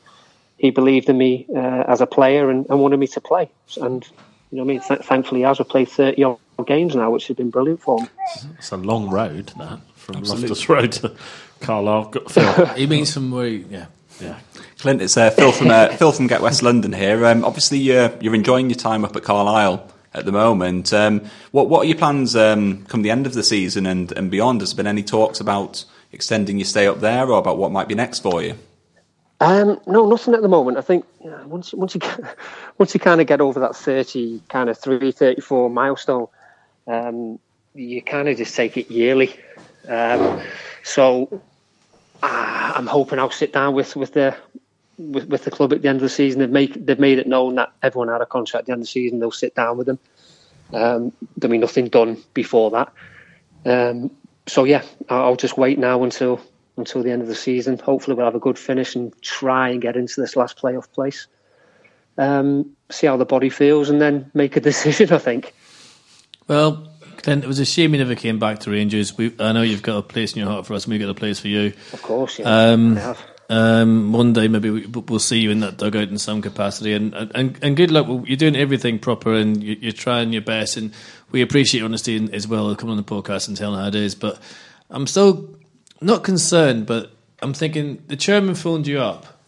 he 0.58 0.70
believed 0.70 1.08
in 1.08 1.16
me 1.18 1.46
uh, 1.56 1.84
as 1.88 2.02
a 2.02 2.06
player 2.06 2.50
and, 2.50 2.66
and 2.68 2.78
wanted 2.78 2.98
me 2.98 3.06
to 3.08 3.20
play. 3.20 3.50
And 3.80 4.06
you 4.50 4.58
know, 4.58 4.64
what 4.64 4.70
I 4.70 4.74
mean, 4.74 4.80
Th- 4.86 5.00
thankfully, 5.00 5.40
he 5.40 5.44
has 5.44 5.58
we 5.58 5.64
played 5.64 5.88
thirty 5.88 6.22
odd 6.22 6.38
games 6.66 6.94
now, 6.94 7.10
which 7.10 7.26
has 7.26 7.36
been 7.36 7.50
brilliant 7.50 7.80
for 7.80 7.98
me. 8.00 8.06
It's 8.58 8.70
a 8.70 8.76
long 8.76 9.10
road, 9.10 9.52
that, 9.58 9.80
from 9.96 10.22
Loftus 10.22 10.68
Road 10.68 10.92
to 10.92 11.16
Carlisle. 11.60 12.04
Got 12.10 12.76
He 12.76 12.86
means 12.86 13.12
from 13.14 13.32
where, 13.32 13.48
yeah. 13.48 13.86
Yeah. 14.20 14.38
Clint, 14.78 15.00
it's 15.00 15.16
uh, 15.16 15.30
Phil 15.30 15.52
from 15.52 15.70
uh, 15.70 15.88
Phil 15.96 16.12
from 16.12 16.26
Get 16.26 16.42
West 16.42 16.62
London 16.62 16.92
here. 16.92 17.24
Um, 17.26 17.44
obviously, 17.44 17.78
you're, 17.78 18.12
you're 18.20 18.34
enjoying 18.34 18.68
your 18.68 18.78
time 18.78 19.04
up 19.04 19.16
at 19.16 19.22
Carlisle 19.22 19.88
at 20.12 20.24
the 20.24 20.32
moment. 20.32 20.92
Um, 20.92 21.22
what 21.50 21.68
what 21.68 21.82
are 21.82 21.84
your 21.86 21.98
plans 21.98 22.36
um, 22.36 22.84
come 22.86 23.02
the 23.02 23.10
end 23.10 23.26
of 23.26 23.34
the 23.34 23.42
season 23.42 23.86
and, 23.86 24.12
and 24.12 24.30
beyond? 24.30 24.60
Has 24.60 24.72
there 24.72 24.76
been 24.82 24.86
any 24.86 25.02
talks 25.02 25.40
about 25.40 25.84
extending 26.12 26.58
your 26.58 26.66
stay 26.66 26.86
up 26.86 27.00
there, 27.00 27.30
or 27.30 27.38
about 27.38 27.58
what 27.58 27.72
might 27.72 27.88
be 27.88 27.94
next 27.94 28.20
for 28.20 28.42
you? 28.42 28.54
Um, 29.40 29.80
no, 29.86 30.08
nothing 30.08 30.34
at 30.34 30.42
the 30.42 30.48
moment. 30.48 30.78
I 30.78 30.80
think 30.80 31.04
yeah, 31.24 31.44
once 31.44 31.72
once 31.74 31.94
you 31.94 32.00
once 32.78 32.94
you 32.94 33.00
kind 33.00 33.20
of 33.20 33.26
get 33.26 33.40
over 33.40 33.60
that 33.60 33.76
thirty 33.76 34.40
kind 34.48 34.70
of 34.70 34.78
three 34.78 35.12
thirty 35.12 35.40
four 35.40 35.68
milestone, 35.68 36.28
um, 36.86 37.38
you 37.74 38.00
kind 38.02 38.28
of 38.28 38.36
just 38.36 38.54
take 38.54 38.76
it 38.76 38.90
yearly. 38.90 39.34
Um, 39.88 40.40
so 40.82 41.42
I'm 42.24 42.86
hoping 42.86 43.18
I'll 43.18 43.30
sit 43.30 43.52
down 43.52 43.74
with 43.74 43.96
with 43.96 44.12
the 44.12 44.36
with, 44.98 45.28
with 45.28 45.44
the 45.44 45.50
club 45.50 45.72
at 45.72 45.82
the 45.82 45.88
end 45.88 45.96
of 45.96 46.02
the 46.02 46.08
season. 46.08 46.40
They've 46.40 46.50
made 46.50 46.86
they've 46.86 46.98
made 46.98 47.18
it 47.18 47.26
known 47.26 47.56
that 47.56 47.72
everyone 47.82 48.08
had 48.08 48.20
a 48.20 48.26
contract 48.26 48.62
at 48.62 48.66
the 48.66 48.72
end 48.72 48.80
of 48.80 48.86
the 48.86 48.90
season. 48.90 49.18
They'll 49.18 49.30
sit 49.30 49.54
down 49.54 49.76
with 49.76 49.86
them. 49.86 49.98
Um, 50.72 51.12
there'll 51.36 51.52
be 51.52 51.58
nothing 51.58 51.88
done 51.88 52.22
before 52.32 52.70
that. 52.70 52.92
Um, 53.66 54.10
so 54.46 54.64
yeah, 54.64 54.82
I'll 55.08 55.24
I'll 55.24 55.36
just 55.36 55.56
wait 55.56 55.78
now 55.78 56.02
until 56.02 56.40
until 56.76 57.02
the 57.02 57.10
end 57.10 57.22
of 57.22 57.28
the 57.28 57.34
season. 57.34 57.78
Hopefully, 57.78 58.16
we'll 58.16 58.26
have 58.26 58.34
a 58.34 58.40
good 58.40 58.58
finish 58.58 58.94
and 58.94 59.12
try 59.22 59.70
and 59.70 59.80
get 59.80 59.96
into 59.96 60.20
this 60.20 60.36
last 60.36 60.58
playoff 60.58 60.90
place. 60.92 61.26
Um, 62.16 62.70
see 62.90 63.06
how 63.06 63.16
the 63.16 63.24
body 63.24 63.50
feels, 63.50 63.90
and 63.90 64.00
then 64.00 64.30
make 64.34 64.56
a 64.56 64.60
decision. 64.70 65.12
I 65.12 65.18
think. 65.18 65.54
Well, 66.46 66.88
Clint, 67.24 67.42
it 67.42 67.46
was 67.46 67.58
a 67.58 67.64
shame 67.64 67.94
you 67.94 67.98
never 67.98 68.14
came 68.14 68.38
back 68.38 68.58
to 68.60 68.70
Rangers. 68.70 69.16
We, 69.16 69.34
I 69.40 69.52
know 69.52 69.62
you've 69.62 69.82
got 69.82 69.96
a 69.96 70.02
place 70.02 70.34
in 70.34 70.40
your 70.40 70.48
heart 70.50 70.66
for 70.66 70.74
us, 70.74 70.84
and 70.84 70.92
we've 70.92 71.00
got 71.00 71.08
a 71.08 71.14
place 71.14 71.40
for 71.40 71.48
you. 71.48 71.72
Of 71.94 72.02
course, 72.02 72.38
yeah. 72.38 72.44
Um, 72.72 72.98
I 72.98 73.00
have. 73.00 73.20
Um, 73.48 74.12
one 74.12 74.32
day 74.34 74.46
maybe 74.48 74.68
we, 74.70 74.86
we'll 74.86 75.18
see 75.18 75.38
you 75.40 75.50
in 75.50 75.60
that 75.60 75.78
dugout 75.78 76.08
in 76.08 76.18
some 76.18 76.42
capacity, 76.42 76.92
and 76.92 77.14
and, 77.14 77.58
and 77.62 77.76
good 77.78 77.90
luck. 77.90 78.06
You're 78.26 78.36
doing 78.36 78.56
everything 78.56 78.98
proper, 78.98 79.32
and 79.32 79.62
you, 79.64 79.76
you're 79.80 79.92
trying 79.92 80.34
your 80.34 80.42
best, 80.42 80.76
and 80.76 80.92
we 81.30 81.40
appreciate 81.40 81.78
your 81.80 81.86
honesty 81.86 82.16
and- 82.18 82.34
as 82.34 82.46
well 82.46 82.74
coming 82.76 82.90
on 82.90 82.96
the 82.98 83.02
podcast 83.02 83.48
and 83.48 83.56
telling 83.56 83.80
how 83.80 83.88
it 83.88 83.94
is. 83.94 84.14
But 84.14 84.38
I'm 84.90 85.06
still 85.06 85.56
not 86.02 86.24
concerned, 86.24 86.84
but 86.86 87.10
I'm 87.40 87.54
thinking 87.54 88.02
the 88.06 88.16
chairman 88.16 88.54
phoned 88.54 88.86
you 88.86 88.98
up, 89.00 89.40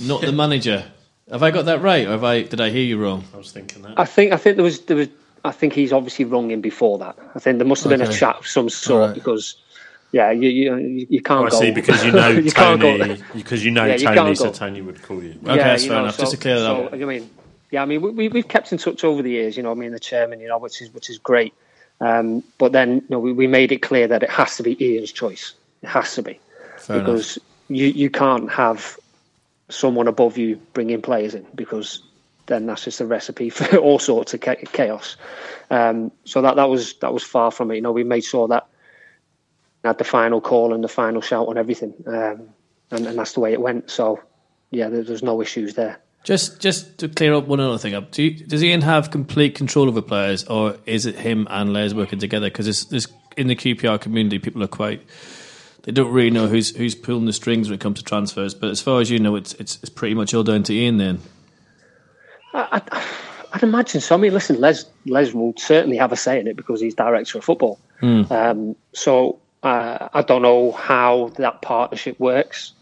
not 0.00 0.20
the 0.20 0.32
manager. 0.44 0.84
Have 1.30 1.44
I 1.44 1.52
got 1.52 1.66
that 1.66 1.80
right, 1.80 2.06
or 2.08 2.10
have 2.10 2.24
I 2.24 2.42
did 2.42 2.60
I 2.60 2.70
hear 2.70 2.82
you 2.82 2.98
wrong? 2.98 3.22
I 3.32 3.36
was 3.36 3.52
thinking 3.52 3.82
that. 3.82 3.94
I 4.00 4.04
think 4.04 4.32
I 4.32 4.36
think 4.36 4.56
there 4.56 4.64
was 4.64 4.80
there 4.80 4.96
was 4.96 5.08
I 5.44 5.52
think 5.52 5.72
he's 5.72 5.92
obviously 5.92 6.24
rung 6.24 6.50
in 6.50 6.60
before 6.60 6.98
that. 6.98 7.16
I 7.34 7.38
think 7.38 7.58
there 7.58 7.66
must 7.66 7.82
have 7.84 7.90
been 7.90 8.02
a 8.02 8.12
chat 8.12 8.36
of 8.36 8.46
some 8.46 8.68
sort 8.68 9.00
Alright. 9.00 9.14
because 9.14 9.56
yeah, 10.12 10.30
you 10.32 10.48
you, 10.48 11.06
you 11.08 11.22
can't 11.22 11.44
Oh, 11.44 11.46
I 11.46 11.50
go. 11.50 11.60
see, 11.60 11.70
because 11.70 12.04
you 12.04 12.12
know 12.20 12.28
you 12.28 12.50
can't 12.50 12.80
go 12.80 12.96
Tony, 12.98 13.22
because 13.34 13.64
you 13.64 13.70
know 13.70 13.84
Yeah, 13.84 13.94
you 13.94 14.06
Tony, 14.06 14.16
can't 14.16 14.38
so. 14.38 14.52
Tony 14.52 14.82
would 14.82 15.02
call 15.02 15.22
you. 15.22 15.38
Okay, 15.44 15.56
that's 15.56 15.84
you 15.84 15.90
fair 15.90 15.98
know, 15.98 16.04
enough. 16.04 16.18
Just 16.18 16.32
to 16.32 16.36
clear 16.38 16.58
that 16.60 16.66
so, 16.66 16.84
up. 16.86 16.92
I 16.94 16.96
mean, 16.96 17.30
yeah, 17.70 17.82
I 17.82 17.84
mean, 17.86 18.02
we, 18.02 18.10
we, 18.10 18.28
we've 18.28 18.48
kept 18.48 18.72
in 18.72 18.78
touch 18.78 19.04
over 19.04 19.22
the 19.22 19.30
years, 19.30 19.56
you 19.56 19.62
know, 19.62 19.74
me 19.74 19.86
and 19.86 19.94
the 19.94 20.00
chairman, 20.00 20.40
you 20.40 20.48
know, 20.48 20.58
which 20.58 20.82
is 20.82 20.92
which 20.92 21.08
is 21.08 21.18
great. 21.18 21.54
Um, 22.00 22.42
but 22.58 22.72
then, 22.72 22.94
you 22.96 23.02
know, 23.10 23.18
we, 23.18 23.32
we 23.32 23.46
made 23.46 23.72
it 23.72 23.82
clear 23.82 24.08
that 24.08 24.22
it 24.22 24.30
has 24.30 24.56
to 24.56 24.62
be 24.62 24.82
Ian's 24.84 25.12
choice. 25.12 25.54
It 25.82 25.88
has 25.88 26.14
to 26.16 26.22
be 26.22 26.40
Fair 26.78 26.96
enough. 26.96 27.06
because 27.06 27.38
you 27.68 27.86
you 27.86 28.10
can't 28.10 28.50
have 28.50 28.98
someone 29.68 30.08
above 30.08 30.36
you 30.36 30.56
bringing 30.72 31.00
players 31.00 31.34
in 31.34 31.46
because 31.54 32.02
then 32.50 32.66
that's 32.66 32.84
just 32.84 33.00
a 33.00 33.06
recipe 33.06 33.48
for 33.50 33.78
all 33.78 33.98
sorts 33.98 34.34
of 34.34 34.40
chaos. 34.40 35.16
Um, 35.70 36.12
so 36.24 36.42
that 36.42 36.56
that 36.56 36.68
was 36.68 36.94
that 36.98 37.14
was 37.14 37.22
far 37.22 37.50
from 37.50 37.70
it. 37.70 37.76
You 37.76 37.80
know, 37.80 37.92
we 37.92 38.04
made 38.04 38.24
sure 38.24 38.48
that 38.48 38.66
had 39.82 39.96
the 39.96 40.04
final 40.04 40.42
call 40.42 40.74
and 40.74 40.84
the 40.84 40.88
final 40.88 41.22
shout 41.22 41.48
on 41.48 41.56
everything, 41.56 41.94
um, 42.06 42.50
and, 42.90 43.06
and 43.06 43.18
that's 43.18 43.32
the 43.32 43.40
way 43.40 43.54
it 43.54 43.60
went. 43.60 43.88
So 43.88 44.20
yeah, 44.70 44.90
there, 44.90 45.02
there's 45.02 45.22
no 45.22 45.40
issues 45.40 45.74
there. 45.74 45.98
Just 46.24 46.60
just 46.60 46.98
to 46.98 47.08
clear 47.08 47.32
up 47.32 47.46
one 47.46 47.60
other 47.60 47.78
thing 47.78 47.94
up, 47.94 48.10
do 48.10 48.24
you, 48.24 48.44
does 48.44 48.62
Ian 48.62 48.82
have 48.82 49.10
complete 49.10 49.54
control 49.54 49.88
over 49.88 50.02
players, 50.02 50.44
or 50.44 50.76
is 50.84 51.06
it 51.06 51.14
him 51.14 51.46
and 51.48 51.72
Les 51.72 51.94
working 51.94 52.18
together? 52.18 52.50
Because 52.50 52.88
there's 52.88 53.08
in 53.36 53.46
the 53.46 53.56
QPR 53.56 54.00
community, 54.00 54.38
people 54.38 54.62
are 54.62 54.68
quite 54.68 55.00
they 55.84 55.92
don't 55.92 56.12
really 56.12 56.30
know 56.30 56.46
who's 56.46 56.76
who's 56.76 56.94
pulling 56.94 57.24
the 57.24 57.32
strings 57.32 57.68
when 57.68 57.76
it 57.76 57.80
comes 57.80 57.98
to 58.00 58.04
transfers. 58.04 58.54
But 58.54 58.70
as 58.70 58.82
far 58.82 59.00
as 59.00 59.10
you 59.10 59.18
know, 59.18 59.36
it's 59.36 59.54
it's, 59.54 59.76
it's 59.76 59.88
pretty 59.88 60.14
much 60.14 60.34
all 60.34 60.42
down 60.42 60.64
to 60.64 60.74
Ian 60.74 60.98
then. 60.98 61.20
I, 62.52 62.82
I'd 63.52 63.62
imagine 63.62 64.00
so. 64.00 64.14
I 64.14 64.18
mean, 64.18 64.32
listen, 64.32 64.60
Les 64.60 64.84
Les 65.06 65.32
will 65.32 65.54
certainly 65.56 65.96
have 65.96 66.12
a 66.12 66.16
say 66.16 66.38
in 66.38 66.46
it 66.46 66.56
because 66.56 66.80
he's 66.80 66.94
director 66.94 67.38
of 67.38 67.44
football. 67.44 67.78
Um, 68.32 68.76
so 68.92 69.38
uh, 69.62 70.08
I 70.12 70.22
don't 70.22 70.42
know 70.42 70.72
how 70.72 71.32
that 71.36 71.62
partnership 71.62 72.18
works 72.18 72.72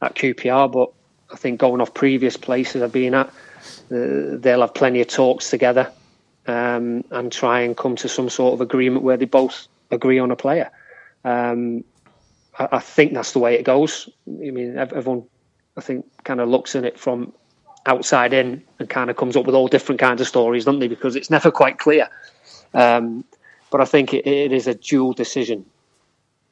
at 0.00 0.14
QPR, 0.14 0.70
but 0.70 0.92
I 1.32 1.36
think 1.36 1.60
going 1.60 1.80
off 1.80 1.94
previous 1.94 2.36
places 2.36 2.82
I've 2.82 2.92
been 2.92 3.14
at, 3.14 3.26
uh, 3.26 4.38
they'll 4.38 4.60
have 4.60 4.74
plenty 4.74 5.00
of 5.00 5.08
talks 5.08 5.50
together 5.50 5.90
um, 6.46 7.04
and 7.10 7.30
try 7.32 7.60
and 7.60 7.76
come 7.76 7.96
to 7.96 8.08
some 8.08 8.28
sort 8.28 8.54
of 8.54 8.60
agreement 8.60 9.04
where 9.04 9.16
they 9.16 9.24
both 9.24 9.68
agree 9.90 10.18
on 10.18 10.30
a 10.30 10.36
player. 10.36 10.70
Um, 11.24 11.84
I, 12.58 12.68
I 12.72 12.78
think 12.80 13.14
that's 13.14 13.32
the 13.32 13.38
way 13.38 13.54
it 13.54 13.64
goes. 13.64 14.08
I 14.26 14.50
mean, 14.50 14.76
everyone, 14.76 15.24
I 15.76 15.80
think, 15.80 16.06
kind 16.24 16.40
of 16.40 16.48
looks 16.48 16.74
at 16.76 16.84
it 16.84 16.98
from 16.98 17.32
outside 17.86 18.32
in 18.32 18.62
and 18.78 18.88
kind 18.88 19.10
of 19.10 19.16
comes 19.16 19.36
up 19.36 19.46
with 19.46 19.54
all 19.54 19.68
different 19.68 20.00
kinds 20.00 20.20
of 20.20 20.26
stories, 20.26 20.64
don't 20.64 20.78
they? 20.78 20.88
Because 20.88 21.16
it's 21.16 21.30
never 21.30 21.50
quite 21.50 21.78
clear. 21.78 22.08
Um, 22.74 23.24
but 23.70 23.80
I 23.80 23.84
think 23.84 24.14
it, 24.14 24.26
it 24.26 24.52
is 24.52 24.66
a 24.66 24.74
dual 24.74 25.12
decision 25.12 25.66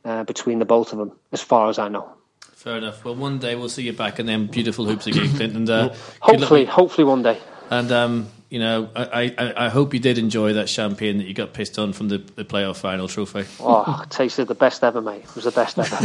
uh, 0.04 0.24
between 0.24 0.58
the 0.58 0.64
both 0.64 0.92
of 0.92 0.98
them, 0.98 1.12
as 1.32 1.40
far 1.40 1.68
as 1.68 1.78
I 1.78 1.88
know. 1.88 2.10
Fair 2.40 2.76
enough. 2.76 3.04
Well, 3.04 3.14
one 3.14 3.38
day 3.38 3.54
we'll 3.54 3.70
see 3.70 3.84
you 3.84 3.92
back 3.92 4.18
in 4.18 4.26
them 4.26 4.46
beautiful 4.46 4.84
hoops 4.84 5.06
again, 5.06 5.34
Clint. 5.34 5.56
And 5.56 5.70
uh, 5.70 5.94
Hopefully, 6.20 6.66
hopefully 6.66 7.04
one 7.04 7.22
day. 7.22 7.38
And 7.72 7.92
um, 7.92 8.28
you 8.48 8.58
know, 8.58 8.90
I, 8.96 9.32
I 9.38 9.66
I 9.66 9.68
hope 9.68 9.94
you 9.94 10.00
did 10.00 10.18
enjoy 10.18 10.54
that 10.54 10.68
champagne 10.68 11.18
that 11.18 11.24
you 11.28 11.34
got 11.34 11.52
pissed 11.52 11.78
on 11.78 11.92
from 11.92 12.08
the, 12.08 12.18
the 12.18 12.44
playoff 12.44 12.78
final 12.78 13.06
trophy. 13.06 13.44
Oh, 13.60 14.00
it 14.02 14.10
tasted 14.10 14.48
the 14.48 14.56
best 14.56 14.82
ever, 14.82 15.00
mate. 15.00 15.22
It 15.22 15.34
was 15.36 15.44
the 15.44 15.52
best 15.52 15.78
ever. 15.78 16.00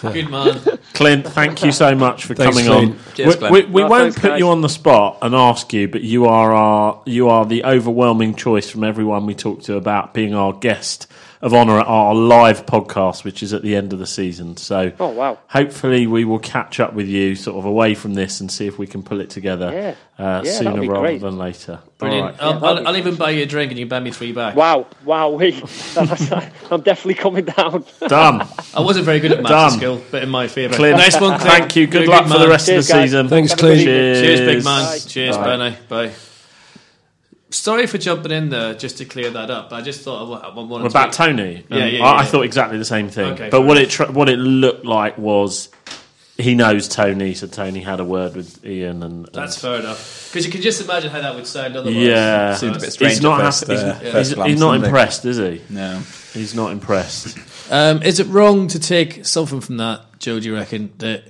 Good 0.12 0.30
man. 0.30 0.58
Clint, 0.94 1.26
thank 1.28 1.62
you 1.62 1.70
so 1.70 1.94
much 1.94 2.24
for 2.24 2.34
Thanks, 2.34 2.56
coming 2.56 2.66
Clint. 2.70 2.96
on. 2.98 3.14
Cheers, 3.14 3.40
we 3.42 3.50
we, 3.50 3.64
we 3.66 3.82
No, 3.82 3.88
won't 3.88 4.14
put 4.16 4.30
guys. 4.30 4.38
you 4.38 4.48
on 4.48 4.62
the 4.62 4.70
spot 4.70 5.18
and 5.20 5.34
ask 5.34 5.70
you, 5.74 5.86
but 5.86 6.00
you 6.02 6.24
are 6.24 6.52
our 6.54 7.02
you 7.04 7.28
are 7.28 7.44
the 7.44 7.64
overwhelming 7.64 8.34
choice 8.34 8.70
from 8.70 8.82
everyone 8.82 9.26
we 9.26 9.34
talk 9.34 9.62
to 9.64 9.76
about 9.76 10.14
being 10.14 10.34
our 10.34 10.54
guest 10.54 11.06
of 11.42 11.52
honour 11.52 11.80
at 11.80 11.86
our 11.88 12.14
live 12.14 12.66
podcast, 12.66 13.24
which 13.24 13.42
is 13.42 13.52
at 13.52 13.62
the 13.62 13.74
end 13.74 13.92
of 13.92 13.98
the 13.98 14.06
season. 14.06 14.56
So, 14.56 14.92
Oh, 15.00 15.08
wow. 15.08 15.38
hopefully, 15.48 16.06
we 16.06 16.24
will 16.24 16.38
catch 16.38 16.78
up 16.78 16.92
with 16.94 17.08
you 17.08 17.34
sort 17.34 17.58
of 17.58 17.64
away 17.64 17.94
from 17.94 18.14
this 18.14 18.40
and 18.40 18.50
see 18.50 18.66
if 18.68 18.78
we 18.78 18.86
can 18.86 19.02
pull 19.02 19.20
it 19.20 19.28
together 19.28 19.70
Yeah. 19.72 19.94
uh, 20.24 20.42
Yeah, 20.44 20.52
sooner 20.52 20.80
rather 20.88 21.00
great. 21.00 21.20
than 21.20 21.36
later. 21.38 21.80
Brilliant. 21.98 22.40
All 22.40 22.52
right. 22.54 22.62
I'll, 22.62 22.78
I'll, 22.78 22.88
I'll 22.88 22.96
even 22.96 23.16
buy 23.16 23.30
you 23.30 23.42
a 23.42 23.46
drink 23.46 23.72
and 23.72 23.78
you 23.78 23.86
buy 23.86 23.98
me 24.00 24.12
three 24.12 24.30
back. 24.32 24.54
wow, 24.54 24.86
wow, 25.04 25.30
we. 25.38 25.52
I'm 26.70 26.80
definitely 26.82 27.14
coming 27.14 27.44
down. 27.44 27.84
Done. 28.06 28.46
I 28.74 28.80
wasn't 28.80 29.04
very 29.06 29.18
good 29.20 29.32
at 29.32 29.42
maths 29.42 29.50
Done. 29.50 29.70
skill, 29.78 30.02
but 30.12 30.22
in 30.22 30.28
my 30.28 30.46
favour. 30.46 30.74
Clint, 30.74 30.96
Nice 30.96 31.20
one, 31.20 31.38
Clint. 31.40 31.42
Thank 31.42 31.76
you. 31.76 31.86
Good 31.88 32.02
You're 32.04 32.12
a 32.14 32.16
luck 32.18 32.28
for 32.28 32.38
the 32.38 32.48
rest 32.48 32.66
Cheers, 32.66 32.84
of 32.84 32.88
the 32.88 32.92
guys. 33.00 33.10
season. 33.10 33.28
Thanks, 33.28 33.50
Have 33.50 33.58
a 33.58 33.62
Clint. 33.62 33.80
evening. 33.80 33.94
Cheers, 34.14 34.40
big 34.40 34.64
man. 34.64 34.84
Bye. 34.84 34.98
Cheers, 35.08 35.36
Benny. 35.38 35.76
Bye. 35.88 36.12
Sorry 37.52 37.86
for 37.86 37.98
jumping 37.98 38.32
in 38.32 38.48
there 38.48 38.74
just 38.74 38.98
to 38.98 39.04
clear 39.04 39.30
that 39.30 39.50
up. 39.50 39.72
I 39.72 39.80
just 39.82 40.00
thought 40.00 40.20
I 40.26 40.28
wa- 40.28 40.62
I 40.62 40.66
wanted 40.66 40.86
about 40.90 41.12
to. 41.12 41.18
Tony. 41.18 41.64
Yeah, 41.68 41.76
Um, 41.84 41.90
yeah, 41.94 42.04
I, 42.04 42.20
I 42.20 42.24
thought 42.24 42.42
exactly 42.42 42.78
the 42.78 42.84
same 42.84 43.08
thing. 43.10 43.34
Okay, 43.34 43.50
but 43.50 43.60
fair 43.60 43.66
what 43.68 43.76
it 43.78 43.90
tr- 43.90 44.10
what 44.10 44.28
it 44.28 44.38
looked 44.38 44.84
like 44.86 45.18
was 45.18 45.68
he 46.38 46.54
knows 46.54 46.88
Tony, 46.88 47.34
so 47.34 47.46
Tony 47.46 47.80
had 47.80 48.00
a 48.00 48.04
word 48.04 48.34
with 48.34 48.64
Ian, 48.64 49.02
and, 49.02 49.26
and 49.26 49.28
That's 49.34 49.60
fair 49.60 49.80
enough. 49.80 50.30
Because 50.30 50.46
you 50.46 50.50
can 50.50 50.62
just 50.62 50.82
imagine 50.82 51.10
how 51.10 51.20
that 51.20 51.34
would 51.34 51.46
sound 51.46 51.76
otherwise. 51.76 51.94
yeah. 51.96 52.54
So 52.54 52.60
Seemed 52.66 52.70
a 52.70 52.78
bit 52.78 52.82
it's- 52.84 52.94
strange 52.94 53.12
He's 53.12 53.22
not 53.22 53.40
at 53.40 53.44
happy. 53.44 53.66
first, 53.66 53.70
he's, 53.70 53.80
uh, 53.82 53.94
he's- 54.38 54.46
he's 54.50 54.60
not 54.60 54.74
impressed, 54.84 55.24
is 55.26 55.36
he? 55.36 55.60
No. 55.68 56.00
He's 56.32 56.54
not 56.54 56.72
impressed. 56.72 57.36
Um, 57.70 58.02
is 58.02 58.18
it 58.18 58.26
wrong 58.28 58.66
to 58.68 58.78
take 58.78 59.26
something 59.26 59.60
from 59.60 59.76
that, 59.76 60.00
Joe? 60.18 60.40
Do 60.40 60.48
you 60.48 60.54
reckon 60.54 60.90
that 60.98 61.24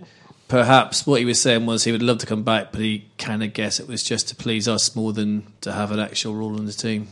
perhaps 0.53 1.07
what 1.07 1.19
he 1.19 1.25
was 1.25 1.41
saying 1.41 1.65
was 1.65 1.85
he 1.85 1.93
would 1.93 2.03
love 2.03 2.19
to 2.19 2.27
come 2.27 2.43
back, 2.43 2.73
but 2.73 2.83
he 2.83 3.07
kind 3.17 3.43
of 3.43 3.55
guess 3.55 3.81
it 3.81 3.89
was 3.89 4.03
just 4.03 4.29
to 4.29 4.37
please 4.37 4.69
us 4.69 4.95
more 4.95 5.11
than 5.11 5.47
to 5.63 5.73
have 5.73 5.91
an 5.91 5.99
actual 5.99 6.35
role 6.35 6.59
in 6.59 6.67
the 6.67 6.75
team? 6.75 7.09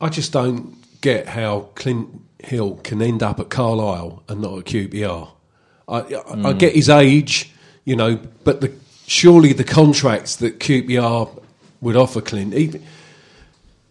I 0.00 0.08
just 0.08 0.32
don't 0.32 0.78
get 1.02 1.28
how 1.28 1.68
Clint 1.74 2.08
Hill 2.38 2.76
can 2.76 3.02
end 3.02 3.22
up 3.22 3.38
at 3.38 3.50
Carlisle 3.50 4.22
and 4.30 4.40
not 4.40 4.60
at 4.60 4.64
QPR. 4.64 5.28
I, 5.88 5.94
I, 5.94 5.98
I 5.98 6.52
hmm. 6.52 6.56
get 6.56 6.74
his 6.74 6.88
age, 6.88 7.52
you 7.84 7.96
know, 7.96 8.18
but 8.44 8.62
the, 8.62 8.72
surely 9.06 9.52
the 9.52 9.62
contracts 9.62 10.36
that 10.36 10.58
QPR 10.58 11.38
would 11.82 11.96
offer 11.96 12.22
Clint, 12.22 12.54
even, 12.54 12.82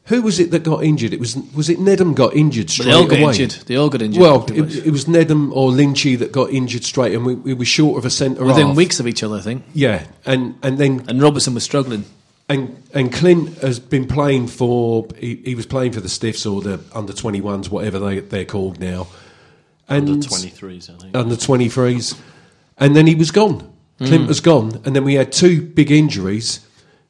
Who 0.10 0.24
was 0.24 0.40
it 0.40 0.50
that 0.52 0.64
got 0.64 0.84
injured? 0.84 1.14
It 1.14 1.20
was 1.20 1.36
was 1.56 1.70
it 1.70 1.78
Nedum 1.78 2.16
got 2.16 2.36
injured 2.36 2.66
But 2.66 2.72
straight 2.72 2.86
they 2.86 2.94
all 2.94 3.06
got 3.06 3.20
away? 3.20 3.32
injured. 3.32 3.52
They 3.52 3.76
all 3.76 3.90
got 3.90 4.02
injured. 4.02 4.22
Well, 4.22 4.44
it, 4.46 4.88
it 4.88 4.92
was 4.92 5.06
Nedum 5.06 5.52
or 5.54 5.70
Lynchy 5.70 6.18
that 6.18 6.32
got 6.32 6.50
injured 6.50 6.84
straight, 6.84 7.14
and 7.14 7.24
we, 7.24 7.36
we 7.36 7.54
were 7.54 7.66
short 7.66 8.00
of 8.00 8.06
a 8.06 8.10
centre 8.10 8.44
within 8.44 8.68
half. 8.68 8.76
weeks 8.76 9.00
of 9.00 9.08
each 9.08 9.22
other, 9.22 9.38
I 9.38 9.42
think. 9.42 9.64
Yeah, 9.74 10.06
and 10.26 10.56
and 10.64 10.80
then 10.80 11.06
And 11.08 11.22
Robertson 11.22 11.54
was 11.54 11.64
struggling. 11.64 12.06
and 12.50 12.82
and 12.94 13.14
Clint 13.14 13.60
has 13.60 13.80
been 13.80 14.08
playing 14.08 14.48
for. 14.48 15.08
He, 15.18 15.36
he 15.46 15.54
was 15.54 15.68
playing 15.68 15.92
for 15.92 16.02
the 16.02 16.10
Stiffs 16.10 16.44
or 16.44 16.62
the 16.62 16.80
under 16.94 17.14
twenty 17.14 17.40
ones, 17.40 17.70
whatever 17.70 18.00
they 18.00 18.20
they're 18.20 18.46
called 18.46 18.80
now. 18.80 19.08
And 19.88 20.08
Under 20.08 20.28
23s, 20.28 20.96
I 20.96 20.98
think. 21.02 21.18
under 21.18 21.36
23s, 21.36 22.20
and 22.78 22.96
then 22.96 23.08
he 23.08 23.16
was 23.16 23.32
gone. 23.32 23.74
Clint 23.98 24.22
hmm. 24.22 24.28
was 24.28 24.40
gone, 24.40 24.82
and 24.86 24.96
then 24.96 25.04
we 25.04 25.16
had 25.16 25.32
two 25.32 25.62
big 25.64 25.92
injuries. 25.92 26.60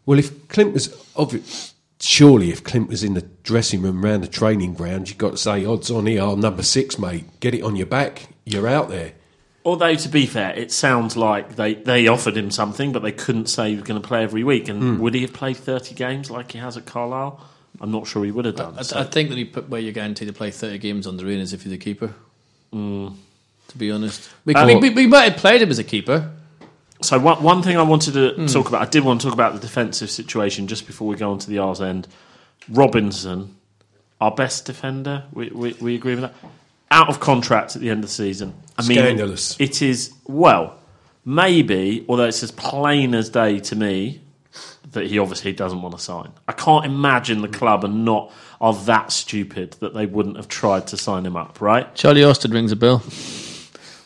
Well, 0.06 0.18
if 0.18 0.48
Clint 0.48 0.74
was 0.74 0.88
obvi- 1.16 1.69
surely 2.02 2.50
if 2.52 2.64
Clint 2.64 2.90
was 2.90 3.04
in 3.04 3.14
the 3.14 3.22
dressing 3.44 3.82
room 3.82 4.04
around 4.04 4.22
the 4.22 4.28
training 4.28 4.74
ground, 4.74 5.10
you've 5.10 5.18
got 5.18 5.32
to 5.32 5.38
say 5.38 5.66
odds 5.66 5.92
on 5.92 6.06
here, 6.06 6.36
number 6.36 6.64
six, 6.64 6.98
mate, 6.98 7.26
get 7.40 7.54
it 7.54 7.62
on 7.62 7.76
your 7.76 7.86
back, 7.88 8.28
you're 8.46 8.68
out 8.68 8.90
there. 8.90 9.14
Although, 9.66 9.96
to 9.96 10.10
be 10.10 10.26
fair, 10.26 10.54
it 10.58 10.72
sounds 10.72 11.18
like 11.18 11.56
they, 11.58 11.74
they 11.76 12.08
offered 12.08 12.36
him 12.38 12.50
something, 12.50 12.94
but 12.94 13.02
they 13.04 13.12
couldn't 13.12 13.48
say 13.48 13.70
he 13.72 13.76
was 13.76 13.84
going 13.84 14.02
to 14.02 14.08
play 14.08 14.24
every 14.24 14.44
week. 14.44 14.70
And 14.70 14.82
Hmm. 14.82 15.00
would 15.00 15.14
he 15.14 15.22
have 15.22 15.34
played 15.34 15.58
30 15.58 15.94
games 15.96 16.32
like 16.32 16.54
he 16.54 16.60
has 16.60 16.78
at 16.78 16.86
Carlisle? 16.86 17.40
I'm 17.82 17.92
not 17.92 18.08
sure 18.08 18.24
he 18.24 18.32
would 18.32 18.46
have 18.46 18.56
done. 18.56 18.76
I, 18.78 18.82
so- 18.84 19.00
I 19.00 19.04
think 19.04 19.30
that 19.30 19.38
he 19.38 19.46
put 19.46 19.70
where 19.70 19.82
you're 19.82 19.92
guaranteed 19.94 20.28
to 20.30 20.34
play 20.34 20.50
30 20.50 20.78
games 20.80 21.06
on 21.06 21.18
the 21.18 21.26
rain 21.26 21.40
as 21.40 21.52
if 21.54 21.66
you're 21.66 21.72
the 21.72 21.78
keeper. 21.78 22.14
To 22.72 23.78
be 23.78 23.92
honest, 23.92 24.30
we, 24.46 24.56
Uh, 24.56 24.66
we, 24.66 24.76
we, 24.78 24.90
we 24.92 25.08
might 25.08 25.32
have 25.32 25.38
played 25.38 25.62
him 25.62 25.70
as 25.70 25.78
a 25.80 25.84
keeper. 25.84 26.32
So 27.02 27.18
one, 27.20 27.42
one 27.42 27.62
thing 27.62 27.78
I 27.78 27.82
wanted 27.84 28.14
to 28.14 28.34
Hmm. 28.36 28.46
talk 28.48 28.68
about, 28.68 28.82
I 28.82 28.86
did 28.86 29.04
want 29.04 29.22
to 29.22 29.28
talk 29.28 29.34
about 29.34 29.54
the 29.54 29.60
defensive 29.60 30.10
situation 30.12 30.68
just 30.68 30.86
before 30.86 31.08
we 31.08 31.16
go 31.16 31.32
on 31.32 31.40
to 31.40 31.50
the 31.50 31.58
R's 31.60 31.82
end. 31.82 32.08
Robinson, 32.70 33.56
our 34.22 34.32
best 34.32 34.66
defender, 34.66 35.24
we, 35.34 35.50
we, 35.50 35.74
we 35.80 35.96
agree 35.96 36.14
with 36.16 36.22
that. 36.24 36.34
Out 36.92 37.08
of 37.10 37.20
contract 37.20 37.76
at 37.76 37.82
the 37.82 37.90
end 37.90 38.04
of 38.04 38.10
the 38.10 38.14
season. 38.16 38.54
I 38.78 38.82
mean, 38.88 38.98
Scandalous. 38.98 39.56
It 39.60 39.82
is 39.82 40.14
well, 40.28 40.76
maybe, 41.24 42.06
although 42.10 42.26
it's 42.26 42.44
as 42.44 42.52
plain 42.52 43.14
as 43.16 43.30
day 43.30 43.60
to 43.60 43.76
me 43.76 44.22
that 44.92 45.06
he 45.06 45.20
obviously 45.20 45.54
doesn't 45.54 45.82
want 45.82 45.96
to 45.96 46.02
sign. 46.02 46.32
I 46.48 46.52
can't 46.54 46.86
imagine 46.86 47.42
the 47.42 47.48
club 47.48 47.86
are 47.86 47.90
not 47.90 48.32
are 48.60 48.74
that 48.74 49.12
stupid 49.12 49.74
that 49.80 49.94
they 49.94 50.06
wouldn't 50.06 50.36
have 50.36 50.48
tried 50.48 50.88
to 50.88 50.98
sign 50.98 51.26
him 51.26 51.38
up, 51.38 51.62
right? 51.62 51.94
Charlie 51.96 52.24
Austin 52.24 52.52
rings 52.52 52.72
a 52.72 52.76
bell. 52.76 53.04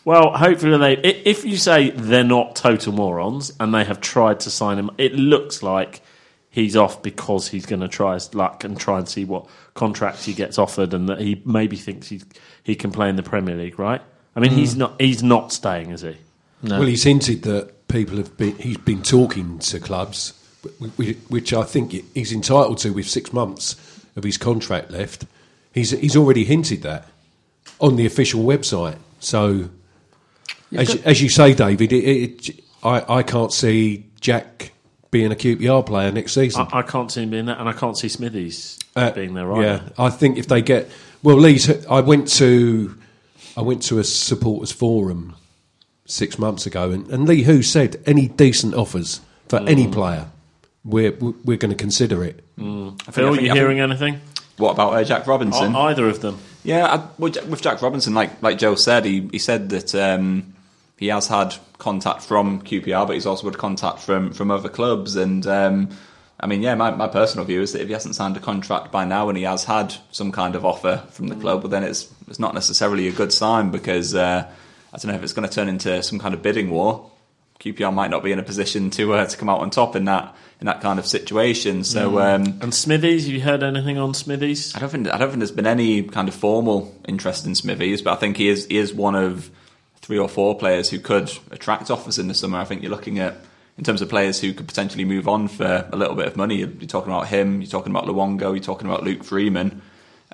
Well, 0.04 0.32
hopefully 0.36 0.76
they. 0.78 0.96
i- 0.98 1.22
If 1.24 1.44
you 1.44 1.56
say 1.56 1.90
they're 1.90 2.24
not 2.24 2.56
total 2.56 2.92
morons 2.92 3.52
and 3.58 3.74
they 3.74 3.84
have 3.84 4.00
tried 4.00 4.40
to 4.40 4.50
sign 4.50 4.78
him, 4.78 4.90
it 4.98 5.14
looks 5.14 5.62
like 5.62 6.02
he's 6.50 6.76
off 6.76 7.02
because 7.02 7.48
he's 7.48 7.66
going 7.66 7.80
to 7.80 7.88
try 7.88 8.14
his 8.14 8.34
luck 8.34 8.64
and 8.64 8.78
try 8.78 8.98
and 8.98 9.08
see 9.08 9.24
what 9.24 9.46
contract 9.74 10.22
he 10.24 10.32
gets 10.34 10.58
offered, 10.58 10.92
and 10.94 11.08
that 11.08 11.20
he 11.20 11.40
maybe 11.44 11.76
thinks 11.76 12.08
he 12.08 12.22
he 12.62 12.74
can 12.74 12.90
play 12.92 13.08
in 13.08 13.16
the 13.16 13.22
Premier 13.22 13.56
League, 13.56 13.78
right? 13.78 14.02
I 14.36 14.40
mean, 14.40 14.52
he's 14.52 14.74
hmm. 14.74 14.80
not 14.80 15.00
he's 15.00 15.22
not 15.22 15.52
staying, 15.52 15.90
is 15.90 16.02
he? 16.02 16.16
No. 16.62 16.78
Well, 16.78 16.88
he's 16.88 17.04
hinted 17.04 17.42
that 17.42 17.88
people 17.88 18.16
have 18.16 18.36
been. 18.36 18.56
He's 18.56 18.78
been 18.78 19.02
talking 19.02 19.58
to 19.60 19.80
clubs, 19.80 20.32
wh- 20.80 20.86
wh- 21.00 21.30
which 21.30 21.52
I 21.52 21.62
think 21.62 21.92
he's 22.14 22.32
entitled 22.32 22.78
to 22.78 22.90
with 22.90 23.08
six 23.08 23.32
months 23.32 23.76
of 24.16 24.24
his 24.24 24.36
contract 24.38 24.90
left. 24.90 25.24
He's 25.72 25.90
he's 25.90 26.16
already 26.16 26.44
hinted 26.44 26.82
that 26.82 27.06
on 27.80 27.96
the 27.96 28.06
official 28.06 28.42
website. 28.42 28.96
So, 29.20 29.70
as, 30.76 30.94
you- 30.94 31.00
as 31.04 31.22
you 31.22 31.28
say, 31.28 31.54
David, 31.54 31.92
it, 31.92 32.04
it, 32.04 32.60
I 32.82 33.18
I 33.18 33.22
can't 33.22 33.52
see 33.52 34.06
Jack 34.20 34.72
being 35.10 35.30
a 35.32 35.36
QPR 35.36 35.86
player 35.86 36.10
next 36.10 36.32
season. 36.34 36.66
I, 36.72 36.78
I 36.78 36.82
can't 36.82 37.10
see 37.10 37.22
him 37.22 37.30
being 37.30 37.46
that, 37.46 37.58
and 37.60 37.68
I 37.68 37.72
can't 37.72 37.96
see 37.96 38.08
Smithies 38.08 38.78
Uh, 38.96 39.10
being 39.12 39.34
there 39.34 39.52
either. 39.52 39.62
Yeah, 39.84 39.88
I 39.98 40.10
think 40.10 40.38
if 40.38 40.48
they 40.48 40.60
get 40.62 40.90
well, 41.22 41.36
Lee's. 41.36 41.68
I 41.86 42.00
went 42.00 42.28
to 42.38 42.96
I 43.56 43.62
went 43.62 43.82
to 43.84 43.98
a 43.98 44.04
supporters 44.04 44.72
forum 44.72 45.36
six 46.06 46.38
months 46.38 46.66
ago, 46.66 46.90
and, 46.90 47.06
and 47.10 47.26
Lee 47.28 47.42
Hoos 47.44 47.70
said 47.70 48.02
any 48.06 48.28
decent 48.28 48.74
offers 48.74 49.20
for 49.48 49.58
Mm. 49.60 49.68
any 49.68 49.86
player, 49.88 50.26
we're 50.84 51.12
we're 51.12 51.56
going 51.58 51.70
to 51.70 51.76
consider 51.76 52.24
it. 52.24 52.42
Phil, 52.56 52.94
I 53.06 53.12
think- 53.12 53.40
you 53.42 53.50
I 53.52 53.54
hearing 53.54 53.80
anything? 53.80 54.20
What 54.56 54.72
about 54.72 54.94
uh, 54.94 55.02
Jack 55.04 55.26
Robinson? 55.26 55.74
Either 55.74 56.08
of 56.08 56.20
them? 56.20 56.38
Yeah, 56.62 56.86
I, 56.86 57.08
with 57.20 57.60
Jack 57.62 57.82
Robinson, 57.82 58.14
like 58.14 58.40
like 58.42 58.58
Joe 58.58 58.74
said, 58.74 59.04
he, 59.04 59.28
he 59.32 59.38
said 59.38 59.68
that 59.70 59.94
um, 59.94 60.53
he 60.96 61.08
has 61.08 61.26
had 61.28 61.54
contact 61.78 62.22
from 62.22 62.62
QPR, 62.62 63.06
but 63.06 63.14
he's 63.14 63.26
also 63.26 63.46
had 63.46 63.58
contact 63.58 64.00
from 64.00 64.32
from 64.32 64.50
other 64.50 64.68
clubs. 64.68 65.16
And 65.16 65.46
um, 65.46 65.90
I 66.40 66.46
mean, 66.46 66.62
yeah, 66.62 66.74
my, 66.74 66.90
my 66.90 67.08
personal 67.08 67.44
view 67.44 67.62
is 67.62 67.72
that 67.72 67.82
if 67.82 67.86
he 67.88 67.92
hasn't 67.92 68.14
signed 68.14 68.36
a 68.36 68.40
contract 68.40 68.92
by 68.92 69.04
now 69.04 69.28
and 69.28 69.38
he 69.38 69.44
has 69.44 69.64
had 69.64 69.94
some 70.10 70.32
kind 70.32 70.54
of 70.54 70.64
offer 70.64 71.02
from 71.10 71.28
the 71.28 71.36
club, 71.36 71.62
well, 71.62 71.70
then 71.70 71.84
it's 71.84 72.12
it's 72.28 72.38
not 72.38 72.54
necessarily 72.54 73.08
a 73.08 73.12
good 73.12 73.32
sign 73.32 73.70
because 73.70 74.14
uh, 74.14 74.50
I 74.92 74.96
don't 74.96 75.10
know 75.10 75.16
if 75.16 75.22
it's 75.22 75.32
going 75.32 75.48
to 75.48 75.54
turn 75.54 75.68
into 75.68 76.02
some 76.02 76.18
kind 76.18 76.34
of 76.34 76.42
bidding 76.42 76.70
war. 76.70 77.10
QPR 77.60 77.94
might 77.94 78.10
not 78.10 78.22
be 78.22 78.32
in 78.32 78.38
a 78.38 78.42
position 78.42 78.90
to 78.90 79.14
uh, 79.14 79.26
to 79.26 79.36
come 79.36 79.48
out 79.48 79.60
on 79.60 79.70
top 79.70 79.96
in 79.96 80.04
that 80.04 80.36
in 80.60 80.66
that 80.66 80.80
kind 80.80 80.98
of 80.98 81.06
situation. 81.06 81.84
So. 81.84 82.18
Um, 82.20 82.58
And 82.60 82.74
Smithies, 82.74 83.24
have 83.26 83.34
you 83.34 83.40
heard 83.40 83.62
anything 83.62 83.96
on 83.96 84.12
Smithies? 84.12 84.74
I 84.74 84.80
don't 84.80 84.90
think 84.90 85.08
I 85.08 85.18
don't 85.18 85.28
think 85.28 85.38
there's 85.38 85.52
been 85.52 85.66
any 85.66 86.02
kind 86.02 86.28
of 86.28 86.34
formal 86.34 86.94
interest 87.06 87.46
in 87.46 87.54
Smithies, 87.54 88.02
but 88.02 88.12
I 88.12 88.16
think 88.16 88.36
he 88.36 88.48
is 88.48 88.66
he 88.66 88.76
is 88.76 88.92
one 88.92 89.14
of 89.14 89.50
three 90.04 90.18
or 90.18 90.28
four 90.28 90.54
players 90.54 90.90
who 90.90 90.98
could 90.98 91.32
attract 91.50 91.90
offers 91.90 92.18
in 92.18 92.28
the 92.28 92.34
summer. 92.34 92.58
I 92.58 92.66
think 92.66 92.82
you're 92.82 92.90
looking 92.90 93.18
at 93.18 93.36
in 93.78 93.84
terms 93.84 94.02
of 94.02 94.10
players 94.10 94.38
who 94.38 94.52
could 94.52 94.68
potentially 94.68 95.06
move 95.06 95.26
on 95.26 95.48
for 95.48 95.88
a 95.90 95.96
little 95.96 96.14
bit 96.14 96.26
of 96.26 96.36
money. 96.36 96.56
You're, 96.56 96.68
you're 96.68 96.86
talking 96.86 97.10
about 97.10 97.28
him. 97.28 97.62
You're 97.62 97.70
talking 97.70 97.90
about 97.90 98.04
Luongo. 98.04 98.52
You're 98.52 98.58
talking 98.58 98.86
about 98.86 99.02
Luke 99.02 99.24
Freeman. 99.24 99.80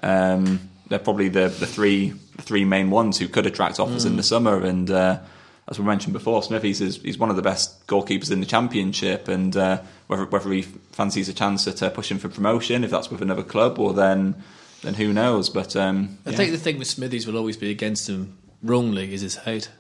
Um, 0.03 0.69
they're 0.89 0.99
probably 0.99 1.29
the 1.29 1.47
the 1.49 1.69
three 1.69 2.11
the 2.35 2.43
three 2.43 2.65
main 2.65 2.91
ones 2.91 3.19
who 3.19 3.29
could 3.29 3.47
attract 3.47 3.79
offers 3.79 4.05
in 4.05 4.17
the 4.17 4.25
summer. 4.25 4.61
And 4.61 4.91
uh, 4.91 5.21
as 5.69 5.79
we 5.79 5.85
mentioned 5.85 6.15
before, 6.15 6.43
Smithies 6.43 6.81
is 6.81 6.97
he's 6.97 7.17
one 7.17 7.31
of 7.31 7.37
the 7.37 7.43
best 7.43 7.87
goalkeepers 7.87 8.33
in 8.33 8.41
the 8.41 8.47
championship. 8.47 9.29
And 9.29 9.57
uh, 9.57 9.83
whether 10.09 10.25
whether 10.25 10.51
he 10.51 10.63
fancies 10.63 11.29
a 11.29 11.33
chance 11.33 11.69
at 11.69 11.81
uh, 11.81 11.91
pushing 11.91 12.19
for 12.19 12.29
promotion, 12.29 12.83
if 12.83 12.91
that's 12.91 13.09
with 13.09 13.23
another 13.23 13.45
club, 13.45 13.79
or 13.79 13.93
then 13.93 14.35
then 14.83 14.95
who 14.95 15.13
knows? 15.13 15.49
But 15.49 15.77
um, 15.77 16.19
I 16.27 16.33
think 16.33 16.51
the 16.51 16.59
thing 16.59 16.77
with 16.77 16.89
Smithies 16.89 17.25
will 17.25 17.37
always 17.37 17.57
be 17.57 17.71
against 17.71 18.09
him 18.09 18.37
wrongly 18.63 19.13
is 19.15 19.21
his 19.23 19.37
height. 19.37 19.71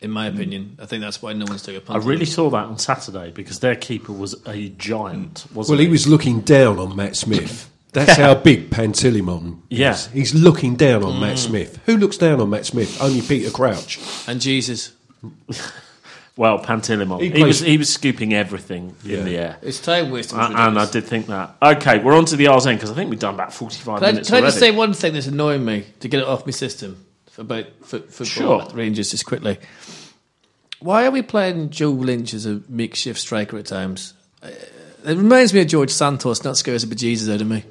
In 0.00 0.12
my 0.12 0.26
opinion, 0.28 0.76
I 0.80 0.86
think 0.86 1.02
that's 1.02 1.20
why 1.20 1.32
no 1.32 1.44
one's 1.48 1.62
taking 1.62 1.80
a 1.80 1.82
I 1.82 1.86
punt. 1.86 2.02
on 2.02 2.08
really 2.08 2.20
him. 2.20 2.26
saw 2.26 2.50
that 2.50 2.66
on 2.66 2.78
Saturday 2.78 3.32
because 3.32 3.58
their 3.58 3.74
keeper 3.74 4.12
was 4.12 4.36
a 4.46 4.68
giant, 4.70 5.44
wasn't 5.52 5.76
Well, 5.76 5.84
he 5.84 5.90
was 5.90 6.06
looking 6.06 6.40
down 6.42 6.78
on 6.78 6.94
Matt 6.94 7.16
Smith. 7.16 7.68
That's 7.92 8.16
how 8.16 8.34
big 8.36 8.70
Pantilimon 8.70 9.62
is. 9.70 9.78
Yeah. 9.78 9.96
He's 10.12 10.34
looking 10.34 10.76
down 10.76 11.02
on 11.02 11.14
Mm. 11.14 11.20
Matt 11.20 11.38
Smith. 11.38 11.80
Who 11.86 11.96
looks 11.96 12.16
down 12.16 12.40
on 12.40 12.48
Matt 12.50 12.66
Smith? 12.66 13.00
Only 13.02 13.22
Peter 13.22 13.50
Crouch. 13.50 13.98
and 14.28 14.40
Jesus. 14.40 14.92
Well, 16.36 16.60
Pantilimon. 16.60 17.20
He 17.20 17.30
He, 17.30 17.42
was 17.42 17.58
he 17.58 17.76
was 17.78 17.92
scooping 17.92 18.32
everything 18.32 18.94
Yeah. 19.02 19.18
in 19.18 19.24
the 19.24 19.36
air. 19.38 19.56
It's 19.60 19.80
time 19.80 20.12
wasting. 20.12 20.38
A- 20.38 20.42
And 20.42 20.78
I 20.78 20.88
did 20.88 21.04
think 21.04 21.26
that. 21.26 21.56
Okay, 21.60 21.98
we're 21.98 22.14
on 22.16 22.26
to 22.26 22.36
the 22.36 22.46
R's 22.46 22.64
end 22.64 22.78
because 22.78 22.92
I 22.92 22.94
think 22.94 23.10
we've 23.10 23.18
done 23.18 23.34
about 23.34 23.52
45 23.52 23.96
Can 23.98 24.04
I, 24.04 24.10
minutes 24.12 24.28
can 24.28 24.36
I 24.36 24.38
already. 24.38 24.46
just 24.52 24.60
say 24.60 24.70
one 24.70 24.92
thing 24.94 25.14
that's 25.14 25.26
annoying 25.26 25.64
me 25.64 25.86
to 25.98 26.06
get 26.06 26.20
it 26.20 26.26
off 26.28 26.46
my 26.46 26.52
system 26.52 27.04
about 27.38 27.66
for, 27.82 27.98
football 28.00 28.26
Sure. 28.26 28.66
Rangers 28.74 29.10
just 29.10 29.24
quickly? 29.26 29.58
Why 30.80 31.06
are 31.06 31.10
we 31.10 31.22
playing 31.22 31.70
Joe 31.70 31.90
Lynch 31.90 32.34
as 32.34 32.46
a 32.46 32.60
makeshift 32.68 33.18
striker 33.18 33.56
at 33.58 33.66
times? 33.66 34.14
Uh, 34.42 34.48
It 35.04 35.16
reminds 35.16 35.54
me 35.54 35.60
of 35.60 35.68
George 35.68 35.90
Santos, 35.90 36.44
not 36.44 36.56
scares 36.56 36.84
the 36.84 36.94
bejesus 36.94 37.32
out 37.32 37.40
of 37.40 37.46
me. 37.46 37.64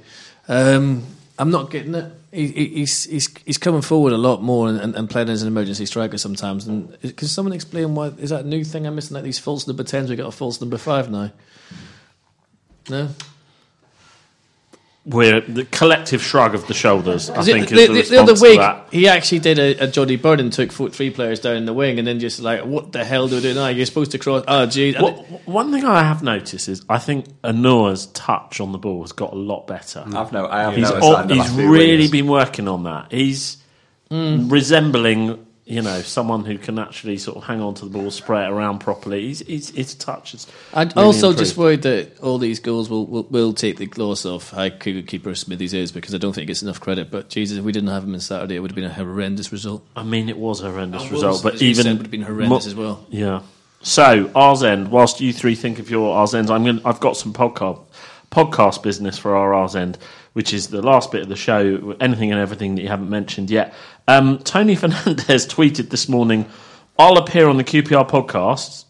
Um, 0.47 1.03
I'm 1.37 1.51
not 1.51 1.69
getting 1.69 1.93
it. 1.95 2.11
He, 2.31 2.47
he- 2.47 2.67
he's, 2.79 3.03
he's, 3.05 3.37
he's 3.45 3.57
coming 3.57 3.81
forward 3.81 4.11
a 4.13 4.17
lot 4.17 4.41
more 4.41 4.67
and, 4.69 4.95
and, 4.95 5.09
playing 5.09 5.29
as 5.29 5.41
an 5.41 5.47
emergency 5.47 5.85
striker 5.85 6.17
sometimes. 6.17 6.67
And 6.67 6.97
can 7.15 7.27
someone 7.27 7.53
explain 7.53 7.95
why? 7.95 8.07
Is 8.17 8.29
that 8.31 8.45
a 8.45 8.47
new 8.47 8.63
thing 8.63 8.85
I'm 8.87 8.95
missing? 8.95 9.15
Like 9.15 9.23
these 9.23 9.39
false 9.39 9.67
number 9.67 9.83
10s, 9.83 10.09
we 10.09 10.15
got 10.15 10.27
a 10.27 10.31
false 10.31 10.59
number 10.59 10.77
5 10.77 11.09
now? 11.11 11.31
No? 12.89 13.09
We're 15.09 15.39
the 15.39 15.63
collective 15.63 16.21
shrug 16.21 16.53
of 16.53 16.67
the 16.67 16.73
shoulders, 16.73 17.29
I 17.29 17.33
Because 17.33 17.45
think, 17.45 17.69
the, 17.69 17.75
is 17.75 17.87
the, 17.87 17.87
the, 17.87 17.93
the 17.93 17.99
response 17.99 18.19
other 18.29 18.35
to 18.35 18.41
week, 18.41 18.59
that. 18.59 18.87
he 18.91 19.07
actually 19.07 19.39
did 19.39 19.57
a, 19.57 19.85
a 19.85 19.87
Jody 19.87 20.17
Bird 20.17 20.41
and 20.41 20.51
took 20.51 20.69
four, 20.73 20.89
three 20.89 21.09
players 21.11 21.39
down 21.39 21.63
the 21.65 21.71
wing, 21.73 21.97
and 21.97 22.05
then 22.05 22.19
just 22.19 22.41
like, 22.41 22.65
what 22.65 22.91
the 22.91 23.05
hell 23.05 23.29
do 23.29 23.35
we 23.35 23.41
do 23.41 23.53
now? 23.53 23.69
You're 23.69 23.85
supposed 23.85 24.11
to 24.11 24.17
cross. 24.17 24.43
Oh, 24.49 24.65
geez. 24.65 24.95
And 24.95 25.03
What, 25.05 25.47
one 25.47 25.71
thing 25.71 25.85
I 25.85 26.03
have 26.03 26.23
noticed 26.23 26.67
is 26.67 26.83
I 26.89 26.97
think 26.99 27.25
Onuoha's 27.43 28.07
touch 28.07 28.59
on 28.59 28.73
the 28.73 28.77
ball 28.77 29.01
has 29.03 29.13
got 29.13 29.31
a 29.31 29.37
lot 29.37 29.65
better. 29.65 30.01
Mm. 30.05 30.15
I've 30.15 30.33
no, 30.33 30.45
I 30.45 30.63
have 30.63 30.75
He's, 30.75 30.83
noticed 30.89 31.03
all- 31.05 31.13
that 31.13 31.21
in 31.21 31.27
the 31.29 31.33
he's 31.35 31.43
last 31.45 31.55
few 31.55 31.71
really 31.71 31.97
weeks. 31.99 32.11
been 32.11 32.27
working 32.27 32.67
on 32.67 32.83
that. 32.83 33.09
He's 33.13 33.57
mm. 34.11 34.51
resembling, 34.51 35.46
you 35.67 35.81
know, 35.81 36.01
someone 36.01 36.45
who 36.45 36.57
can 36.57 36.79
actually 36.79 37.17
sort 37.17 37.35
of 37.35 37.43
hang 37.43 37.59
on 37.59 37.73
to 37.75 37.85
the 37.85 37.91
ball, 37.91 38.09
spray 38.09 38.45
it 38.45 38.49
around 38.49 38.79
properly. 38.79 39.27
He's, 39.27 39.39
he's, 39.39 39.69
his 39.71 39.95
touch 39.95 40.33
is. 40.33 40.47
I'm 40.73 40.87
really 40.87 41.07
also 41.07 41.29
improved. 41.29 41.39
just 41.39 41.57
worried 41.57 41.81
that 41.81 42.19
all 42.21 42.37
these 42.37 42.61
goals 42.61 42.89
will, 42.89 43.05
will, 43.05 43.23
will 43.23 43.53
take 43.53 43.77
the 43.77 43.85
gloss 43.85 44.25
off 44.25 44.51
how 44.51 44.69
good 44.69 45.05
keeper 45.07 45.35
Smithies 45.35 45.73
is 45.73 45.91
because 45.91 46.15
I 46.15 46.19
don't 46.19 46.31
think 46.31 46.43
he 46.43 46.45
gets 46.45 46.63
enough 46.63 46.79
credit. 46.79 47.11
But 47.11 47.27
Jesus, 47.27 47.57
if 47.57 47.65
we 47.65 47.73
didn't 47.73 47.89
have 47.89 48.05
him 48.05 48.13
on 48.13 48.21
Saturday, 48.21 48.55
it 48.55 48.59
would 48.59 48.71
have 48.71 48.75
been 48.75 48.85
a 48.85 48.93
horrendous 48.93 49.51
result. 49.51 49.85
I 49.93 50.03
mean, 50.03 50.29
it 50.29 50.37
was 50.37 50.61
a 50.61 50.71
horrendous 50.71 51.03
And 51.03 51.11
result, 51.11 51.43
but 51.43 51.61
even 51.61 51.87
would 51.97 52.03
have 52.03 52.11
been 52.11 52.21
horrendous 52.21 52.65
mo- 52.65 52.71
as 52.71 52.75
well. 52.75 53.05
Yeah. 53.09 53.41
So 53.81 54.31
end. 54.63 54.89
Whilst 54.89 55.19
you 55.19 55.33
three 55.33 55.55
think 55.55 55.79
of 55.79 55.89
your 55.89 56.15
R's 56.15 56.33
ends, 56.33 56.49
I'm 56.49 56.63
gonna, 56.63 56.81
I've 56.85 57.01
got 57.01 57.17
some 57.17 57.33
podcast 57.33 57.83
podcast 58.31 58.83
business 58.83 59.17
for 59.17 59.31
RR's 59.31 59.75
end, 59.75 59.97
which 60.33 60.53
is 60.53 60.67
the 60.67 60.81
last 60.81 61.11
bit 61.11 61.21
of 61.21 61.29
the 61.29 61.35
show, 61.35 61.95
anything 61.99 62.31
and 62.31 62.39
everything 62.39 62.75
that 62.75 62.81
you 62.81 62.87
haven't 62.87 63.09
mentioned 63.09 63.49
yet. 63.49 63.73
Um, 64.07 64.39
Tony 64.39 64.75
Fernandes 64.77 65.47
tweeted 65.47 65.89
this 65.89 66.07
morning, 66.09 66.45
I'll 66.99 67.17
appear 67.17 67.47
on 67.47 67.57
the 67.57 67.63
QPR 67.63 68.09
podcast 68.09 68.85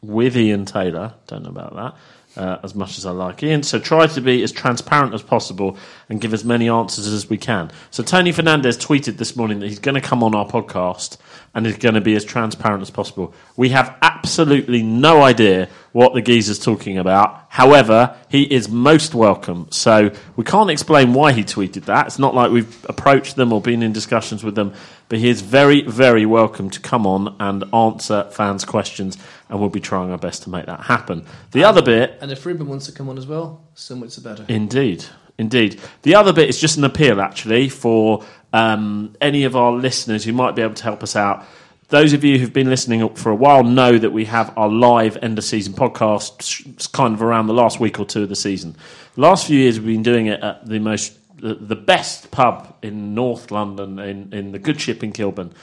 with 0.00 0.36
Ian 0.36 0.64
Taylor. 0.64 1.14
Don't 1.26 1.42
know 1.42 1.50
about 1.50 1.74
that. 1.76 1.94
Uh, 2.36 2.58
as 2.62 2.72
much 2.72 2.98
as 2.98 3.06
I 3.06 3.10
like 3.10 3.42
Ian, 3.42 3.64
so 3.64 3.80
try 3.80 4.06
to 4.06 4.20
be 4.20 4.44
as 4.44 4.52
transparent 4.52 5.12
as 5.12 5.22
possible 5.22 5.76
and 6.08 6.20
give 6.20 6.32
as 6.32 6.44
many 6.44 6.68
answers 6.68 7.08
as 7.08 7.28
we 7.28 7.36
can. 7.36 7.72
So 7.90 8.04
Tony 8.04 8.32
Fernandes 8.32 8.78
tweeted 8.78 9.16
this 9.16 9.34
morning 9.34 9.58
that 9.58 9.68
he's 9.68 9.80
going 9.80 9.96
to 9.96 10.00
come 10.00 10.22
on 10.22 10.36
our 10.36 10.46
podcast 10.46 11.16
and 11.54 11.66
is 11.66 11.78
going 11.78 11.94
to 11.94 12.00
be 12.00 12.14
as 12.14 12.24
transparent 12.24 12.82
as 12.82 12.90
possible. 12.90 13.34
We 13.56 13.70
have 13.70 13.96
absolutely 14.02 14.82
no 14.82 15.22
idea 15.22 15.68
what 15.92 16.14
the 16.14 16.22
geezer's 16.22 16.58
talking 16.58 16.98
about. 16.98 17.46
However, 17.48 18.14
he 18.28 18.42
is 18.42 18.68
most 18.68 19.14
welcome. 19.14 19.66
So 19.72 20.12
we 20.36 20.44
can't 20.44 20.70
explain 20.70 21.14
why 21.14 21.32
he 21.32 21.42
tweeted 21.42 21.86
that. 21.86 22.06
It's 22.06 22.18
not 22.18 22.34
like 22.34 22.52
we've 22.52 22.86
approached 22.88 23.36
them 23.36 23.52
or 23.52 23.60
been 23.60 23.82
in 23.82 23.92
discussions 23.92 24.44
with 24.44 24.54
them, 24.54 24.74
but 25.08 25.18
he 25.18 25.28
is 25.28 25.40
very, 25.40 25.82
very 25.82 26.26
welcome 26.26 26.70
to 26.70 26.80
come 26.80 27.06
on 27.06 27.34
and 27.40 27.64
answer 27.74 28.28
fans' 28.30 28.64
questions, 28.64 29.16
and 29.48 29.60
we'll 29.60 29.68
be 29.68 29.80
trying 29.80 30.10
our 30.10 30.18
best 30.18 30.42
to 30.44 30.50
make 30.50 30.66
that 30.66 30.80
happen. 30.80 31.24
The 31.52 31.64
other 31.64 31.82
bit 31.82 32.18
And 32.20 32.30
if 32.30 32.44
Ruben 32.44 32.68
wants 32.68 32.86
to 32.86 32.92
come 32.92 33.08
on 33.08 33.18
as 33.18 33.26
well, 33.26 33.62
so 33.74 33.96
much 33.96 34.14
the 34.16 34.20
better. 34.20 34.44
Indeed, 34.48 35.04
indeed. 35.38 35.80
The 36.02 36.14
other 36.14 36.32
bit 36.32 36.48
is 36.48 36.60
just 36.60 36.78
an 36.78 36.84
appeal, 36.84 37.20
actually, 37.20 37.68
for 37.68 38.24
um, 38.52 39.14
any 39.20 39.44
of 39.44 39.56
our 39.56 39.72
listeners 39.72 40.24
who 40.24 40.32
might 40.32 40.54
be 40.54 40.62
able 40.62 40.74
to 40.74 40.84
help 40.84 41.02
us 41.02 41.16
out. 41.16 41.44
Those 41.88 42.12
of 42.12 42.22
you 42.22 42.38
who've 42.38 42.52
been 42.52 42.68
listening 42.68 43.02
up 43.02 43.16
for 43.16 43.30
a 43.30 43.34
while 43.34 43.64
know 43.64 43.96
that 43.96 44.10
we 44.10 44.26
have 44.26 44.52
our 44.58 44.68
live 44.68 45.16
end 45.22 45.38
of 45.38 45.44
season 45.44 45.72
podcast, 45.72 46.92
kind 46.92 47.14
of 47.14 47.22
around 47.22 47.46
the 47.46 47.54
last 47.54 47.80
week 47.80 47.98
or 47.98 48.04
two 48.04 48.24
of 48.24 48.28
the 48.28 48.36
season. 48.36 48.76
The 49.14 49.22
last 49.22 49.46
few 49.46 49.58
years, 49.58 49.80
we've 49.80 49.94
been 49.94 50.02
doing 50.02 50.26
it 50.26 50.40
at 50.42 50.66
the 50.66 50.80
most, 50.80 51.16
the, 51.40 51.54
the 51.54 51.76
best 51.76 52.30
pub 52.30 52.76
in 52.82 53.14
North 53.14 53.50
London, 53.50 53.98
in, 53.98 54.34
in 54.34 54.52
the 54.52 54.58
Good 54.58 54.78
Ship 54.78 55.02
in 55.02 55.12
Kilburn. 55.12 55.54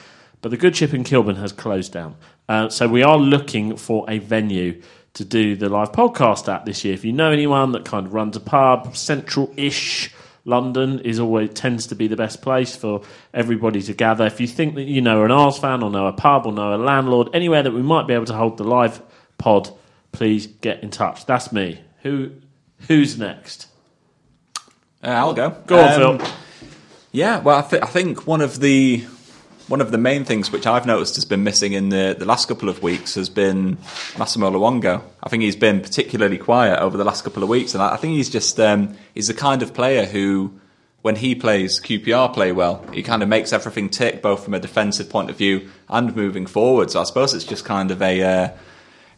But 0.42 0.50
the 0.50 0.56
Good 0.56 0.76
Ship 0.76 0.92
in 0.92 1.04
Kilburn 1.04 1.36
has 1.36 1.52
closed 1.52 1.92
down. 1.92 2.16
Uh, 2.48 2.68
so 2.68 2.86
we 2.88 3.02
are 3.02 3.18
looking 3.18 3.76
for 3.76 4.08
a 4.08 4.18
venue 4.18 4.80
to 5.14 5.24
do 5.24 5.56
the 5.56 5.68
live 5.68 5.92
podcast 5.92 6.52
at 6.52 6.64
this 6.64 6.84
year. 6.84 6.94
If 6.94 7.04
you 7.04 7.12
know 7.12 7.30
anyone 7.30 7.72
that 7.72 7.84
kind 7.84 8.06
of 8.06 8.14
runs 8.14 8.36
a 8.36 8.40
pub, 8.40 8.96
central-ish 8.96 10.12
London 10.44 11.00
is 11.00 11.18
always 11.18 11.50
tends 11.54 11.88
to 11.88 11.94
be 11.96 12.06
the 12.06 12.14
best 12.16 12.40
place 12.42 12.76
for 12.76 13.02
everybody 13.34 13.82
to 13.82 13.92
gather. 13.94 14.26
If 14.26 14.40
you 14.40 14.46
think 14.46 14.76
that 14.76 14.84
you 14.84 15.00
know 15.00 15.24
an 15.24 15.32
Ars 15.32 15.58
fan 15.58 15.82
or 15.82 15.90
know 15.90 16.06
a 16.06 16.12
pub 16.12 16.46
or 16.46 16.52
know 16.52 16.74
a 16.74 16.76
landlord, 16.76 17.30
anywhere 17.34 17.62
that 17.64 17.72
we 17.72 17.82
might 17.82 18.06
be 18.06 18.14
able 18.14 18.26
to 18.26 18.34
hold 18.34 18.56
the 18.58 18.64
live 18.64 19.02
pod, 19.38 19.70
please 20.12 20.46
get 20.46 20.82
in 20.84 20.90
touch. 20.90 21.26
That's 21.26 21.50
me. 21.50 21.80
Who 22.02 22.30
who's 22.86 23.18
next? 23.18 23.66
Uh, 25.02 25.08
I'll 25.08 25.34
go. 25.34 25.50
Go 25.66 25.80
on, 25.80 26.02
Um, 26.02 26.18
Phil. 26.18 26.28
Yeah, 27.10 27.40
well, 27.40 27.58
I, 27.58 27.62
th- 27.62 27.82
I 27.82 27.86
think 27.86 28.26
one 28.26 28.40
of 28.40 28.60
the 28.60 29.04
one 29.68 29.80
of 29.80 29.90
the 29.90 29.98
main 29.98 30.24
things 30.24 30.52
which 30.52 30.66
I've 30.66 30.86
noticed 30.86 31.16
has 31.16 31.24
been 31.24 31.42
missing 31.42 31.72
in 31.72 31.88
the, 31.88 32.14
the 32.16 32.24
last 32.24 32.46
couple 32.46 32.68
of 32.68 32.82
weeks 32.82 33.16
has 33.16 33.28
been 33.28 33.78
Massimo 34.16 34.50
Luongo. 34.50 35.02
I 35.22 35.28
think 35.28 35.42
he's 35.42 35.56
been 35.56 35.80
particularly 35.80 36.38
quiet 36.38 36.78
over 36.80 36.96
the 36.96 37.04
last 37.04 37.24
couple 37.24 37.42
of 37.42 37.48
weeks, 37.48 37.74
and 37.74 37.82
I, 37.82 37.94
I 37.94 37.96
think 37.96 38.14
he's 38.14 38.30
just 38.30 38.60
um, 38.60 38.96
he's 39.14 39.26
the 39.26 39.34
kind 39.34 39.62
of 39.62 39.74
player 39.74 40.04
who, 40.04 40.58
when 41.02 41.16
he 41.16 41.34
plays 41.34 41.80
QPR 41.80 42.32
play 42.32 42.52
well, 42.52 42.84
he 42.92 43.02
kind 43.02 43.22
of 43.22 43.28
makes 43.28 43.52
everything 43.52 43.88
tick, 43.88 44.22
both 44.22 44.44
from 44.44 44.54
a 44.54 44.60
defensive 44.60 45.10
point 45.10 45.30
of 45.30 45.36
view 45.36 45.68
and 45.88 46.14
moving 46.14 46.46
forward. 46.46 46.90
So 46.92 47.00
I 47.00 47.04
suppose 47.04 47.34
it's 47.34 47.44
just 47.44 47.64
kind 47.64 47.90
of 47.90 48.00
a 48.00 48.22
uh, 48.22 48.48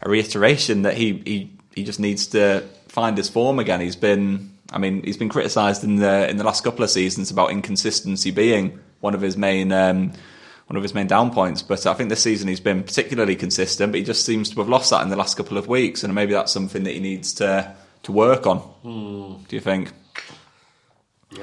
a 0.01 0.09
reiteration 0.09 0.81
that 0.81 0.97
he, 0.97 1.21
he 1.25 1.51
he 1.75 1.83
just 1.83 1.99
needs 1.99 2.25
to 2.27 2.63
find 2.87 3.17
his 3.17 3.29
form 3.29 3.59
again. 3.59 3.81
He's 3.81 3.95
been, 3.95 4.57
I 4.71 4.79
mean, 4.79 5.03
he's 5.03 5.17
been 5.17 5.29
criticised 5.29 5.83
in 5.83 5.97
the 5.97 6.27
in 6.27 6.37
the 6.37 6.43
last 6.43 6.63
couple 6.63 6.83
of 6.83 6.89
seasons 6.89 7.29
about 7.29 7.51
inconsistency 7.51 8.31
being 8.31 8.79
one 8.99 9.13
of 9.13 9.21
his 9.21 9.37
main 9.37 9.71
um, 9.71 10.11
one 10.69 10.77
of 10.77 10.83
his 10.83 10.93
main 10.93 11.07
down 11.07 11.31
points. 11.31 11.63
But 11.63 11.87
I 11.87 11.95
think 11.95 12.09
this 12.09 12.21
season 12.21 12.47
he's 12.47 12.59
been 12.59 12.83
particularly 12.83 13.35
consistent. 13.35 13.91
But 13.91 13.99
he 13.99 14.05
just 14.05 14.23
seems 14.23 14.51
to 14.51 14.55
have 14.57 14.69
lost 14.69 14.91
that 14.91 15.01
in 15.01 15.09
the 15.09 15.15
last 15.15 15.35
couple 15.35 15.57
of 15.57 15.67
weeks, 15.67 16.03
and 16.03 16.13
maybe 16.13 16.33
that's 16.33 16.51
something 16.51 16.83
that 16.83 16.93
he 16.93 16.99
needs 16.99 17.33
to 17.35 17.75
to 18.03 18.11
work 18.11 18.45
on. 18.45 18.57
Hmm. 18.59 19.43
Do 19.47 19.55
you 19.55 19.61
think? 19.61 19.91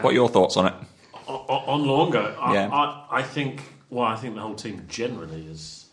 What 0.00 0.10
are 0.10 0.14
your 0.14 0.28
thoughts 0.28 0.56
on 0.56 0.66
it? 0.66 0.74
On, 1.26 1.36
on 1.48 1.80
Luongo, 1.82 2.36
I, 2.40 2.54
Yeah. 2.54 2.68
I, 2.72 3.06
I 3.18 3.22
think. 3.22 3.62
Well, 3.90 4.04
I 4.06 4.16
think 4.16 4.34
the 4.34 4.40
whole 4.40 4.54
team 4.54 4.84
generally 4.88 5.46
has 5.46 5.86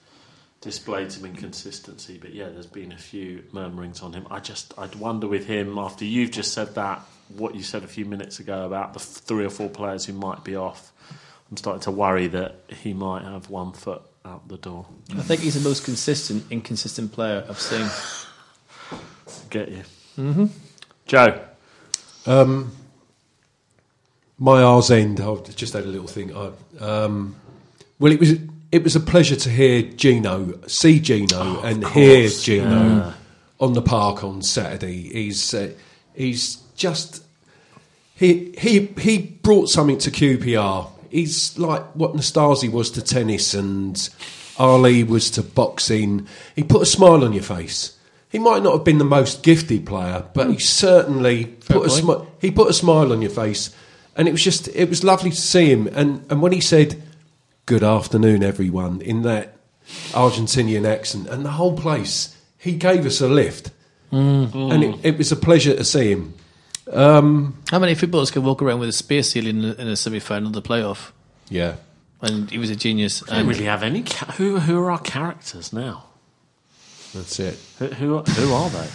displayed 0.62 1.12
some 1.12 1.26
inconsistency, 1.26 2.18
but 2.20 2.34
yeah, 2.34 2.50
there's 2.50 2.66
been 2.66 2.92
a 2.92 2.98
few 2.98 3.44
murmurings 3.52 4.02
on 4.02 4.14
him. 4.14 4.26
I 4.32 4.40
just, 4.40 4.74
I'd 4.78 4.96
wonder 4.96 5.28
with 5.28 5.46
him 5.46 5.78
after 5.78 6.06
you've 6.06 6.32
just 6.32 6.54
said 6.54 6.74
that, 6.76 7.02
what 7.36 7.54
you 7.54 7.62
said 7.62 7.84
a 7.84 7.88
few 7.88 8.06
minutes 8.06 8.40
ago 8.40 8.66
about 8.66 8.94
the 8.94 9.00
three 9.00 9.46
or 9.46 9.50
four 9.50 9.70
players 9.70 10.06
who 10.06 10.14
might 10.14 10.44
be 10.44 10.56
off. 10.56 10.92
I'm 11.54 11.58
starting 11.58 11.82
to 11.82 11.92
worry 11.92 12.26
that 12.30 12.56
he 12.82 12.96
might 12.96 13.22
have 13.22 13.48
one 13.48 13.74
foot 13.74 14.02
out 14.26 14.48
the 14.48 14.58
door. 14.58 14.88
I 15.12 15.22
think 15.22 15.42
he's 15.42 15.54
the 15.54 15.70
most 15.70 15.86
consistent, 15.86 16.44
inconsistent 16.50 17.12
player 17.12 17.46
I've 17.48 17.60
seen. 17.60 17.88
Get 19.52 19.70
you, 19.70 19.84
mm-hmm. 20.18 20.46
Joe. 21.06 21.46
My 24.40 24.64
R's 24.64 24.90
end. 24.90 25.22
I've 25.22 25.56
just 25.56 25.74
had 25.74 25.84
a 25.84 25.88
little 25.88 26.08
thing. 26.08 26.36
I, 26.36 26.50
um, 26.80 27.36
well, 28.00 28.12
it 28.12 28.20
was 28.20 28.32
it 28.72 28.84
was 28.84 28.96
a 28.96 29.00
pleasure 29.00 29.36
to 29.36 29.50
hear 29.52 29.84
Gino, 29.84 30.60
see 30.66 31.00
Gino, 31.00 31.62
and 31.62 31.86
hear 31.90 32.30
Gino 32.30 33.14
on 33.60 33.74
the 33.74 33.84
park 33.84 34.24
on 34.24 34.42
Saturday. 34.42 35.04
He's 35.04 35.54
uh, 35.54 35.70
he's 36.16 36.56
just 36.76 37.24
he 38.16 38.56
he 38.58 38.88
he 38.98 39.20
brought 39.20 39.70
something 39.70 40.00
to 40.00 40.10
QPR. 40.10 40.90
He's 41.14 41.60
like 41.60 41.84
what 41.94 42.14
Nastase 42.14 42.72
was 42.72 42.90
to 42.92 43.02
tennis 43.04 43.54
and 43.54 44.10
Ali 44.58 45.04
was 45.04 45.30
to 45.32 45.44
boxing. 45.44 46.28
He 46.56 46.64
put 46.64 46.82
a 46.82 46.88
smile 46.88 47.24
on 47.24 47.34
your 47.34 47.44
face. 47.44 47.98
He 48.30 48.40
might 48.40 48.64
not 48.64 48.74
have 48.74 48.84
been 48.84 48.98
the 48.98 49.06
most 49.06 49.44
gifted 49.44 49.86
player, 49.86 50.26
but 50.34 50.50
he 50.50 50.58
certainly 50.58 51.46
put 51.46 51.76
a 51.76 51.80
point. 51.82 51.92
smile. 51.92 52.28
He 52.42 52.50
put 52.50 52.68
a 52.68 52.74
smile 52.74 53.12
on 53.12 53.22
your 53.22 53.30
face, 53.30 53.70
and 54.18 54.28
it 54.28 54.32
was 54.32 54.44
just 54.44 54.68
it 54.70 54.90
was 54.90 55.04
lovely 55.04 55.30
to 55.30 55.36
see 55.36 55.72
him. 55.72 55.88
And 55.94 56.26
and 56.32 56.42
when 56.42 56.52
he 56.52 56.60
said, 56.60 57.00
"Good 57.68 57.84
afternoon, 57.84 58.42
everyone," 58.42 59.02
in 59.02 59.22
that 59.22 59.58
Argentinian 60.14 60.88
accent, 60.88 61.28
and 61.28 61.46
the 61.46 61.52
whole 61.52 61.78
place, 61.78 62.36
he 62.58 62.74
gave 62.74 63.06
us 63.06 63.22
a 63.22 63.28
lift, 63.28 63.70
mm. 64.12 64.74
and 64.74 64.84
it, 64.84 65.00
it 65.04 65.18
was 65.20 65.32
a 65.32 65.36
pleasure 65.36 65.76
to 65.76 65.84
see 65.84 66.10
him. 66.10 66.34
How 66.92 67.80
many 67.80 67.96
footballers 67.96 68.32
can 68.32 68.44
walk 68.44 68.62
around 68.62 68.80
with 68.80 68.90
a 68.90 68.94
space 68.94 69.32
ceiling 69.32 69.60
in 69.64 69.66
a, 69.66 69.74
in 69.74 69.88
a 69.88 69.96
semi-final 69.96 70.48
of 70.48 70.54
the 70.54 70.62
playoff? 70.62 71.12
Yeah, 71.50 71.76
And 72.22 72.50
he 72.50 72.58
was 72.58 72.70
a 72.70 72.76
genius. 72.76 73.24
I 73.24 73.28
don't 73.32 73.40
And 73.42 73.50
really 73.50 73.66
have 73.66 73.84
any. 73.84 74.04
Ca- 74.04 74.34
who 74.34 74.60
who 74.60 74.80
are 74.80 74.92
our 74.92 75.00
characters 75.00 75.72
now? 75.74 76.06
that's 77.14 77.40
it. 77.40 77.60
Who 77.80 77.88
who, 77.88 78.20
who 78.22 78.54
are 78.54 78.70
they? 78.70 78.88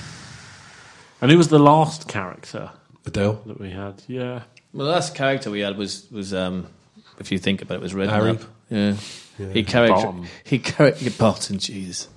And 1.20 1.30
who 1.30 1.36
was 1.39 1.49
the 1.49 1.59
last 1.59 2.09
character 2.09 2.70
Adele. 3.07 3.41
that 3.47 3.61
we 3.61 3.70
had? 3.70 4.03
Yeah. 4.09 4.43
well, 4.72 4.86
the 4.86 4.93
last 4.93 5.14
character 5.14 5.51
we 5.51 5.61
had 5.61 5.76
was 5.76 6.11
was 6.11 6.32
um, 6.34 6.66
if 7.20 7.30
you 7.32 7.39
think 7.39 7.62
about 7.62 7.76
it, 7.76 7.80
was 7.80 7.93
Harry. 7.93 8.32
Redknapp. 8.34 8.47
Yeah. 8.70 8.95
He 9.53 9.62
character 9.62 9.95
Barton. 9.95 10.26
he 10.45 10.59
character 10.59 11.11
Barton. 11.12 11.59
Jeez, 11.59 12.09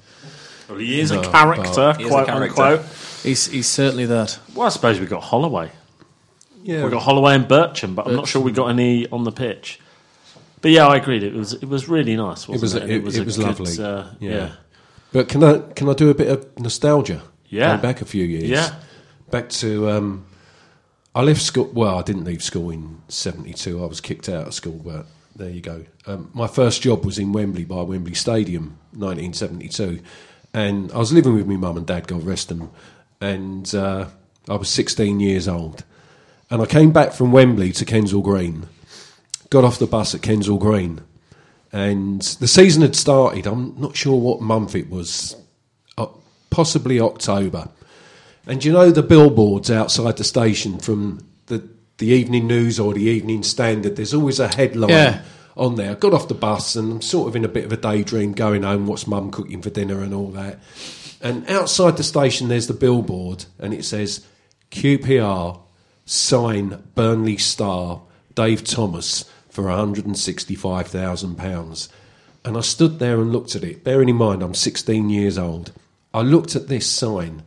Well, 0.67 0.79
he 0.79 0.99
is 0.99 1.11
a 1.11 1.21
character, 1.21 1.93
He 1.93 2.03
is 2.05 2.07
a 2.09 2.09
quote 2.09 2.25
character. 2.27 2.61
unquote. 2.61 2.85
He's 3.23 3.47
he's 3.47 3.67
certainly 3.67 4.05
that. 4.07 4.39
Well, 4.55 4.67
I 4.67 4.69
suppose 4.69 4.99
we 4.99 5.05
got 5.05 5.23
Holloway. 5.23 5.71
Yeah, 6.63 6.83
We 6.85 6.91
got 6.91 7.01
Holloway 7.03 7.35
and 7.35 7.45
Bircham, 7.47 7.95
but 7.95 8.05
I'm 8.07 8.15
not 8.15 8.27
sure 8.27 8.41
we 8.41 8.51
got 8.51 8.67
any 8.67 9.07
on 9.09 9.23
the 9.23 9.31
pitch. 9.31 9.79
But 10.61 10.69
yeah, 10.71 10.85
I 10.87 10.97
agreed. 10.97 11.23
It 11.23 11.33
was 11.33 11.53
it 11.53 11.65
was 11.67 11.89
really 11.89 12.15
nice. 12.15 12.47
Wasn't 12.47 12.55
It 12.57 12.61
was- 12.61 12.75
it? 12.75 12.83
And 12.83 12.91
it- 12.91 12.95
it 12.95 13.19
a 13.19 13.23
was 13.23 13.37
good, 13.37 13.45
lovely. 13.47 13.83
Uh, 13.83 14.03
Yeah. 14.19 14.29
yeah. 14.31 14.51
But 15.11 15.27
can 15.27 15.43
I 15.43 15.59
can 15.75 15.89
I 15.89 15.93
do 15.93 16.09
a 16.09 16.13
bit 16.13 16.27
of 16.29 16.45
nostalgia? 16.59 17.23
Yeah. 17.49 17.69
Going 17.69 17.81
back 17.81 18.01
a 18.01 18.05
few 18.05 18.23
years. 18.23 18.47
Yeah. 18.49 18.75
Back 19.31 19.49
to 19.49 19.89
um, 19.89 20.25
I 21.15 21.23
left 21.23 21.41
school. 21.41 21.69
Well, 21.73 21.97
I 21.97 22.03
didn't 22.03 22.25
leave 22.25 22.43
school 22.43 22.69
in 22.69 22.99
'72. 23.09 23.83
I 23.83 23.87
was 23.87 23.99
kicked 23.99 24.29
out 24.29 24.47
of 24.47 24.53
school. 24.53 24.79
But 24.85 25.07
there 25.35 25.49
you 25.49 25.61
go. 25.61 25.85
Um, 26.05 26.29
my 26.33 26.47
first 26.47 26.81
job 26.83 27.03
was 27.05 27.17
in 27.17 27.33
Wembley 27.33 27.65
by 27.65 27.81
Wembley 27.81 28.13
Stadium, 28.13 28.77
1972, 28.93 29.99
and 30.53 30.91
I 30.91 30.97
was 30.97 31.11
living 31.11 31.33
with 31.35 31.47
my 31.47 31.55
mum 31.57 31.77
and 31.77 31.85
dad. 31.87 32.07
God 32.07 32.23
rest 32.23 32.49
them. 32.49 32.69
And 33.21 33.73
uh, 33.73 34.07
I 34.49 34.55
was 34.55 34.69
16 34.69 35.19
years 35.19 35.47
old, 35.47 35.83
and 36.49 36.61
I 36.61 36.65
came 36.65 36.91
back 36.91 37.13
from 37.13 37.31
Wembley 37.31 37.71
to 37.73 37.85
Kensal 37.85 38.23
Green. 38.23 38.67
Got 39.49 39.63
off 39.63 39.79
the 39.79 39.87
bus 39.87 40.15
at 40.15 40.21
Kensal 40.21 40.59
Green, 40.59 41.01
and 41.71 42.21
the 42.21 42.47
season 42.47 42.81
had 42.81 42.95
started. 42.95 43.45
I'm 43.45 43.79
not 43.79 43.95
sure 43.95 44.19
what 44.19 44.41
month 44.41 44.75
it 44.75 44.89
was, 44.89 45.35
uh, 45.97 46.07
possibly 46.49 46.99
October. 46.99 47.69
And 48.47 48.65
you 48.65 48.71
know 48.71 48.89
the 48.89 49.03
billboards 49.03 49.69
outside 49.69 50.17
the 50.17 50.23
station 50.23 50.79
from 50.79 51.23
the 51.45 51.69
the 51.99 52.07
evening 52.07 52.47
news 52.47 52.79
or 52.79 52.93
the 52.93 53.03
evening 53.03 53.43
standard. 53.43 53.95
There's 53.95 54.13
always 54.15 54.39
a 54.39 54.47
headline 54.47 54.89
Yeah. 54.89 55.21
On 55.55 55.75
there. 55.75 55.91
I 55.91 55.95
got 55.95 56.13
off 56.13 56.27
the 56.27 56.33
bus 56.33 56.75
and 56.75 56.93
I'm 56.93 57.01
sort 57.01 57.27
of 57.27 57.35
in 57.35 57.45
a 57.45 57.49
bit 57.49 57.65
of 57.65 57.71
a 57.71 57.77
daydream, 57.77 58.33
going 58.33 58.63
home. 58.63 58.87
What's 58.87 59.05
mum 59.07 59.29
cooking 59.31 59.61
for 59.61 59.69
dinner 59.69 60.01
and 60.01 60.13
all 60.13 60.31
that. 60.31 60.59
And 61.21 61.49
outside 61.49 61.97
the 61.97 62.03
station, 62.03 62.47
there's 62.47 62.67
the 62.67 62.73
billboard, 62.73 63.45
and 63.59 63.73
it 63.73 63.83
says 63.85 64.25
QPR 64.71 65.59
sign 66.05 66.81
Burnley 66.95 67.37
star 67.37 68.01
Dave 68.33 68.63
Thomas 68.63 69.25
for 69.49 69.65
£165,000. 69.65 71.89
And 72.43 72.57
I 72.57 72.61
stood 72.61 72.97
there 72.97 73.21
and 73.21 73.31
looked 73.31 73.55
at 73.55 73.63
it. 73.63 73.83
Bearing 73.83 74.09
in 74.09 74.15
mind, 74.15 74.41
I'm 74.41 74.55
16 74.55 75.11
years 75.11 75.37
old. 75.37 75.71
I 76.13 76.21
looked 76.21 76.55
at 76.55 76.69
this 76.69 76.89
sign. 76.89 77.43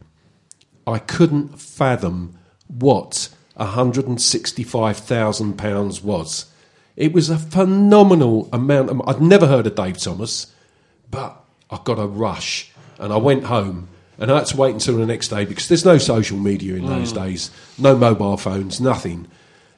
I 0.86 0.98
couldn't 0.98 1.58
fathom 1.58 2.38
what 2.68 3.28
£165,000 3.58 6.04
was. 6.04 6.46
It 6.96 7.12
was 7.12 7.28
a 7.28 7.38
phenomenal 7.38 8.48
amount. 8.52 8.90
Of, 8.90 9.02
I'd 9.06 9.20
never 9.20 9.46
heard 9.46 9.66
of 9.66 9.74
Dave 9.74 9.98
Thomas, 9.98 10.52
but 11.10 11.42
I 11.70 11.80
got 11.82 11.98
a 11.98 12.06
rush 12.06 12.70
and 12.98 13.12
I 13.12 13.16
went 13.16 13.44
home 13.44 13.88
and 14.18 14.30
I 14.30 14.38
had 14.38 14.46
to 14.46 14.56
wait 14.56 14.74
until 14.74 14.96
the 14.96 15.06
next 15.06 15.28
day 15.28 15.44
because 15.44 15.68
there's 15.68 15.84
no 15.84 15.98
social 15.98 16.38
media 16.38 16.76
in 16.76 16.86
those 16.86 17.12
days, 17.12 17.50
no 17.78 17.96
mobile 17.96 18.36
phones, 18.36 18.80
nothing. 18.80 19.26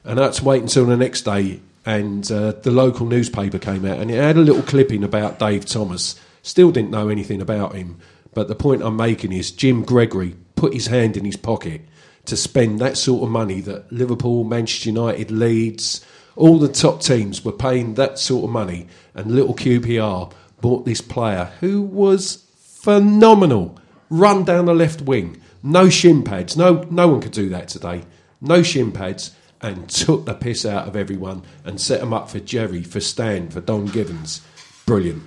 And 0.03 0.19
I 0.19 0.25
had 0.25 0.33
to 0.33 0.45
wait 0.45 0.61
until 0.61 0.85
the 0.85 0.97
next 0.97 1.21
day 1.21 1.59
and 1.85 2.29
uh, 2.31 2.51
the 2.51 2.71
local 2.71 3.07
newspaper 3.07 3.57
came 3.57 3.85
out 3.85 3.97
and 3.99 4.11
it 4.11 4.15
had 4.15 4.37
a 4.37 4.41
little 4.41 4.61
clipping 4.61 5.03
about 5.03 5.39
Dave 5.39 5.65
Thomas. 5.65 6.19
Still 6.43 6.71
didn't 6.71 6.91
know 6.91 7.09
anything 7.09 7.41
about 7.41 7.73
him, 7.73 7.99
but 8.33 8.47
the 8.47 8.55
point 8.55 8.83
I'm 8.83 8.95
making 8.95 9.33
is 9.33 9.51
Jim 9.51 9.83
Gregory 9.83 10.35
put 10.55 10.73
his 10.73 10.87
hand 10.87 11.17
in 11.17 11.25
his 11.25 11.37
pocket 11.37 11.81
to 12.25 12.37
spend 12.37 12.79
that 12.79 12.97
sort 12.97 13.23
of 13.23 13.29
money 13.29 13.61
that 13.61 13.91
Liverpool, 13.91 14.43
Manchester 14.43 14.89
United, 14.89 15.31
Leeds, 15.31 16.05
all 16.37 16.57
the 16.59 16.67
top 16.67 17.01
teams 17.01 17.43
were 17.43 17.51
paying 17.51 17.95
that 17.95 18.19
sort 18.19 18.45
of 18.45 18.49
money, 18.51 18.87
and 19.13 19.31
little 19.31 19.53
QPR 19.55 20.31
bought 20.61 20.85
this 20.85 21.01
player 21.01 21.51
who 21.59 21.81
was 21.81 22.43
phenomenal. 22.57 23.77
Run 24.09 24.45
down 24.45 24.65
the 24.65 24.73
left 24.73 25.01
wing, 25.01 25.41
no 25.61 25.89
shin 25.89 26.23
pads. 26.23 26.55
No, 26.55 26.85
no 26.89 27.07
one 27.09 27.19
could 27.21 27.31
do 27.33 27.49
that 27.49 27.67
today. 27.67 28.03
No 28.39 28.63
shin 28.63 28.91
pads, 28.91 29.31
and 29.61 29.89
took 29.89 30.25
the 30.25 30.33
piss 30.35 30.65
out 30.65 30.87
of 30.87 30.95
everyone 30.95 31.41
and 31.65 31.81
set 31.81 31.99
them 31.99 32.13
up 32.13 32.29
for 32.29 32.39
Gerry, 32.39 32.83
for 32.83 32.99
Stan, 32.99 33.49
for 33.49 33.59
Don 33.59 33.87
Givens. 33.87 34.41
Brilliant, 34.85 35.23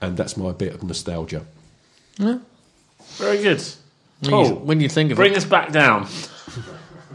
and 0.00 0.16
that's 0.16 0.36
my 0.36 0.52
bit 0.52 0.74
of 0.74 0.82
nostalgia. 0.84 1.44
Yeah. 2.18 2.38
Very 3.16 3.42
good. 3.42 3.62
When 4.20 4.32
you- 4.44 4.54
when 4.54 4.80
you 4.80 4.88
think 4.88 5.10
of 5.10 5.16
bring 5.16 5.32
it, 5.32 5.34
bring 5.34 5.38
us 5.38 5.44
back 5.48 5.72
down. 5.72 6.06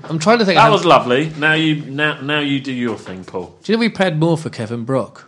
I'm 0.04 0.20
trying 0.20 0.40
to 0.40 0.46
think. 0.46 0.56
That 0.58 0.64
how- 0.64 0.72
was 0.72 0.86
lovely. 0.86 1.30
Now 1.38 1.54
you 1.54 1.76
now 1.86 2.22
now 2.22 2.40
you 2.40 2.60
do 2.60 2.72
your 2.74 2.98
thing, 2.98 3.24
Paul. 3.24 3.56
Do 3.64 3.72
you 3.72 3.78
know 3.78 3.80
we 3.82 3.90
paid 3.90 4.18
more 4.18 4.38
for 4.38 4.50
Kevin 4.50 4.84
Brock? 4.86 5.26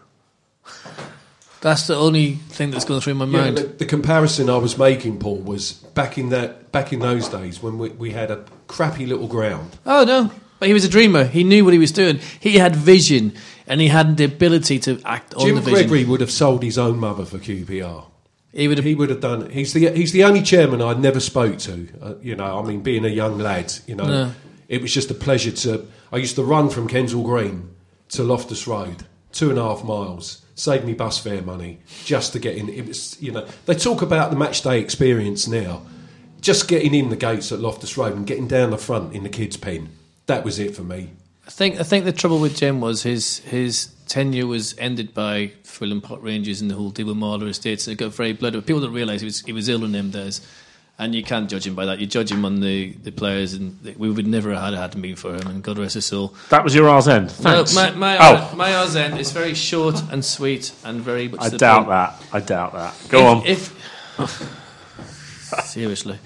That's 1.61 1.85
the 1.85 1.95
only 1.95 2.33
thing 2.49 2.71
that's 2.71 2.85
gone 2.85 3.01
through 3.01 3.13
my 3.15 3.25
Yeah, 3.25 3.41
mind. 3.41 3.57
the, 3.57 3.63
the 3.63 3.85
comparison 3.85 4.49
I 4.49 4.57
was 4.57 4.79
making, 4.79 5.19
Paul, 5.19 5.37
was 5.37 5.73
back 5.93 6.17
in 6.17 6.29
that 6.29 6.71
back 6.71 6.91
in 6.91 6.99
those 6.99 7.29
days 7.29 7.61
when 7.61 7.77
we, 7.77 7.89
we 7.89 8.11
had 8.11 8.31
a 8.31 8.43
crappy 8.67 9.05
little 9.05 9.27
ground. 9.27 9.77
Oh 9.85 10.03
no, 10.03 10.31
but 10.59 10.67
he 10.67 10.73
was 10.73 10.85
a 10.85 10.89
dreamer. 10.89 11.23
He 11.25 11.43
knew 11.43 11.63
what 11.63 11.73
he 11.73 11.79
was 11.79 11.91
doing. 11.91 12.19
He 12.39 12.57
had 12.57 12.75
vision, 12.75 13.33
and 13.67 13.79
he 13.79 13.89
had 13.89 14.17
the 14.17 14.23
ability 14.23 14.79
to 14.79 14.99
act 15.05 15.35
on 15.35 15.45
Jim 15.45 15.55
the 15.55 15.61
vision. 15.61 15.79
Jim 15.81 15.87
Gregory 15.89 16.05
would 16.09 16.21
have 16.21 16.31
sold 16.31 16.63
his 16.63 16.79
own 16.79 16.97
mother 16.97 17.25
for 17.25 17.37
QPR. 17.37 18.05
He 18.53 18.67
would 18.67 18.79
have. 18.79 18.85
He 18.85 18.95
would 18.95 19.11
have 19.11 19.21
done. 19.21 19.43
it. 19.43 19.51
He's 19.51 19.71
the 19.73 19.91
he's 19.91 20.13
the 20.13 20.23
only 20.23 20.41
chairman 20.41 20.81
I 20.81 20.93
never 20.95 21.19
spoke 21.19 21.59
to. 21.59 21.87
Uh, 22.01 22.13
you 22.23 22.35
know, 22.35 22.59
I 22.59 22.63
mean, 22.67 22.81
being 22.81 23.05
a 23.05 23.09
young 23.09 23.37
lad, 23.37 23.71
you 23.85 23.93
know, 23.95 24.07
No. 24.07 24.31
It 24.71 24.81
was 24.81 24.93
just 24.93 25.11
a 25.11 25.13
pleasure 25.13 25.51
to. 25.51 25.85
I 26.13 26.17
used 26.17 26.37
to 26.37 26.43
run 26.45 26.69
from 26.69 26.87
Kensal 26.87 27.25
Green 27.25 27.75
to 28.07 28.23
Loftus 28.23 28.67
Road, 28.67 29.03
two 29.33 29.49
and 29.49 29.59
a 29.59 29.63
half 29.63 29.83
miles, 29.83 30.45
saved 30.55 30.85
me 30.85 30.93
bus 30.93 31.19
fare 31.19 31.41
money 31.41 31.81
just 32.05 32.31
to 32.31 32.39
get 32.39 32.55
in. 32.55 32.69
It 32.69 32.87
was, 32.87 33.21
you 33.21 33.33
know, 33.33 33.45
they 33.65 33.75
talk 33.75 34.01
about 34.01 34.29
the 34.29 34.37
match 34.37 34.61
day 34.61 34.79
experience 34.79 35.45
now. 35.45 35.81
Just 36.39 36.69
getting 36.69 36.95
in 36.95 37.09
the 37.09 37.17
gates 37.17 37.51
at 37.51 37.59
Loftus 37.59 37.97
Road 37.97 38.15
and 38.15 38.25
getting 38.25 38.47
down 38.47 38.71
the 38.71 38.77
front 38.77 39.13
in 39.13 39.23
the 39.23 39.29
kids' 39.29 39.57
pen. 39.57 39.89
That 40.27 40.45
was 40.45 40.57
it 40.57 40.73
for 40.73 40.83
me. 40.83 41.09
I 41.45 41.49
think. 41.49 41.77
I 41.77 41.83
think 41.83 42.05
the 42.05 42.13
trouble 42.13 42.39
with 42.39 42.55
Jim 42.55 42.79
was 42.79 43.03
his 43.03 43.39
his 43.39 43.93
tenure 44.07 44.47
was 44.47 44.73
ended 44.77 45.13
by 45.13 45.51
Fulham 45.63 45.99
Park 45.99 46.23
Rangers 46.23 46.61
and 46.61 46.71
the 46.71 46.75
whole 46.75 46.91
deal 46.91 47.07
with 47.07 47.17
Marler 47.17 47.49
Estates. 47.49 47.89
It 47.89 47.95
got 47.95 48.13
very 48.13 48.31
bloody. 48.31 48.61
People 48.61 48.79
don't 48.79 48.93
realise 48.93 49.19
he 49.19 49.25
was 49.25 49.41
he 49.41 49.51
was 49.51 49.67
ill 49.67 49.83
in 49.83 49.91
them 49.91 50.11
days. 50.11 50.39
And 51.01 51.15
you 51.15 51.23
can't 51.23 51.49
judge 51.49 51.65
him 51.65 51.73
by 51.73 51.87
that. 51.87 51.97
You 51.97 52.05
judge 52.05 52.31
him 52.31 52.45
on 52.45 52.59
the, 52.59 52.91
the 52.91 53.11
players, 53.11 53.55
and 53.55 53.75
we 53.97 54.11
would 54.11 54.27
never 54.27 54.53
have 54.53 54.61
had 54.61 54.75
it 54.75 54.77
hadn't 54.77 55.15
for 55.15 55.33
him. 55.33 55.47
And 55.47 55.63
God 55.63 55.79
rest 55.79 55.95
his 55.95 56.05
soul. 56.05 56.35
That 56.49 56.63
was 56.63 56.75
your 56.75 56.87
R's 56.87 57.07
end. 57.07 57.29
No, 57.43 57.65
Thanks. 57.65 57.73
my 57.73 57.89
my, 57.89 58.17
oh, 58.19 58.53
my 58.55 58.75
Oz 58.75 58.95
end 58.95 59.19
is 59.19 59.31
very 59.31 59.55
short 59.55 59.99
and 60.11 60.23
sweet 60.23 60.71
and 60.85 61.01
very 61.01 61.27
much. 61.27 61.41
I 61.41 61.49
doubt 61.49 61.85
point. 61.85 61.89
that. 61.89 62.23
I 62.31 62.39
doubt 62.39 62.73
that. 62.73 62.93
Go 63.09 63.25
on. 63.25 63.43
If, 63.47 63.75
if 64.19 65.65
seriously, 65.65 66.19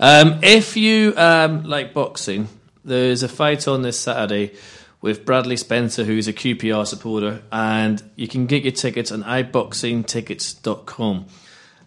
um, 0.00 0.38
if 0.42 0.78
you 0.78 1.12
um, 1.18 1.64
like 1.64 1.92
boxing, 1.92 2.48
there's 2.86 3.22
a 3.22 3.28
fight 3.28 3.68
on 3.68 3.82
this 3.82 4.00
Saturday 4.00 4.54
with 5.02 5.26
Bradley 5.26 5.58
Spencer, 5.58 6.04
who's 6.04 6.26
a 6.26 6.32
QPR 6.32 6.86
supporter, 6.86 7.42
and 7.52 8.02
you 8.16 8.28
can 8.28 8.46
get 8.46 8.62
your 8.62 8.72
tickets 8.72 9.12
on 9.12 9.24
iboxingtickets.com. 9.24 11.26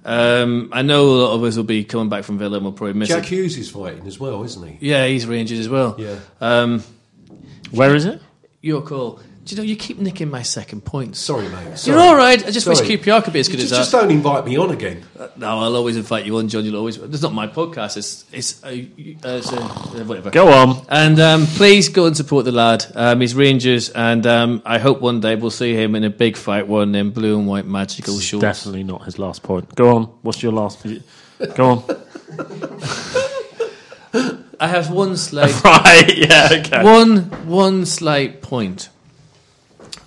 Um, 0.05 0.69
I 0.71 0.83
know 0.83 1.03
a 1.03 1.17
lot 1.25 1.33
of 1.33 1.43
us 1.43 1.57
will 1.57 1.63
be 1.63 1.83
coming 1.83 2.09
back 2.09 2.23
from 2.23 2.37
Villa 2.37 2.57
and 2.57 2.65
we'll 2.65 2.73
probably 2.73 2.93
miss 2.93 3.09
Jack 3.09 3.23
it. 3.23 3.29
Hughes 3.29 3.57
is 3.57 3.69
fighting 3.71 4.05
as 4.05 4.19
well, 4.19 4.43
isn't 4.43 4.67
he? 4.77 4.89
Yeah, 4.89 5.07
he's 5.07 5.25
Rangers 5.25 5.59
as 5.59 5.67
well. 5.67 5.95
Yeah. 5.97 6.19
Um, 6.39 6.83
Where 7.71 7.95
is 7.95 8.05
it? 8.05 8.21
your 8.61 8.81
call. 8.81 9.19
Do 9.45 9.53
you 9.53 9.57
know 9.61 9.63
you 9.63 9.75
keep 9.75 9.99
nicking 9.99 10.31
my 10.31 10.41
second 10.41 10.85
point? 10.85 11.15
Sorry, 11.15 11.47
mate. 11.49 11.85
You're 11.85 11.99
all 11.99 12.15
right. 12.15 12.43
I 12.43 12.49
just 12.49 12.65
Sorry. 12.65 12.77
wish 12.79 12.99
QPR 12.99 13.23
could 13.23 13.31
be 13.31 13.39
as 13.39 13.47
good 13.47 13.59
You 13.59 13.65
as 13.65 13.69
just, 13.69 13.91
that. 13.91 13.97
just 13.97 14.03
don't 14.03 14.09
invite 14.09 14.43
me 14.43 14.57
on 14.57 14.71
again. 14.71 15.03
No, 15.37 15.59
I'll 15.59 15.75
always 15.75 15.97
invite 15.97 16.25
you 16.25 16.35
on, 16.37 16.47
John. 16.47 16.65
You'll 16.65 16.77
always. 16.77 16.97
It's 16.97 17.21
not 17.21 17.31
my 17.31 17.45
podcast. 17.45 17.95
It's 17.95 18.25
it's, 18.31 18.63
uh, 18.63 18.69
uh, 18.69 18.71
it's 19.37 19.53
uh, 19.53 19.61
whatever. 20.05 20.31
Go 20.31 20.47
on. 20.51 20.83
And 20.89 21.19
um, 21.19 21.45
please 21.45 21.89
go 21.89 22.07
and 22.07 22.17
support 22.17 22.45
the 22.45 22.51
lad. 22.51 22.85
Um, 22.95 23.21
he's 23.21 23.35
Rangers, 23.35 23.89
and 23.91 24.25
um, 24.25 24.63
I 24.65 24.79
hope 24.79 24.99
one 24.99 25.19
day 25.19 25.35
we'll 25.35 25.51
see 25.51 25.75
him 25.75 25.93
in 25.93 26.03
a 26.03 26.09
big 26.09 26.37
fight, 26.37 26.67
one 26.67 26.95
in 26.95 27.11
blue 27.11 27.37
and 27.37 27.45
white 27.45 27.67
magical 27.67 28.17
shorts. 28.17 28.41
Definitely 28.41 28.83
not 28.83 29.03
his 29.05 29.19
last 29.19 29.43
point. 29.43 29.75
Go 29.75 29.95
on. 29.95 30.03
What's 30.23 30.41
your 30.41 30.53
last? 30.53 30.83
Go 31.53 31.69
on. 31.69 31.83
I 34.59 34.67
have 34.67 34.89
one 34.89 35.17
slight, 35.17 35.53
right. 35.63 36.17
Yeah. 36.17 36.49
Okay. 36.51 36.83
one 36.83 37.23
one 37.45 37.85
slight 37.85 38.41
point, 38.41 38.89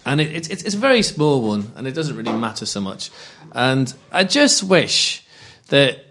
and 0.08 0.22
it, 0.22 0.34
it's 0.34 0.48
it's 0.48 0.62
it's 0.62 0.74
a 0.74 0.78
very 0.78 1.02
small 1.02 1.42
one, 1.42 1.70
and 1.76 1.86
it 1.86 1.92
doesn't 1.92 2.16
really 2.16 2.32
matter 2.32 2.64
so 2.64 2.80
much. 2.80 3.10
And 3.52 3.92
I 4.10 4.24
just 4.24 4.62
wish 4.62 5.24
that 5.68 6.04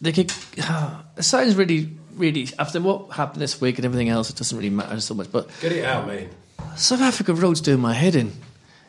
they 0.00 0.12
could. 0.12 0.32
it 1.16 1.22
sounds 1.22 1.56
really, 1.56 1.90
really 2.14 2.48
after 2.58 2.80
what 2.80 3.10
happened 3.12 3.42
this 3.42 3.60
week 3.60 3.78
and 3.78 3.84
everything 3.84 4.08
else. 4.08 4.30
It 4.30 4.36
doesn't 4.36 4.56
really 4.56 4.70
matter 4.70 5.00
so 5.00 5.14
much, 5.14 5.30
but. 5.32 5.50
Get 5.60 5.72
it 5.72 5.84
out, 5.84 6.06
man. 6.06 6.30
South 6.76 7.00
Africa 7.00 7.34
Road's 7.34 7.60
doing 7.60 7.80
my 7.80 7.94
head 7.94 8.14
in. 8.14 8.32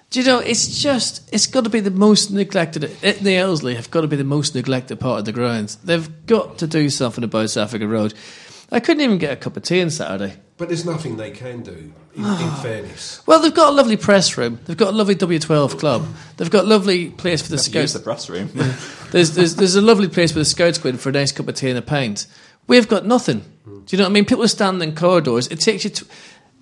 Do 0.10 0.22
you 0.22 0.26
know, 0.26 0.40
it's 0.40 0.82
just, 0.82 1.28
it's 1.34 1.48
got 1.48 1.66
to 1.66 1.70
be 1.70 1.82
the 1.82 1.92
most 1.92 2.32
neglected, 2.32 2.84
The 2.84 3.36
Elsley 3.36 3.76
have 3.76 3.92
got 3.92 4.02
to 4.02 4.08
be 4.08 4.16
the 4.16 4.24
most 4.24 4.56
neglected 4.56 5.02
part 5.02 5.20
of 5.20 5.26
the 5.26 5.34
grounds. 5.34 5.76
They've 5.78 6.26
got 6.26 6.60
to 6.60 6.68
do 6.68 6.90
something 6.90 7.26
about 7.26 7.50
South 7.50 7.68
Africa 7.68 7.88
Road. 7.88 8.14
I 8.72 8.80
couldn't 8.80 9.01
even 9.01 9.18
get 9.18 9.32
a 9.32 9.36
cup 9.38 9.55
of 9.57 9.63
tea 9.63 9.82
on 9.82 9.89
Saturday. 9.89 10.36
But 10.57 10.70
there's 10.70 10.86
nothing 10.86 11.18
they 11.18 11.32
can 11.32 11.61
do, 11.61 11.93
in, 12.15 12.26
in 12.26 12.51
fairness. 12.63 13.22
Well, 13.28 13.39
they've 13.39 13.53
got 13.53 13.70
a 13.70 13.76
lovely 13.76 13.95
press 13.95 14.38
room. 14.38 14.59
They've 14.65 14.76
got 14.76 14.89
a 14.89 14.97
lovely 14.97 15.13
W12 15.15 15.80
club. 15.80 16.07
They've 16.38 16.49
got 16.49 16.65
a 16.65 16.68
lovely 16.68 17.11
place 17.11 17.43
for 17.43 17.49
the 17.49 17.57
Use 17.57 17.65
scouts. 17.65 17.93
the 17.93 17.99
press 17.99 18.30
room. 18.30 18.49
There's, 19.11 19.36
there's, 19.36 19.55
there's 19.55 19.76
a 19.76 19.82
lovely 19.82 20.09
place 20.09 20.34
for 20.34 20.39
the 20.39 20.45
scouts 20.45 20.78
go 20.80 20.91
for 20.97 21.09
a 21.09 21.11
nice 21.13 21.32
cup 21.32 21.47
of 21.47 21.55
tea 21.55 21.70
and 21.70 21.78
a 21.78 21.82
pint. 21.82 22.28
We've 22.68 22.88
got 22.89 23.05
nothing. 23.05 23.39
Do 23.65 23.84
you 23.89 23.97
know 23.97 24.03
what 24.03 24.09
I 24.09 24.13
mean? 24.13 24.26
People 24.26 24.43
are 24.43 24.49
standing 24.49 24.89
in 24.89 24.95
corridors. 24.95 25.47
It 25.47 25.61
takes 25.61 25.86
you 25.86 25.89
to. 25.91 26.05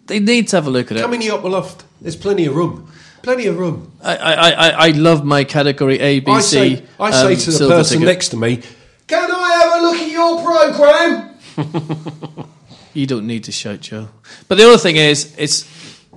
They 0.05 0.19
need 0.19 0.49
to 0.49 0.57
have 0.57 0.67
a 0.67 0.69
look 0.69 0.91
at 0.91 0.97
it. 0.97 1.01
Come 1.01 1.15
in 1.15 1.21
the 1.21 1.31
upper 1.31 1.49
loft. 1.49 1.85
There's 2.01 2.15
plenty 2.15 2.45
of 2.45 2.55
room. 2.55 2.91
Plenty 3.23 3.47
of 3.47 3.57
room. 3.57 3.91
I, 4.03 4.15
I, 4.17 4.49
I, 4.51 4.69
I 4.69 4.87
love 4.89 5.25
my 5.25 5.43
category 5.43 5.99
A, 5.99 6.19
B, 6.19 6.31
I 6.31 6.41
C. 6.41 6.75
say, 6.75 6.85
I 6.99 7.09
say 7.09 7.33
um, 7.33 7.39
to 7.39 7.45
the 7.47 7.51
silver 7.51 7.73
person 7.77 7.99
ticket. 8.01 8.13
next 8.13 8.29
to 8.29 8.37
me, 8.37 8.61
"Can 9.07 9.31
I 9.31 9.51
have 9.63 9.81
a 9.81 9.87
look 9.87 9.95
at 9.95 10.11
your 10.11 10.43
program?" 10.43 11.34
You 12.95 13.05
don't 13.05 13.27
need 13.27 13.43
to 13.43 13.51
shout, 13.51 13.81
Joe. 13.81 14.07
But 14.47 14.57
the 14.57 14.65
other 14.65 14.77
thing 14.77 14.95
is, 14.95 15.35
it's 15.37 15.63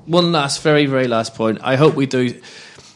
one 0.06 0.30
last, 0.30 0.62
very, 0.62 0.86
very 0.86 1.08
last 1.08 1.34
point. 1.34 1.58
I 1.60 1.74
hope 1.74 1.96
we 1.96 2.06
do. 2.06 2.40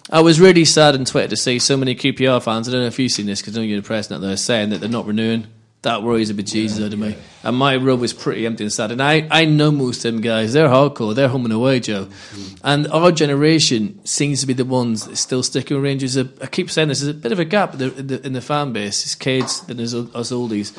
I 0.09 0.21
was 0.21 0.41
really 0.41 0.65
sad 0.65 0.95
on 0.95 1.05
Twitter 1.05 1.29
to 1.29 1.37
see 1.37 1.59
so 1.59 1.77
many 1.77 1.97
QPR 1.97 2.41
fans. 2.41 2.69
I 2.69 2.73
don't 2.73 2.83
know 2.83 2.87
if 2.87 2.99
you've 3.01 3.11
seen 3.11 3.27
this 3.27 3.41
because 3.41 3.57
I 3.57 3.61
know 3.61 3.67
you're 3.67 3.81
the 3.81 3.87
press 3.87 4.09
now. 4.09 4.19
They're 4.19 4.37
saying 4.37 4.71
that 4.71 4.79
they're 4.79 4.89
not 4.89 5.07
renewing. 5.07 5.49
That 5.83 6.05
worries 6.05 6.31
a 6.31 6.35
bit 6.35 6.47
Jesus 6.47 6.81
out 6.81 6.93
of 6.93 6.99
me. 7.01 7.17
And 7.43 7.57
my 7.57 7.75
row 7.75 7.97
was 7.97 8.13
pretty 8.13 8.47
empty 8.47 8.63
and 8.63 8.73
sad. 8.73 8.93
And 8.93 9.03
I, 9.03 9.27
I 9.33 9.47
know 9.47 9.73
most 9.73 10.05
of 10.05 10.13
them 10.13 10.23
guys. 10.23 10.53
They're 10.53 10.69
hardcore. 10.69 11.13
They're 11.13 11.27
home 11.27 11.45
and 11.45 11.53
away, 11.53 11.81
Joe. 11.81 12.05
Mm-hmm. 12.05 12.57
And 12.63 12.87
our 12.87 13.11
generation 13.11 13.99
seems 14.05 14.43
to 14.43 14.47
be 14.47 14.53
the 14.53 14.65
ones 14.65 15.09
that 15.09 15.17
still 15.17 15.43
sticking 15.43 15.77
with 15.77 15.83
Rangers. 15.83 16.17
I 16.17 16.29
I 16.41 16.47
keep 16.47 16.71
saying 16.71 16.87
this. 16.87 17.01
There's 17.01 17.17
a 17.17 17.19
bit 17.19 17.33
of 17.33 17.41
a 17.41 17.45
gap 17.45 17.73
in 17.73 17.79
the, 17.81 17.99
in 17.99 18.07
the, 18.07 18.27
in 18.27 18.33
the 18.33 18.41
fan 18.41 18.73
base. 18.73 19.05
It's 19.05 19.17
kids, 19.17 19.63
then 19.63 19.79
there's 19.79 19.93
us 19.93 20.31
oldies. 20.31 20.79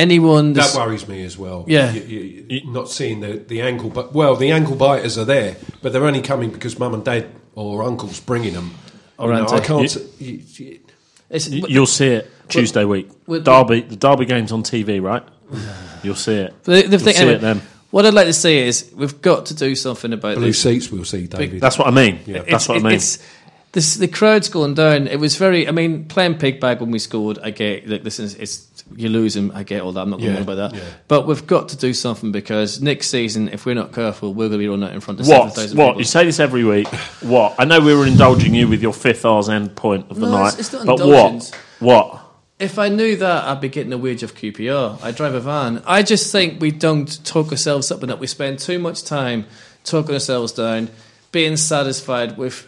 Anyone 0.00 0.54
That 0.54 0.74
worries 0.74 1.06
me 1.06 1.24
as 1.24 1.36
well. 1.38 1.64
Yeah. 1.68 1.92
You, 1.92 2.02
you, 2.02 2.46
you- 2.48 2.72
not 2.72 2.88
seeing 2.90 3.20
the, 3.20 3.34
the 3.34 3.60
ankle, 3.62 3.90
but 3.90 4.12
well, 4.14 4.34
the 4.36 4.50
ankle 4.52 4.76
biters 4.76 5.18
are 5.18 5.24
there, 5.24 5.56
but 5.82 5.92
they're 5.92 6.06
only 6.06 6.22
coming 6.22 6.50
because 6.50 6.78
mum 6.78 6.94
and 6.94 7.04
dad 7.04 7.28
or 7.54 7.82
uncle's 7.82 8.18
bringing 8.20 8.54
them. 8.54 8.74
Or 9.18 9.28
You 9.32 9.40
know, 9.40 9.46
I 9.48 9.60
can't. 9.60 9.94
You, 10.18 10.40
it's, 11.28 11.48
Y- 11.48 11.62
You'll 11.68 11.86
see 11.86 12.08
it 12.08 12.30
Tuesday 12.48 12.84
week. 12.84 13.08
Well- 13.26 13.40
Derby. 13.40 13.82
The 13.82 13.96
Derby 13.96 14.24
game's 14.26 14.52
on 14.52 14.62
TV, 14.62 15.00
right? 15.02 15.22
You'll 16.02 16.14
see 16.14 16.34
it. 16.36 16.62
The, 16.64 16.82
the 16.82 16.88
You'll 16.88 16.98
thing, 16.98 17.14
see 17.14 17.20
anyway, 17.20 17.34
it 17.36 17.40
then. 17.40 17.62
what 17.90 18.06
I'd 18.06 18.14
like 18.14 18.26
to 18.26 18.32
see 18.32 18.58
is 18.58 18.90
we've 18.96 19.20
got 19.20 19.46
to 19.46 19.54
do 19.54 19.74
something 19.76 20.12
about 20.12 20.36
Blue 20.36 20.46
this. 20.46 20.62
seats, 20.62 20.90
we'll 20.90 21.04
see, 21.04 21.26
David. 21.26 21.60
That's 21.60 21.78
what 21.78 21.86
I 21.88 21.90
mean. 21.90 22.20
Yeah. 22.26 22.42
That's 22.42 22.68
what 22.68 22.78
I 22.78 22.82
mean. 22.82 22.94
It's, 22.94 23.18
this, 23.72 23.94
the 23.94 24.08
crowd's 24.08 24.48
going 24.48 24.74
down. 24.74 25.06
It 25.06 25.20
was 25.20 25.36
very. 25.36 25.68
I 25.68 25.70
mean, 25.70 26.06
playing 26.06 26.38
pig 26.38 26.58
bag 26.58 26.80
when 26.80 26.90
we 26.90 26.98
scored. 26.98 27.38
I 27.40 27.50
get. 27.50 27.86
Like, 27.88 28.02
listen, 28.02 28.24
it's 28.40 28.66
you're 28.96 29.10
losing. 29.10 29.52
I 29.52 29.62
get 29.62 29.82
all 29.82 29.92
that. 29.92 30.00
I'm 30.00 30.10
not 30.10 30.18
going 30.18 30.30
Yeah, 30.32 30.36
on 30.38 30.42
about 30.42 30.72
that. 30.72 30.74
yeah. 30.74 30.84
But 31.08 31.26
we've 31.26 31.46
got 31.46 31.68
to 31.70 31.76
do 31.76 31.92
something 31.94 32.32
because 32.32 32.80
next 32.80 33.08
season, 33.08 33.48
if 33.48 33.66
we're 33.66 33.74
not 33.74 33.92
careful, 33.92 34.32
we're 34.34 34.48
going 34.48 34.52
to 34.52 34.58
be 34.58 34.68
running 34.68 34.88
out 34.88 34.94
in 34.94 35.00
front 35.00 35.20
of 35.20 35.26
What? 35.28 35.54
7,000 35.54 35.78
What? 35.78 35.86
people. 35.88 36.00
You 36.00 36.04
say 36.04 36.24
this 36.24 36.40
every 36.40 36.64
week. 36.64 36.88
What? 37.22 37.54
I 37.58 37.64
know 37.64 37.80
we 37.80 37.94
were 37.94 38.06
indulging 38.06 38.54
you 38.54 38.68
with 38.68 38.82
your 38.82 38.92
fifth 38.92 39.24
R's 39.24 39.48
end 39.48 39.74
point 39.76 40.06
of 40.10 40.18
the 40.18 40.26
No, 40.26 40.32
night. 40.32 40.48
it's- 40.54 40.60
it's 40.60 40.72
not 40.72 40.86
but 40.86 41.00
indulgence. 41.00 41.50
what? 41.78 42.10
What? 42.12 42.20
If 42.58 42.78
I 42.78 42.88
knew 42.90 43.16
that, 43.16 43.44
I'd 43.44 43.60
be 43.62 43.68
getting 43.70 43.92
a 43.92 43.98
wage 43.98 44.22
of 44.22 44.34
QPR. 44.34 44.98
I 45.02 45.12
drive 45.12 45.32
a 45.34 45.40
van. 45.40 45.82
I 45.86 46.02
just 46.02 46.30
think 46.30 46.60
we 46.60 46.70
don't 46.70 47.24
talk 47.24 47.50
ourselves 47.52 47.90
up 47.90 48.02
and 48.02 48.10
enough. 48.10 48.20
We 48.20 48.26
spend 48.26 48.58
too 48.58 48.78
much 48.78 49.02
time 49.02 49.46
talking 49.82 50.12
ourselves 50.12 50.52
down, 50.52 50.90
being 51.32 51.56
satisfied 51.56 52.36
with 52.36 52.66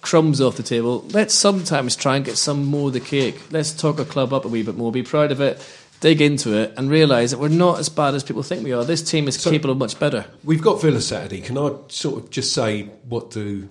crumbs 0.00 0.40
off 0.40 0.56
the 0.56 0.62
table. 0.62 1.04
Let's 1.10 1.34
sometimes 1.34 1.96
try 1.96 2.16
and 2.16 2.24
get 2.24 2.36
some 2.36 2.64
more 2.64 2.88
of 2.88 2.94
the 2.94 3.00
cake. 3.00 3.40
Let's 3.50 3.72
talk 3.72 3.98
a 3.98 4.04
club 4.04 4.32
up 4.32 4.44
a 4.44 4.48
wee 4.48 4.62
bit 4.62 4.76
more, 4.76 4.90
be 4.92 5.02
proud 5.02 5.30
of 5.32 5.40
it, 5.40 5.64
dig 6.00 6.20
into 6.20 6.54
it, 6.56 6.72
and 6.76 6.90
realise 6.90 7.30
that 7.32 7.38
we're 7.38 7.48
not 7.48 7.78
as 7.78 7.88
bad 7.88 8.14
as 8.14 8.24
people 8.24 8.42
think 8.42 8.64
we 8.64 8.72
are. 8.72 8.84
This 8.84 9.02
team 9.02 9.28
is 9.28 9.42
capable 9.42 9.70
of 9.72 9.78
much 9.78 9.98
better. 9.98 10.24
We've 10.44 10.62
got 10.62 10.80
Villa 10.80 11.00
Saturday. 11.00 11.40
Can 11.40 11.58
I 11.58 11.72
sort 11.88 12.24
of 12.24 12.30
just 12.30 12.54
say 12.54 12.84
what 13.08 13.30
do, 13.30 13.68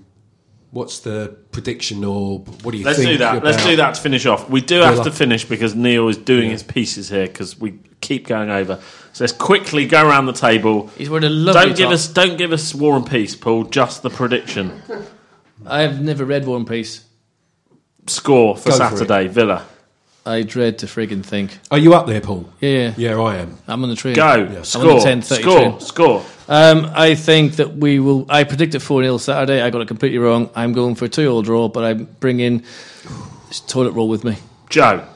what's 0.71 0.99
the 0.99 1.35
prediction 1.51 2.03
or 2.03 2.39
what 2.39 2.71
do 2.71 2.77
you 2.77 2.85
Let's 2.85 2.99
think? 2.99 3.09
do 3.11 3.17
that. 3.17 3.43
Let's 3.43 3.63
do 3.65 3.75
that 3.77 3.95
to 3.95 4.01
finish 4.01 4.25
off. 4.27 4.47
We 4.49 4.61
do 4.61 4.81
have 4.81 5.03
to 5.03 5.11
finish 5.11 5.45
because 5.45 5.73
Neil 5.75 6.07
is 6.07 6.17
doing 6.17 6.51
his 6.51 6.61
pieces 6.63 7.09
here 7.09 7.25
because 7.27 7.59
we 7.59 7.79
keep 8.01 8.27
going 8.27 8.49
over. 8.51 8.79
So 9.13 9.23
let's 9.23 9.33
quickly 9.33 9.87
go 9.87 10.07
around 10.07 10.27
the 10.27 10.33
table. 10.33 10.87
He's 10.89 11.09
wearing 11.09 11.25
a 11.25 11.29
lovely 11.29 11.61
Don't 11.61 11.75
give 11.77 11.85
top. 11.85 11.93
us, 11.93 12.07
don't 12.07 12.37
give 12.37 12.51
us 12.53 12.75
War 12.75 12.95
and 12.95 13.09
Peace, 13.09 13.35
Paul. 13.35 13.63
Just 13.63 14.03
the 14.03 14.11
prediction. 14.11 14.81
I've 15.65 16.01
never 16.01 16.25
read 16.25 16.45
War 16.45 16.57
and 16.57 16.67
Peace. 16.67 17.05
Score 18.07 18.57
for 18.57 18.69
Go 18.69 18.71
for. 18.71 18.77
Saturday, 18.77 19.27
Villa. 19.27 19.65
I 20.25 20.43
dread 20.43 20.79
to 20.79 20.85
friggin' 20.85 21.23
think. 21.23 21.57
Are 21.71 21.77
you 21.77 21.93
up 21.93 22.05
there, 22.05 22.21
Paul? 22.21 22.49
Yeah, 22.59 22.69
yeah. 22.69 22.93
Yeah, 22.97 23.21
I 23.21 23.37
am. 23.37 23.57
I'm 23.67 23.83
on 23.83 23.89
the 23.89 23.95
train. 23.95 24.15
Go. 24.15 24.23
I'm 24.23 24.47
on 24.47 24.53
the 24.53 24.65
Score. 24.65 24.99
10:30 24.99 25.23
Score. 25.41 25.59
train. 25.59 25.79
Score. 25.79 26.25
Um, 26.47 26.91
I 26.93 27.15
think 27.15 27.55
that 27.55 27.75
we 27.77 27.99
will. 27.99 28.25
I 28.29 28.43
predicted 28.43 28.81
4 28.83 29.03
0 29.03 29.17
Saturday. 29.17 29.61
I 29.61 29.69
got 29.69 29.81
it 29.81 29.87
completely 29.87 30.17
wrong. 30.17 30.49
I'm 30.55 30.73
going 30.73 30.95
for 30.95 31.05
a 31.05 31.09
2 31.09 31.21
0 31.21 31.41
draw, 31.41 31.67
but 31.67 31.83
I'm 31.83 32.05
bringing 32.19 32.63
toilet 33.67 33.91
roll 33.91 34.07
with 34.09 34.23
me. 34.23 34.37
Joe. 34.69 35.07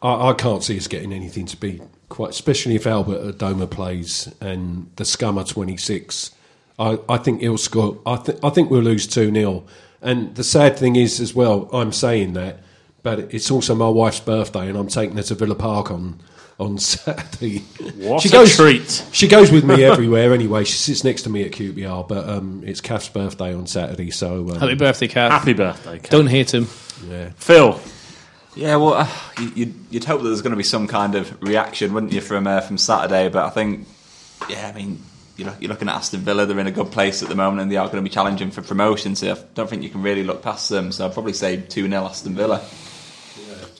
I, 0.00 0.30
I 0.30 0.32
can't 0.34 0.62
see 0.62 0.76
us 0.76 0.86
getting 0.86 1.12
anything 1.12 1.46
to 1.46 1.56
be 1.56 1.80
quite 2.08 2.30
especially 2.30 2.74
if 2.74 2.86
Albert 2.86 3.38
Adomah 3.38 3.70
plays 3.70 4.32
and 4.38 4.90
the 4.96 5.04
scum 5.04 5.38
are 5.38 5.44
26. 5.44 6.30
I, 6.78 6.98
I 7.08 7.16
think 7.18 7.40
he'll 7.40 7.58
score. 7.58 7.98
I, 8.06 8.16
th- 8.16 8.38
I 8.42 8.50
think 8.50 8.70
we'll 8.70 8.82
lose 8.82 9.06
2 9.06 9.32
0. 9.32 9.64
And 10.00 10.34
the 10.34 10.44
sad 10.44 10.76
thing 10.78 10.96
is, 10.96 11.20
as 11.20 11.34
well, 11.34 11.68
I'm 11.72 11.92
saying 11.92 12.32
that, 12.32 12.58
but 13.02 13.18
it's 13.34 13.50
also 13.50 13.74
my 13.74 13.88
wife's 13.88 14.20
birthday 14.20 14.68
and 14.68 14.76
I'm 14.76 14.88
taking 14.88 15.16
her 15.16 15.22
to 15.24 15.34
Villa 15.34 15.54
Park 15.54 15.90
on. 15.90 16.20
On 16.58 16.78
Saturday, 16.78 17.58
What 17.96 18.24
a 18.24 18.46
treat. 18.46 19.04
She 19.10 19.26
goes 19.26 19.50
with 19.50 19.64
me 19.64 19.82
everywhere 19.92 20.32
anyway. 20.32 20.62
She 20.64 20.74
sits 20.74 21.02
next 21.02 21.22
to 21.22 21.30
me 21.30 21.42
at 21.44 21.50
QPR, 21.50 22.06
but 22.06 22.28
um, 22.28 22.62
it's 22.64 22.80
Kath's 22.80 23.08
birthday 23.08 23.52
on 23.52 23.66
Saturday, 23.66 24.10
so 24.12 24.48
um, 24.50 24.60
Happy 24.60 24.74
birthday, 24.76 25.08
Kath. 25.08 25.32
Happy 25.32 25.54
birthday, 25.54 25.98
Kev. 25.98 26.10
Don't 26.10 26.26
hate 26.28 26.54
him. 26.54 26.68
yeah. 27.08 27.30
Phil. 27.36 27.80
Yeah, 28.54 28.76
well, 28.76 28.92
uh, 28.94 29.08
you- 29.40 29.52
you'd, 29.56 29.74
you'd 29.90 30.04
hope 30.04 30.20
that 30.22 30.28
there's 30.28 30.42
going 30.42 30.52
to 30.52 30.56
be 30.56 30.62
some 30.62 30.86
kind 30.86 31.16
of 31.16 31.42
reaction, 31.42 31.94
wouldn't 31.94 32.12
you, 32.12 32.20
from 32.20 32.46
uh, 32.46 32.60
from 32.60 32.78
Saturday? 32.78 33.28
But 33.28 33.44
I 33.46 33.50
think, 33.50 33.88
yeah, 34.48 34.70
I 34.72 34.76
mean, 34.78 35.02
you're, 35.36 35.48
look- 35.48 35.60
you're 35.60 35.68
looking 35.70 35.88
at 35.88 35.94
Aston 35.96 36.20
Villa; 36.20 36.46
they're 36.46 36.58
in 36.58 36.66
a 36.66 36.70
good 36.72 36.90
place 36.90 37.22
at 37.22 37.28
the 37.28 37.34
moment, 37.34 37.62
and 37.62 37.70
they 37.70 37.76
are 37.76 37.86
going 37.86 37.98
to 37.98 38.08
be 38.08 38.12
challenging 38.14 38.50
for 38.50 38.62
promotion. 38.62 39.14
So 39.16 39.32
I 39.32 39.36
don't 39.54 39.68
think 39.70 39.82
you 39.82 39.90
can 39.90 40.02
really 40.02 40.24
look 40.24 40.42
past 40.42 40.68
them. 40.68 40.92
So 40.92 41.06
I'd 41.06 41.12
probably 41.12 41.32
say 41.32 41.56
two 41.60 41.88
0 41.88 42.04
Aston 42.04 42.34
Villa. 42.34 42.62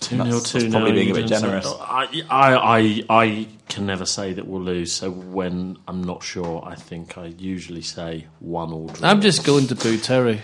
2 0.00 0.16
That's- 0.16 0.30
0 0.32 0.40
that's 0.40 0.50
2 0.52 0.60
0. 0.60 0.70
probably 0.72 0.92
being 0.92 1.10
a 1.10 1.14
bit 1.14 1.26
generous. 1.28 1.66
I, 1.66 2.22
I, 2.28 2.54
I, 2.78 3.04
I 3.08 3.48
can 3.68 3.86
never 3.86 4.04
say 4.04 4.32
that 4.32 4.46
we'll 4.48 4.60
lose, 4.62 4.92
so 4.92 5.10
when 5.10 5.78
I'm 5.86 6.02
not 6.02 6.22
sure, 6.24 6.62
I 6.66 6.74
think 6.74 7.16
I 7.16 7.26
usually 7.26 7.82
say 7.82 8.26
1 8.40 8.72
all 8.72 8.88
draw. 8.88 9.08
I'm 9.08 9.20
just 9.20 9.44
going 9.44 9.68
to 9.68 9.76
boo 9.76 9.96
Terry. 9.98 10.42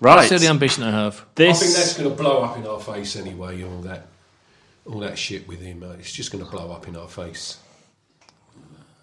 right. 0.00 0.28
That's 0.30 0.42
the 0.42 0.48
ambition 0.48 0.84
I 0.84 0.92
have. 0.92 1.24
I 1.38 1.52
think 1.52 1.74
that's 1.74 1.98
going 1.98 2.08
to 2.08 2.14
blow 2.14 2.42
up 2.44 2.56
in 2.56 2.66
our 2.66 2.78
face 2.80 3.16
anyway. 3.16 3.64
All 3.64 3.80
that, 3.80 4.06
all 4.86 5.00
that 5.00 5.18
shit 5.18 5.48
with 5.48 5.60
him. 5.60 5.82
Uh, 5.82 5.94
it's 5.98 6.12
just 6.12 6.30
going 6.30 6.44
to 6.44 6.50
blow 6.50 6.70
up 6.70 6.86
in 6.86 6.94
our 6.96 7.08
face. 7.08 7.58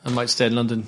I 0.05 0.09
might 0.11 0.29
stay 0.29 0.47
in 0.47 0.55
London. 0.55 0.85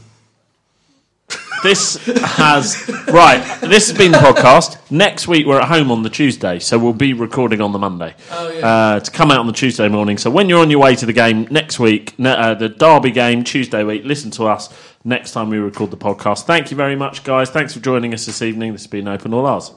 this 1.64 1.96
has. 2.06 2.88
Right. 3.08 3.40
This 3.62 3.90
has 3.90 3.98
been 3.98 4.12
the 4.12 4.18
podcast. 4.18 4.92
Next 4.92 5.28
week, 5.28 5.46
we're 5.48 5.60
at 5.60 5.68
home 5.68 5.90
on 5.90 6.04
the 6.04 6.10
Tuesday, 6.10 6.60
so 6.60 6.78
we'll 6.78 6.94
be 6.94 7.14
recording 7.14 7.62
on 7.62 7.72
the 7.72 7.80
Monday. 7.80 8.14
Oh, 8.32 8.50
yeah. 8.52 8.68
Uh, 8.68 9.00
to 9.00 9.10
come 9.12 9.32
out 9.32 9.40
on 9.40 9.48
the 9.48 9.54
Tuesday 9.54 9.88
morning. 9.88 10.18
So 10.18 10.30
when 10.30 10.50
you're 10.50 10.60
on 10.60 10.70
your 10.70 10.82
way 10.82 10.96
to 10.96 11.06
the 11.06 11.14
game 11.14 11.48
next 11.50 11.80
week, 11.80 12.18
ne- 12.20 12.30
uh, 12.30 12.54
the 12.56 12.70
Derby 12.70 13.12
game 13.12 13.44
Tuesday 13.44 13.84
week, 13.84 14.04
listen 14.04 14.32
to 14.32 14.46
us 14.46 14.70
next 15.04 15.32
time 15.32 15.50
we 15.50 15.58
record 15.58 15.92
the 15.92 15.98
podcast. 15.98 16.44
Thank 16.44 16.72
you 16.72 16.78
very 16.78 16.96
much, 16.96 17.24
guys. 17.24 17.50
Thanks 17.50 17.74
for 17.74 17.80
joining 17.80 18.14
us 18.14 18.26
this 18.26 18.42
evening. 18.42 18.74
This 18.74 18.82
has 18.84 18.88
been 18.92 19.08
Open 19.08 19.34
All 19.34 19.46
Ours. 19.46 19.72